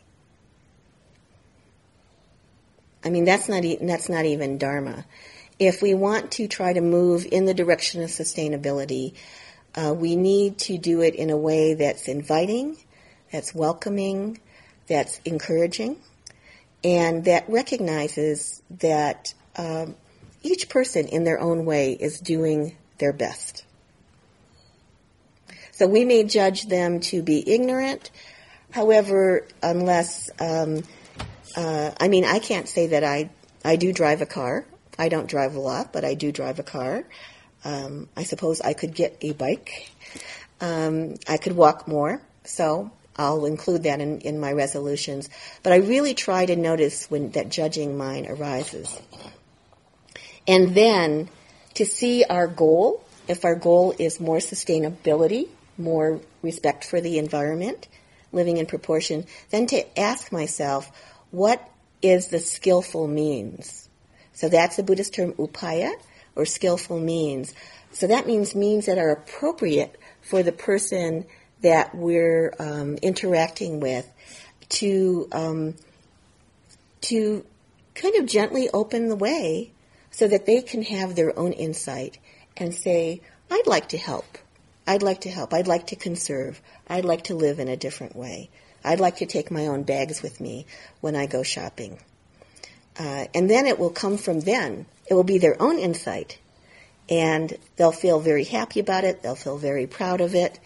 I 3.04 3.10
mean, 3.10 3.24
that's 3.24 3.48
not 3.48 3.64
e- 3.64 3.80
that's 3.82 4.10
not 4.10 4.26
even 4.26 4.58
dharma. 4.58 5.06
If 5.58 5.82
we 5.82 5.94
want 5.94 6.32
to 6.34 6.48
try 6.48 6.74
to 6.74 6.82
move 6.82 7.26
in 7.32 7.46
the 7.46 7.54
direction 7.54 8.04
of 8.04 8.10
sustainability, 8.10 9.14
uh, 9.74 9.94
we 9.94 10.18
need 10.18 10.58
to 10.60 10.78
do 10.78 11.02
it 11.02 11.16
in 11.16 11.30
a 11.30 11.38
way 11.38 11.74
that's 11.76 12.10
inviting, 12.10 12.78
that's 13.32 13.56
welcoming, 13.56 14.40
that's 14.88 15.22
encouraging, 15.24 15.96
and 16.84 17.24
that 17.26 17.50
recognizes 17.50 18.62
that 18.70 19.34
um, 19.56 19.96
each 20.44 20.68
person 20.68 21.08
in 21.08 21.24
their 21.24 21.40
own 21.40 21.66
way 21.66 21.94
is 21.94 22.20
doing 22.20 22.76
their 22.98 23.14
best. 23.14 23.64
So 25.72 25.88
we 25.88 26.06
may 26.06 26.24
judge 26.24 26.64
them 26.64 27.02
to 27.02 27.22
be 27.22 27.48
ignorant, 27.48 28.10
however, 28.72 29.48
unless, 29.62 30.30
um, 30.40 30.84
uh, 31.56 31.92
I 32.00 32.08
mean, 32.08 32.26
I 32.26 32.40
can't 32.40 32.68
say 32.68 32.88
that 32.88 33.04
I, 33.04 33.30
I 33.64 33.76
do 33.76 33.94
drive 33.94 34.22
a 34.22 34.26
car. 34.26 34.66
I 34.98 35.10
don't 35.10 35.28
drive 35.28 35.56
a 35.56 35.60
lot, 35.60 35.94
but 35.94 36.04
I 36.04 36.16
do 36.16 36.32
drive 36.32 36.58
a 36.58 36.64
car. 36.64 37.04
Um, 37.64 38.10
I 38.18 38.24
suppose 38.24 38.62
I 38.62 38.74
could 38.74 38.96
get 38.96 39.18
a 39.22 39.34
bike. 39.34 39.92
Um, 40.62 41.16
I 41.28 41.38
could 41.38 41.56
walk 41.56 41.88
more, 41.88 42.22
so 42.44 42.92
I'll 43.16 43.46
include 43.46 43.84
that 43.84 44.02
in, 44.02 44.22
in 44.22 44.40
my 44.40 44.52
resolutions. 44.54 45.30
But 45.64 45.74
I 45.74 45.78
really 45.78 46.14
try 46.14 46.46
to 46.46 46.56
notice 46.56 47.10
when 47.12 47.32
that 47.32 47.50
judging 47.50 47.98
mind 47.98 48.28
arises. 48.28 49.00
And 50.48 50.74
then 50.74 51.30
to 51.78 51.86
see 51.86 52.24
our 52.24 52.48
goal, 52.48 53.04
if 53.28 53.46
our 53.46 53.54
goal 53.54 53.94
is 54.00 54.20
more 54.20 54.38
sustainability, 54.38 55.48
more 55.78 56.20
respect 56.42 56.84
for 56.84 57.00
the 57.00 57.20
environment, 57.20 57.88
living 58.32 58.58
in 58.58 58.66
proportion, 58.66 59.24
then 59.52 59.68
to 59.68 60.00
ask 60.00 60.32
myself, 60.32 60.92
what 61.30 61.70
is 62.02 62.30
the 62.30 62.40
skillful 62.40 63.08
means? 63.08 63.90
So 64.34 64.50
that's 64.50 64.76
the 64.76 64.82
Buddhist 64.82 65.14
term 65.14 65.34
upaya, 65.34 65.92
or 66.36 66.46
skillful 66.46 67.00
means. 67.00 67.54
So 67.92 68.08
that 68.08 68.26
means 68.26 68.56
means 68.56 68.88
that 68.88 68.98
are 68.98 69.12
appropriate 69.12 70.00
for 70.22 70.42
the 70.42 70.52
person 70.52 71.26
that 71.62 71.94
we're 71.94 72.56
um, 72.58 72.96
interacting 73.04 73.80
with 73.80 74.12
to 74.70 75.28
um, 75.32 75.76
to 77.02 77.46
kind 77.94 78.16
of 78.16 78.26
gently 78.26 78.68
open 78.74 79.10
the 79.10 79.16
way 79.16 79.74
so 80.18 80.28
that 80.28 80.46
they 80.46 80.62
can 80.62 80.84
have 80.84 81.16
their 81.16 81.38
own 81.38 81.54
insight 81.54 82.18
and 82.56 82.74
say, 82.74 83.22
"I'd 83.52 83.68
like 83.68 83.90
to 83.90 83.98
help. 83.98 84.38
I'd 84.86 85.04
like 85.04 85.22
to 85.22 85.30
help. 85.30 85.54
I'd 85.54 85.68
like 85.68 85.88
to 85.88 85.96
conserve. 85.96 86.62
I'd 86.88 87.06
like 87.06 87.24
to 87.26 87.36
live 87.36 87.60
in 87.60 87.68
a 87.68 87.78
different 87.86 88.16
way. 88.16 88.50
I'd 88.84 89.00
like 89.00 89.18
to 89.18 89.26
take 89.26 89.52
my 89.52 89.68
own 89.68 89.84
bags 89.84 90.22
with 90.22 90.40
me 90.40 90.66
when 91.02 91.16
I 91.16 91.26
go 91.26 91.44
shopping." 91.44 92.00
Uh, 93.00 93.26
and 93.36 93.50
then 93.50 93.68
it 93.68 93.78
will 93.78 93.92
come 93.92 94.18
from 94.18 94.40
then 94.40 94.88
it 95.08 95.14
will 95.14 95.24
be 95.24 95.38
their 95.38 95.62
own 95.62 95.80
insight. 95.80 96.38
And 97.10 97.58
they'll 97.78 97.92
feel 97.92 98.20
very 98.20 98.44
happy 98.44 98.80
about 98.82 99.06
it. 99.06 99.22
They'll 99.22 99.36
feel 99.36 99.58
very 99.58 99.88
proud 99.88 100.22
of 100.22 100.36
it. 100.36 100.60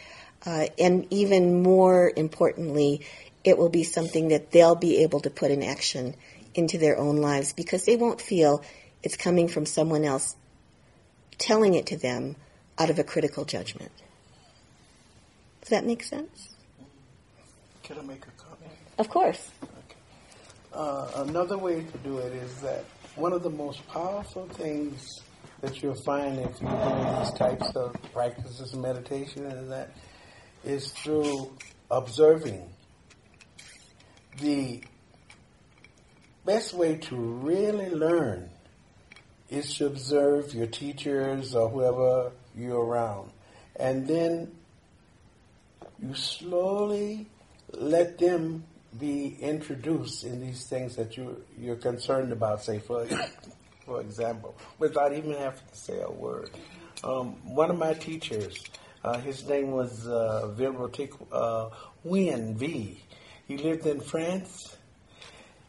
Uh, 0.43 0.67
and 0.79 1.05
even 1.11 1.61
more 1.61 2.11
importantly, 2.15 3.01
it 3.43 3.57
will 3.57 3.69
be 3.69 3.83
something 3.83 4.29
that 4.29 4.51
they'll 4.51 4.75
be 4.75 5.03
able 5.03 5.19
to 5.19 5.29
put 5.29 5.51
in 5.51 5.61
action 5.61 6.15
into 6.55 6.79
their 6.79 6.97
own 6.97 7.17
lives 7.17 7.53
because 7.53 7.85
they 7.85 7.95
won't 7.95 8.19
feel 8.19 8.63
it's 9.03 9.17
coming 9.17 9.47
from 9.47 9.65
someone 9.65 10.03
else 10.03 10.35
telling 11.37 11.73
it 11.73 11.87
to 11.87 11.97
them 11.97 12.35
out 12.77 12.89
of 12.89 12.99
a 12.99 13.03
critical 13.03 13.45
judgment. 13.45 13.91
Does 15.61 15.69
that 15.69 15.85
make 15.85 16.03
sense? 16.03 16.55
Can 17.83 17.99
I 17.99 18.01
make 18.03 18.25
a 18.25 18.31
comment? 18.41 18.71
Of 18.97 19.09
course. 19.09 19.49
Okay. 19.63 19.95
Uh, 20.73 21.23
another 21.27 21.57
way 21.57 21.83
to 21.83 21.97
do 21.99 22.19
it 22.19 22.33
is 22.33 22.61
that 22.61 22.85
one 23.15 23.33
of 23.33 23.43
the 23.43 23.49
most 23.49 23.85
powerful 23.87 24.47
things 24.47 25.19
that 25.61 25.81
you'll 25.81 26.01
find 26.03 26.39
if 26.39 26.61
you're 26.61 26.71
doing 26.71 27.19
these 27.19 27.31
types 27.33 27.75
of 27.75 27.95
practices, 28.13 28.73
meditation, 28.75 29.45
and 29.45 29.71
that 29.71 29.91
is 30.63 30.91
through 30.91 31.51
observing. 31.89 32.67
The 34.39 34.81
best 36.45 36.73
way 36.73 36.97
to 36.97 37.15
really 37.15 37.89
learn 37.89 38.50
is 39.51 39.75
to 39.75 39.85
observe 39.85 40.55
your 40.55 40.65
teachers 40.65 41.53
or 41.53 41.69
whoever 41.69 42.31
you're 42.55 42.83
around. 42.83 43.29
And 43.75 44.07
then 44.07 44.51
you 46.01 46.15
slowly 46.15 47.27
let 47.71 48.17
them 48.17 48.63
be 48.97 49.37
introduced 49.39 50.23
in 50.23 50.41
these 50.41 50.65
things 50.65 50.95
that 50.95 51.15
you 51.15 51.43
you're 51.59 51.75
concerned 51.75 52.31
about. 52.31 52.63
Say 52.63 52.79
for 52.79 53.05
for 53.85 54.01
example, 54.01 54.55
without 54.79 55.13
even 55.13 55.33
having 55.33 55.59
to 55.71 55.77
say 55.77 56.01
a 56.01 56.11
word. 56.11 56.49
Um, 57.03 57.33
one 57.55 57.69
of 57.69 57.77
my 57.77 57.93
teachers, 57.93 58.63
uh, 59.03 59.17
his 59.19 59.47
name 59.47 59.71
was 59.71 60.07
uh, 60.07 60.53
Vilrotic 60.55 61.13
uh, 61.31 61.69
Wien 62.03 62.55
V. 62.55 63.01
He 63.47 63.57
lived 63.57 63.85
in 63.85 63.99
France. 63.99 64.77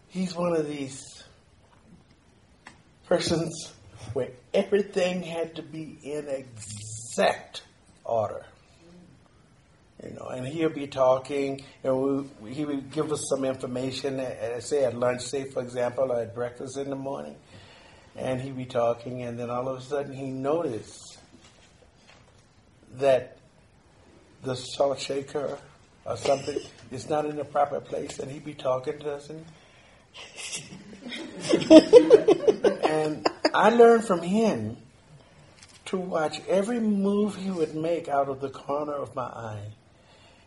He's 0.08 0.34
one 0.34 0.54
of 0.54 0.68
these 0.68 1.11
persons 3.12 3.70
where 4.14 4.30
everything 4.54 5.22
had 5.22 5.54
to 5.56 5.62
be 5.62 5.98
in 6.02 6.28
exact 6.28 7.62
order. 8.04 8.46
You 10.02 10.14
know, 10.14 10.28
and 10.28 10.46
he'll 10.48 10.70
be 10.70 10.86
talking, 10.86 11.62
and 11.84 12.26
we, 12.40 12.54
he 12.54 12.64
would 12.64 12.90
give 12.90 13.12
us 13.12 13.28
some 13.28 13.44
information, 13.44 14.18
uh, 14.18 14.58
say 14.60 14.84
at 14.84 14.96
lunch, 14.96 15.20
say 15.20 15.44
for 15.44 15.60
example, 15.60 16.10
or 16.10 16.22
at 16.22 16.34
breakfast 16.34 16.78
in 16.78 16.88
the 16.88 16.96
morning, 16.96 17.36
and 18.16 18.40
he'd 18.40 18.56
be 18.56 18.64
talking, 18.64 19.22
and 19.22 19.38
then 19.38 19.50
all 19.50 19.68
of 19.68 19.78
a 19.78 19.82
sudden 19.82 20.14
he 20.14 20.30
noticed 20.30 21.18
that 22.94 23.36
the 24.42 24.56
salt 24.56 24.98
shaker 24.98 25.58
or 26.06 26.16
something 26.16 26.58
is 26.90 27.10
not 27.10 27.26
in 27.26 27.36
the 27.36 27.44
proper 27.44 27.78
place, 27.78 28.18
and 28.20 28.30
he'd 28.30 28.44
be 28.44 28.54
talking 28.54 28.98
to 29.00 29.12
us, 29.16 29.28
and, 29.28 29.44
and 32.84 33.26
I 33.54 33.70
learned 33.70 34.04
from 34.04 34.22
him 34.22 34.76
to 35.86 35.96
watch 35.98 36.40
every 36.48 36.80
move 36.80 37.36
he 37.36 37.50
would 37.50 37.74
make 37.74 38.08
out 38.08 38.28
of 38.28 38.40
the 38.40 38.48
corner 38.48 38.94
of 38.94 39.14
my 39.14 39.24
eye 39.24 39.72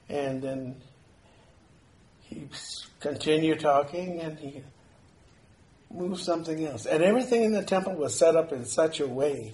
And 0.09 0.41
then 0.41 0.75
he 2.21 2.47
continued 2.99 3.59
talking 3.59 4.19
and 4.21 4.39
he 4.39 4.63
moved 5.91 6.23
something 6.23 6.65
else. 6.65 6.85
And 6.85 7.03
everything 7.03 7.43
in 7.43 7.51
the 7.51 7.63
temple 7.63 7.93
was 7.93 8.17
set 8.17 8.35
up 8.35 8.51
in 8.51 8.65
such 8.65 8.99
a 8.99 9.07
way 9.07 9.53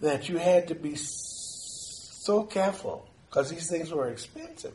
that 0.00 0.28
you 0.28 0.38
had 0.38 0.68
to 0.68 0.74
be 0.74 0.94
so 0.96 2.44
careful 2.44 3.06
because 3.28 3.50
these 3.50 3.68
things 3.68 3.90
were 3.90 4.08
expensive, 4.08 4.74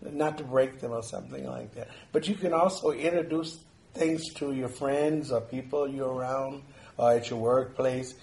not 0.00 0.38
to 0.38 0.44
break 0.44 0.80
them 0.80 0.92
or 0.92 1.02
something 1.02 1.46
like 1.46 1.74
that. 1.74 1.88
But 2.12 2.28
you 2.28 2.34
can 2.34 2.52
also 2.52 2.90
introduce 2.90 3.58
things 3.94 4.32
to 4.34 4.52
your 4.52 4.68
friends 4.68 5.30
or 5.30 5.40
people 5.40 5.88
you're 5.88 6.12
around 6.12 6.62
or 6.96 7.12
at 7.12 7.30
your 7.30 7.38
workplace 7.38 8.14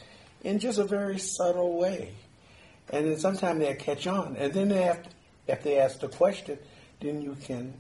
in 0.44 0.60
just 0.60 0.80
a 0.80 0.84
very 0.84 1.20
subtle 1.20 1.78
way. 1.78 2.14
And 2.92 3.06
then 3.06 3.18
sometimes 3.20 3.60
they'll 3.60 3.76
catch 3.76 4.08
on. 4.08 4.36
And 4.38 4.54
then 4.54 4.70
they 4.70 4.82
have 4.82 5.08
if 5.48 5.64
they 5.64 5.80
ask 5.80 6.00
the 6.00 6.08
question, 6.08 6.60
then 7.00 7.22
you 7.22 7.36
can 7.44 7.74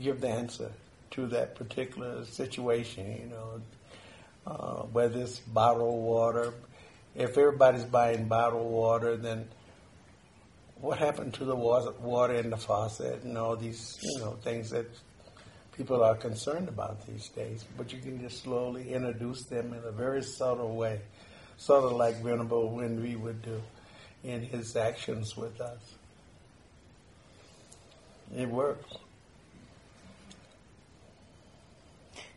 give 0.00 0.20
the 0.20 0.28
answer 0.28 0.70
to 1.12 1.26
that 1.28 1.54
particular 1.54 2.24
situation, 2.24 3.18
you 3.20 3.28
know, 3.28 3.60
uh, 4.46 4.82
whether 4.92 5.20
it's 5.20 5.40
bottled 5.40 6.02
water. 6.02 6.54
If 7.14 7.36
everybody's 7.38 7.84
buying 7.84 8.28
bottled 8.28 8.70
water, 8.70 9.16
then 9.16 9.48
what 10.80 10.98
happened 10.98 11.34
to 11.34 11.44
the 11.44 11.56
water 11.56 12.34
in 12.34 12.50
the 12.50 12.56
faucet 12.56 13.22
and 13.24 13.36
all 13.38 13.56
these, 13.56 13.98
you 14.02 14.20
know, 14.20 14.32
things 14.42 14.70
that 14.70 14.86
people 15.76 16.02
are 16.02 16.16
concerned 16.16 16.68
about 16.68 17.06
these 17.06 17.28
days. 17.28 17.64
But 17.76 17.92
you 17.92 17.98
can 18.00 18.20
just 18.20 18.42
slowly 18.42 18.92
introduce 18.92 19.44
them 19.44 19.72
in 19.72 19.82
a 19.84 19.92
very 19.92 20.22
subtle 20.22 20.74
way, 20.76 21.00
sort 21.58 21.84
of 21.84 21.92
like 21.92 22.22
Venerable 22.22 22.70
Wendy 22.70 23.16
would 23.16 23.42
do 23.42 23.62
in 24.24 24.42
his 24.42 24.76
actions 24.76 25.36
with 25.36 25.60
us. 25.60 25.78
It 28.36 28.48
works. 28.48 28.92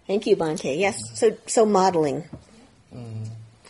Thank 0.06 0.26
you, 0.28 0.36
Bhante. 0.36 0.78
Yes, 0.78 1.20
so 1.20 1.38
so 1.46 1.66
modeling, 1.66 2.24
mm-hmm. 2.94 3.26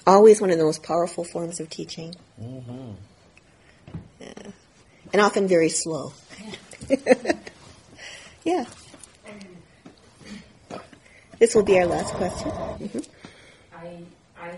always 0.07 0.39
one 0.39 0.51
of 0.51 0.57
the 0.57 0.63
most 0.63 0.84
powerful 0.84 1.26
forms 1.26 1.59
of 1.59 1.70
teaching, 1.70 2.15
mm-hmm. 2.41 2.91
yeah. 4.22 4.51
and 5.11 5.22
often 5.22 5.49
very 5.49 5.67
slow. 5.67 6.13
yeah. 8.45 8.65
This 11.40 11.56
will 11.56 11.64
be 11.64 11.80
our 11.80 11.88
last 11.88 12.14
question. 12.16 12.52
Mm-hmm. 12.52 13.00
I 13.72 14.04
I 14.36 14.52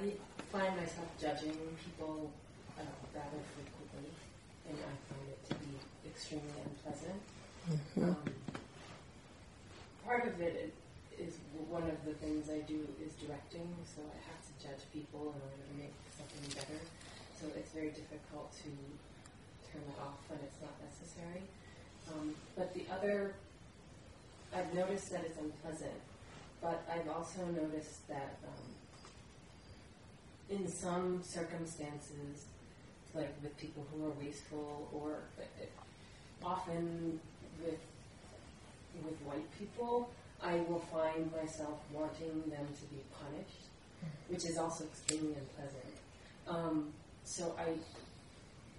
find 0.51 0.75
myself 0.77 1.05
judging 1.21 1.53
people 1.77 2.31
uh, 2.73 2.81
rather 3.13 3.37
frequently, 3.53 4.09
and 4.65 4.77
I 4.81 4.93
find 5.05 5.25
it 5.29 5.39
to 5.49 5.55
be 5.61 5.77
extremely 6.09 6.49
unpleasant. 6.65 7.21
Mm-hmm. 7.69 8.03
Um, 8.09 8.17
part 10.03 10.25
of 10.25 10.41
it 10.41 10.73
is 11.19 11.37
one 11.69 11.83
of 11.83 12.01
the 12.03 12.17
things 12.17 12.49
I 12.49 12.65
do 12.65 12.81
is 12.97 13.13
directing, 13.21 13.69
so 13.85 14.01
I 14.01 14.17
have 14.33 14.41
to 14.41 14.53
judge 14.65 14.81
people 14.91 15.21
in 15.21 15.37
order 15.37 15.61
to 15.61 15.75
make 15.77 15.93
something 16.17 16.49
better. 16.57 16.81
So 17.37 17.45
it's 17.53 17.69
very 17.77 17.93
difficult 17.93 18.49
to 18.65 18.69
turn 19.69 19.85
that 19.85 20.01
off 20.01 20.17
when 20.33 20.39
it's 20.41 20.57
not 20.65 20.73
necessary. 20.81 21.45
Um, 22.09 22.33
but 22.57 22.73
the 22.73 22.89
other, 22.89 23.35
I've 24.49 24.73
noticed 24.73 25.11
that 25.11 25.23
it's 25.25 25.37
unpleasant, 25.37 26.01
but 26.61 26.83
I've 26.93 27.09
also 27.09 27.45
noticed 27.45 28.07
that 28.07 28.37
um, 28.47 28.71
in 30.49 30.67
some 30.67 31.21
circumstances, 31.23 32.45
like 33.15 33.33
with 33.41 33.57
people 33.57 33.85
who 33.91 34.05
are 34.05 34.13
wasteful, 34.21 34.89
or 34.93 35.19
often 36.43 37.19
with 37.63 37.79
with 39.05 39.17
white 39.21 39.47
people, 39.57 40.09
I 40.43 40.55
will 40.67 40.83
find 40.91 41.31
myself 41.31 41.79
wanting 41.93 42.43
them 42.49 42.67
to 42.67 42.85
be 42.93 43.01
punished, 43.19 43.63
which 44.27 44.45
is 44.45 44.57
also 44.57 44.83
extremely 44.85 45.33
unpleasant. 45.33 45.95
Um, 46.47 46.89
so 47.23 47.55
I, 47.57 47.69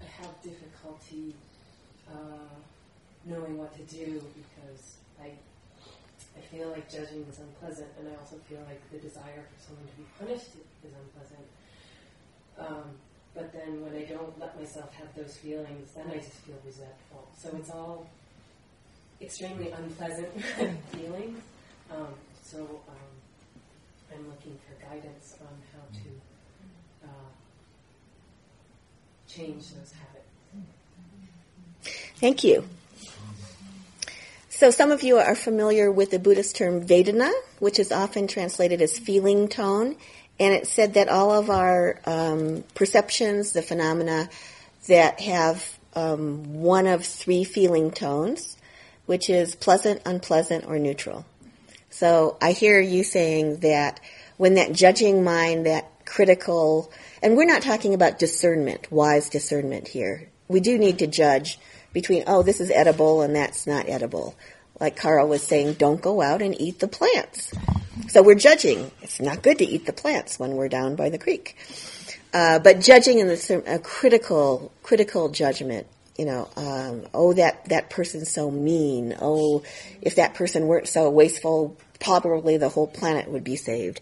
I 0.03 0.07
have 0.21 0.43
difficulty 0.43 1.35
uh, 2.09 2.55
knowing 3.25 3.57
what 3.57 3.75
to 3.77 3.83
do 3.95 4.23
because 4.35 4.97
I, 5.21 5.31
I 6.37 6.41
feel 6.41 6.69
like 6.71 6.91
judging 6.91 7.27
is 7.29 7.39
unpleasant, 7.39 7.89
and 7.99 8.09
I 8.09 8.21
also 8.21 8.37
feel 8.49 8.61
like 8.67 8.81
the 8.91 8.99
desire 8.99 9.45
for 9.53 9.59
someone 9.63 9.87
to 9.87 9.97
be 9.97 10.07
punished 10.19 10.57
is 10.85 10.93
unpleasant. 10.93 11.47
Um, 12.59 12.97
but 13.35 13.53
then 13.53 13.83
when 13.83 13.95
I 13.97 14.05
don't 14.05 14.39
let 14.39 14.59
myself 14.59 14.93
have 14.95 15.15
those 15.17 15.37
feelings, 15.37 15.93
then 15.95 16.07
I 16.11 16.17
just 16.17 16.37
feel 16.45 16.57
resentful. 16.65 17.29
So 17.37 17.51
it's 17.57 17.71
all 17.71 18.07
extremely 19.21 19.71
unpleasant 19.71 20.29
feelings. 20.93 21.41
Um, 21.91 22.15
so 22.43 22.59
um, 22.61 23.13
I'm 24.13 24.29
looking 24.29 24.59
for 24.67 24.87
guidance 24.87 25.37
on 25.41 25.55
how 25.73 25.85
to 25.99 27.09
uh, 27.09 27.31
change 29.29 29.71
those 29.75 29.93
habits. 29.93 30.29
Thank 32.17 32.45
you. 32.45 32.65
So 34.63 34.71
some 34.71 34.93
of 34.93 35.03
you 35.03 35.19
are 35.19 35.35
familiar 35.35 35.91
with 35.91 36.13
the 36.13 36.21
Buddhist 36.21 36.55
term 36.55 36.87
Vedana, 36.87 37.33
which 37.59 37.81
is 37.81 37.91
often 37.91 38.29
translated 38.29 38.81
as 38.81 38.97
feeling 38.97 39.49
tone. 39.49 39.97
And 40.39 40.55
it 40.55 40.69
said 40.69 40.95
that 40.95 41.09
all 41.09 41.33
of 41.33 41.51
our 41.51 41.99
um, 42.07 42.63
perceptions, 42.77 43.55
the 43.55 43.63
phenomena 43.63 44.31
that 44.87 45.19
have 45.19 45.69
um, 45.97 46.61
one 46.63 46.87
of 46.87 47.05
three 47.05 47.43
feeling 47.43 47.91
tones, 47.91 48.57
which 49.07 49.29
is 49.29 49.57
pleasant, 49.57 50.01
unpleasant, 50.07 50.67
or 50.67 50.79
neutral. 50.79 51.27
So 51.91 52.37
I 52.41 52.53
hear 52.53 52.81
you 52.81 53.03
saying 53.03 53.57
that 53.63 53.99
when 54.37 54.55
that 54.55 54.75
judging 54.75 55.25
mind, 55.25 55.67
that 55.67 55.91
critical, 56.05 56.93
and 57.21 57.37
we're 57.37 57.47
not 57.47 57.63
talking 57.63 57.95
about 57.95 58.21
discernment, 58.21 58.93
wise 58.93 59.29
discernment 59.29 59.89
here. 59.89 60.29
We 60.47 60.61
do 60.61 60.79
need 60.79 61.01
to 61.01 61.09
judge 61.09 61.59
between, 61.93 62.25
oh, 62.27 62.43
this 62.43 62.61
is 62.61 62.71
edible 62.71 63.23
and 63.23 63.37
that's 63.37 63.67
not 63.67 63.89
edible. 63.89 64.35
Like 64.81 64.97
Carl 64.97 65.29
was 65.29 65.43
saying, 65.43 65.75
don't 65.75 66.01
go 66.01 66.21
out 66.21 66.43
and 66.43 66.61
eat 66.61 66.81
the 66.81 66.89
plants. 66.89 67.55
So 68.09 68.23
we're 68.23 68.35
judging. 68.35 68.91
It's 69.03 69.21
not 69.21 69.43
good 69.43 69.59
to 69.59 69.65
eat 69.65 69.87
the 69.87 69.93
plants 69.93 70.39
when 70.39 70.53
we're 70.53 70.69
down 70.69 70.97
by 70.97 71.11
the 71.11 71.19
creek. 71.19 71.57
Uh, 72.35 72.59
but 72.59 72.81
judging 72.81 73.19
in 73.19 73.29
the 73.29 73.63
a 73.67 73.79
critical, 73.79 74.73
critical 74.83 75.29
judgment 75.29 75.87
you 76.19 76.27
know, 76.27 76.49
um, 76.57 77.07
oh, 77.15 77.33
that, 77.33 77.65
that 77.69 77.91
person's 77.91 78.31
so 78.31 78.51
mean. 78.51 79.17
Oh, 79.21 79.63
if 80.01 80.17
that 80.17 80.35
person 80.35 80.67
weren't 80.67 80.89
so 80.89 81.09
wasteful, 81.09 81.77
probably 82.01 82.57
the 82.59 82.69
whole 82.69 82.87
planet 82.87 83.31
would 83.31 83.45
be 83.45 83.57
saved. 83.57 84.01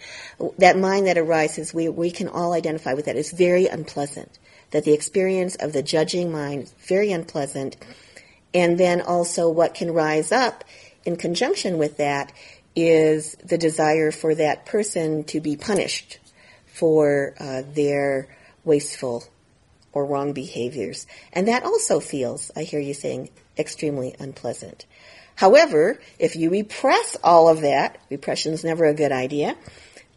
That 0.58 0.76
mind 0.76 1.06
that 1.06 1.18
arises, 1.18 1.72
we, 1.72 1.88
we 1.88 2.10
can 2.10 2.28
all 2.28 2.52
identify 2.52 2.94
with 2.94 3.04
that. 3.06 3.16
It's 3.16 3.30
very 3.30 3.66
unpleasant. 3.66 4.38
That 4.72 4.84
the 4.84 4.92
experience 4.92 5.56
of 5.56 5.72
the 5.72 5.82
judging 5.82 6.32
mind 6.32 6.64
is 6.64 6.74
very 6.86 7.12
unpleasant. 7.12 7.76
And 8.52 8.78
then 8.78 9.00
also 9.00 9.48
what 9.48 9.74
can 9.74 9.92
rise 9.92 10.32
up 10.32 10.64
in 11.04 11.16
conjunction 11.16 11.78
with 11.78 11.96
that 11.98 12.32
is 12.74 13.36
the 13.44 13.58
desire 13.58 14.10
for 14.10 14.34
that 14.34 14.66
person 14.66 15.24
to 15.24 15.40
be 15.40 15.56
punished 15.56 16.18
for 16.66 17.34
uh, 17.38 17.62
their 17.74 18.28
wasteful 18.64 19.24
or 19.92 20.06
wrong 20.06 20.32
behaviors. 20.32 21.06
And 21.32 21.48
that 21.48 21.64
also 21.64 22.00
feels, 22.00 22.50
I 22.56 22.62
hear 22.62 22.80
you 22.80 22.94
saying, 22.94 23.30
extremely 23.58 24.14
unpleasant. 24.18 24.86
However, 25.34 25.98
if 26.18 26.36
you 26.36 26.50
repress 26.50 27.16
all 27.24 27.48
of 27.48 27.62
that, 27.62 27.98
repression 28.10 28.52
is 28.52 28.64
never 28.64 28.84
a 28.84 28.94
good 28.94 29.12
idea, 29.12 29.56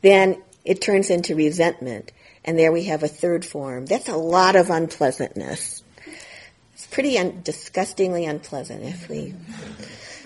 then 0.01 0.41
it 0.65 0.81
turns 0.81 1.09
into 1.09 1.35
resentment. 1.35 2.11
And 2.45 2.59
there 2.59 2.71
we 2.71 2.85
have 2.85 3.03
a 3.03 3.07
third 3.07 3.45
form. 3.45 3.85
That's 3.85 4.09
a 4.09 4.17
lot 4.17 4.55
of 4.55 4.69
unpleasantness. 4.69 5.82
Pretty 6.93 7.17
un- 7.17 7.41
disgustingly 7.43 8.25
unpleasant 8.25 8.83
if 8.83 9.09
we 9.09 9.33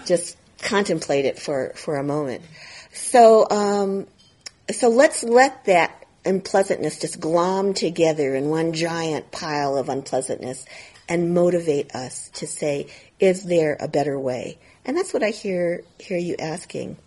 just 0.05 0.37
contemplate 0.61 1.23
it 1.23 1.39
for, 1.39 1.71
for 1.75 1.95
a 1.95 2.03
moment. 2.03 2.43
So, 2.91 3.47
um, 3.49 4.05
so 4.69 4.89
let's 4.89 5.23
let 5.23 5.63
that 5.65 6.05
unpleasantness 6.25 6.99
just 6.99 7.21
glom 7.21 7.73
together 7.73 8.35
in 8.35 8.49
one 8.49 8.73
giant 8.73 9.31
pile 9.31 9.77
of 9.77 9.87
unpleasantness 9.87 10.65
and 11.07 11.33
motivate 11.33 11.95
us 11.95 12.29
to 12.33 12.45
say, 12.45 12.87
is 13.17 13.43
there 13.43 13.77
a 13.79 13.87
better 13.87 14.19
way? 14.19 14.57
And 14.83 14.97
that's 14.97 15.13
what 15.13 15.23
I 15.23 15.29
hear, 15.29 15.83
hear 15.99 16.17
you 16.17 16.35
asking. 16.37 16.97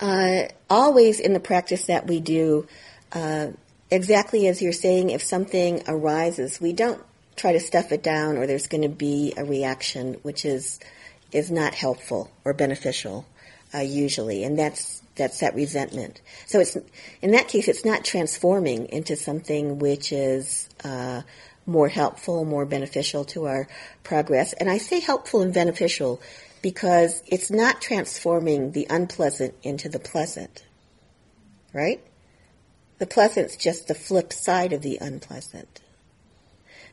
Uh, 0.00 0.44
always 0.70 1.20
in 1.20 1.34
the 1.34 1.40
practice 1.40 1.84
that 1.84 2.06
we 2.06 2.18
do, 2.20 2.66
uh, 3.12 3.48
exactly 3.90 4.48
as 4.48 4.62
you're 4.62 4.72
saying, 4.72 5.10
if 5.10 5.22
something 5.22 5.82
arises, 5.86 6.58
we 6.62 6.72
don't 6.72 7.02
try 7.36 7.52
to 7.52 7.60
stuff 7.60 7.92
it 7.92 8.02
down 8.02 8.36
or 8.36 8.46
there's 8.46 8.66
going 8.66 8.82
to 8.82 8.88
be 8.88 9.32
a 9.36 9.44
reaction 9.44 10.14
which 10.22 10.44
is, 10.44 10.80
is 11.32 11.50
not 11.50 11.74
helpful 11.74 12.30
or 12.44 12.52
beneficial, 12.52 13.26
uh, 13.74 13.78
usually. 13.78 14.44
And 14.44 14.58
that's 14.58 15.00
that's 15.20 15.40
that 15.40 15.54
resentment. 15.54 16.20
So 16.46 16.60
it's 16.60 16.76
in 17.20 17.32
that 17.32 17.48
case, 17.48 17.68
it's 17.68 17.84
not 17.84 18.04
transforming 18.04 18.88
into 18.88 19.16
something 19.16 19.78
which 19.78 20.12
is 20.12 20.68
uh, 20.82 21.22
more 21.66 21.88
helpful, 21.88 22.44
more 22.44 22.64
beneficial 22.64 23.24
to 23.26 23.44
our 23.44 23.68
progress. 24.02 24.54
And 24.54 24.70
I 24.70 24.78
say 24.78 24.98
helpful 25.00 25.42
and 25.42 25.52
beneficial 25.52 26.22
because 26.62 27.22
it's 27.26 27.50
not 27.50 27.80
transforming 27.80 28.72
the 28.72 28.86
unpleasant 28.88 29.54
into 29.62 29.88
the 29.88 29.98
pleasant. 29.98 30.64
Right? 31.72 32.00
The 32.98 33.06
pleasant's 33.06 33.56
just 33.56 33.88
the 33.88 33.94
flip 33.94 34.32
side 34.32 34.72
of 34.72 34.82
the 34.82 34.98
unpleasant. 35.00 35.80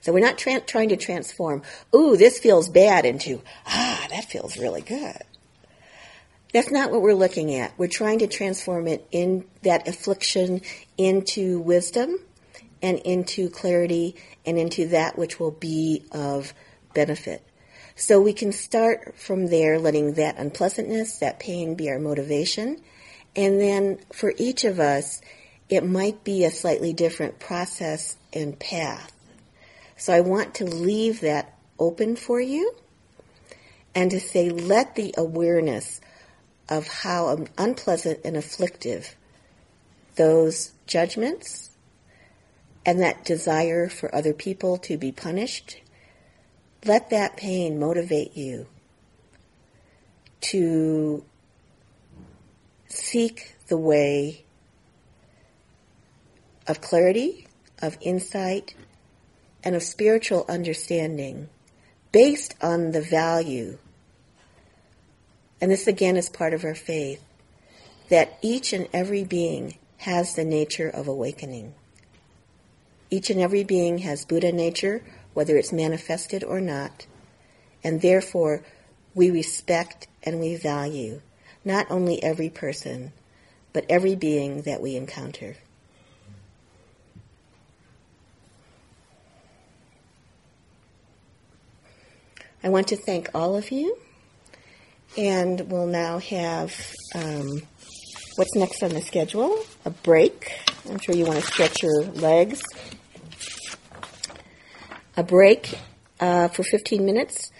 So 0.01 0.13
we're 0.13 0.19
not 0.19 0.37
tra- 0.37 0.61
trying 0.61 0.89
to 0.89 0.97
transform, 0.97 1.63
ooh, 1.93 2.17
this 2.17 2.39
feels 2.39 2.69
bad 2.69 3.05
into, 3.05 3.41
ah, 3.65 4.07
that 4.09 4.25
feels 4.25 4.57
really 4.57 4.81
good. 4.81 5.21
That's 6.53 6.71
not 6.71 6.91
what 6.91 7.01
we're 7.01 7.13
looking 7.13 7.53
at. 7.55 7.77
We're 7.77 7.87
trying 7.87 8.19
to 8.19 8.27
transform 8.27 8.87
it 8.87 9.05
in 9.11 9.45
that 9.63 9.87
affliction 9.87 10.61
into 10.97 11.59
wisdom 11.59 12.19
and 12.81 12.99
into 12.99 13.49
clarity 13.49 14.15
and 14.45 14.57
into 14.57 14.87
that 14.89 15.17
which 15.17 15.39
will 15.39 15.51
be 15.51 16.03
of 16.11 16.53
benefit. 16.93 17.43
So 17.95 18.21
we 18.21 18.33
can 18.33 18.51
start 18.51 19.15
from 19.17 19.47
there, 19.47 19.79
letting 19.79 20.13
that 20.13 20.37
unpleasantness, 20.37 21.17
that 21.17 21.39
pain 21.39 21.75
be 21.75 21.89
our 21.89 21.99
motivation. 21.99 22.81
And 23.35 23.59
then 23.59 23.99
for 24.13 24.33
each 24.37 24.63
of 24.63 24.79
us, 24.79 25.21
it 25.67 25.83
might 25.83 26.23
be 26.23 26.43
a 26.43 26.51
slightly 26.51 26.93
different 26.93 27.39
process 27.39 28.15
and 28.31 28.57
path. 28.57 29.11
So 29.97 30.13
I 30.13 30.21
want 30.21 30.53
to 30.55 30.65
leave 30.65 31.21
that 31.21 31.57
open 31.79 32.15
for 32.15 32.39
you 32.39 32.75
and 33.95 34.11
to 34.11 34.19
say, 34.19 34.49
let 34.49 34.95
the 34.95 35.13
awareness 35.17 35.99
of 36.69 36.87
how 36.87 37.45
unpleasant 37.57 38.19
and 38.23 38.37
afflictive 38.37 39.15
those 40.15 40.71
judgments 40.85 41.71
and 42.85 43.01
that 43.01 43.25
desire 43.25 43.89
for 43.89 44.13
other 44.13 44.33
people 44.33 44.77
to 44.77 44.97
be 44.97 45.11
punished, 45.11 45.81
let 46.85 47.09
that 47.09 47.35
pain 47.35 47.79
motivate 47.79 48.37
you 48.37 48.67
to 50.41 51.23
seek 52.87 53.55
the 53.67 53.77
way 53.77 54.45
of 56.67 56.81
clarity, 56.81 57.47
of 57.81 57.97
insight, 58.01 58.75
and 59.67 59.75
of 59.75 59.83
spiritual 59.83 60.45
understanding 60.47 61.49
based 62.13 62.55
on 62.61 62.93
the 62.93 63.01
value, 63.01 63.77
and 65.59 65.69
this 65.69 65.87
again 65.87 66.15
is 66.15 66.29
part 66.29 66.53
of 66.53 66.63
our 66.63 66.73
faith, 66.73 67.21
that 68.07 68.39
each 68.41 68.71
and 68.71 68.87
every 68.93 69.25
being 69.25 69.77
has 69.97 70.35
the 70.35 70.45
nature 70.45 70.87
of 70.87 71.05
awakening. 71.05 71.73
Each 73.09 73.29
and 73.29 73.41
every 73.41 73.65
being 73.65 73.97
has 73.97 74.23
Buddha 74.23 74.53
nature, 74.53 75.03
whether 75.33 75.57
it's 75.57 75.73
manifested 75.73 76.45
or 76.45 76.61
not, 76.61 77.05
and 77.83 78.01
therefore 78.01 78.63
we 79.13 79.29
respect 79.29 80.07
and 80.23 80.39
we 80.39 80.55
value 80.55 81.19
not 81.65 81.85
only 81.89 82.23
every 82.23 82.49
person, 82.49 83.11
but 83.73 83.83
every 83.89 84.15
being 84.15 84.61
that 84.61 84.79
we 84.81 84.95
encounter. 84.95 85.57
I 92.63 92.69
want 92.69 92.87
to 92.89 92.95
thank 92.95 93.29
all 93.35 93.55
of 93.55 93.71
you, 93.71 93.97
and 95.17 95.69
we'll 95.71 95.87
now 95.87 96.19
have 96.19 96.73
um, 97.15 97.61
what's 98.35 98.55
next 98.55 98.83
on 98.83 98.91
the 98.91 99.01
schedule 99.01 99.57
a 99.85 99.89
break. 99.89 100.59
I'm 100.89 100.99
sure 100.99 101.15
you 101.15 101.25
want 101.25 101.39
to 101.39 101.45
stretch 101.45 101.83
your 101.83 102.03
legs. 102.03 102.61
A 105.15 105.23
break 105.23 105.77
uh, 106.19 106.47
for 106.49 106.63
15 106.63 107.05
minutes, 107.05 107.51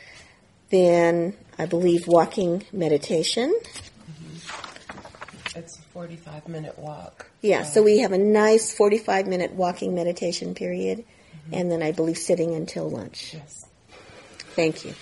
then 0.70 1.36
I 1.58 1.66
believe 1.66 2.08
walking 2.08 2.64
meditation. 2.72 3.58
It's 5.56 5.80
a 5.80 5.82
45 5.82 6.48
minute 6.48 6.78
walk. 6.78 7.32
Yeah, 7.41 7.64
so 7.64 7.82
we 7.82 8.00
have 8.00 8.12
a 8.12 8.18
nice 8.18 8.74
45 8.76 9.28
minute 9.28 9.54
walking 9.54 9.95
meditation 9.95 10.54
period, 10.54 11.04
and 11.52 11.72
then 11.72 11.82
I 11.82 11.91
believe 11.91 12.18
sitting 12.18 12.54
until 12.54 12.89
lunch. 12.89 13.34
Yes. 13.34 13.66
Thank 14.58 14.86
you. 14.86 14.95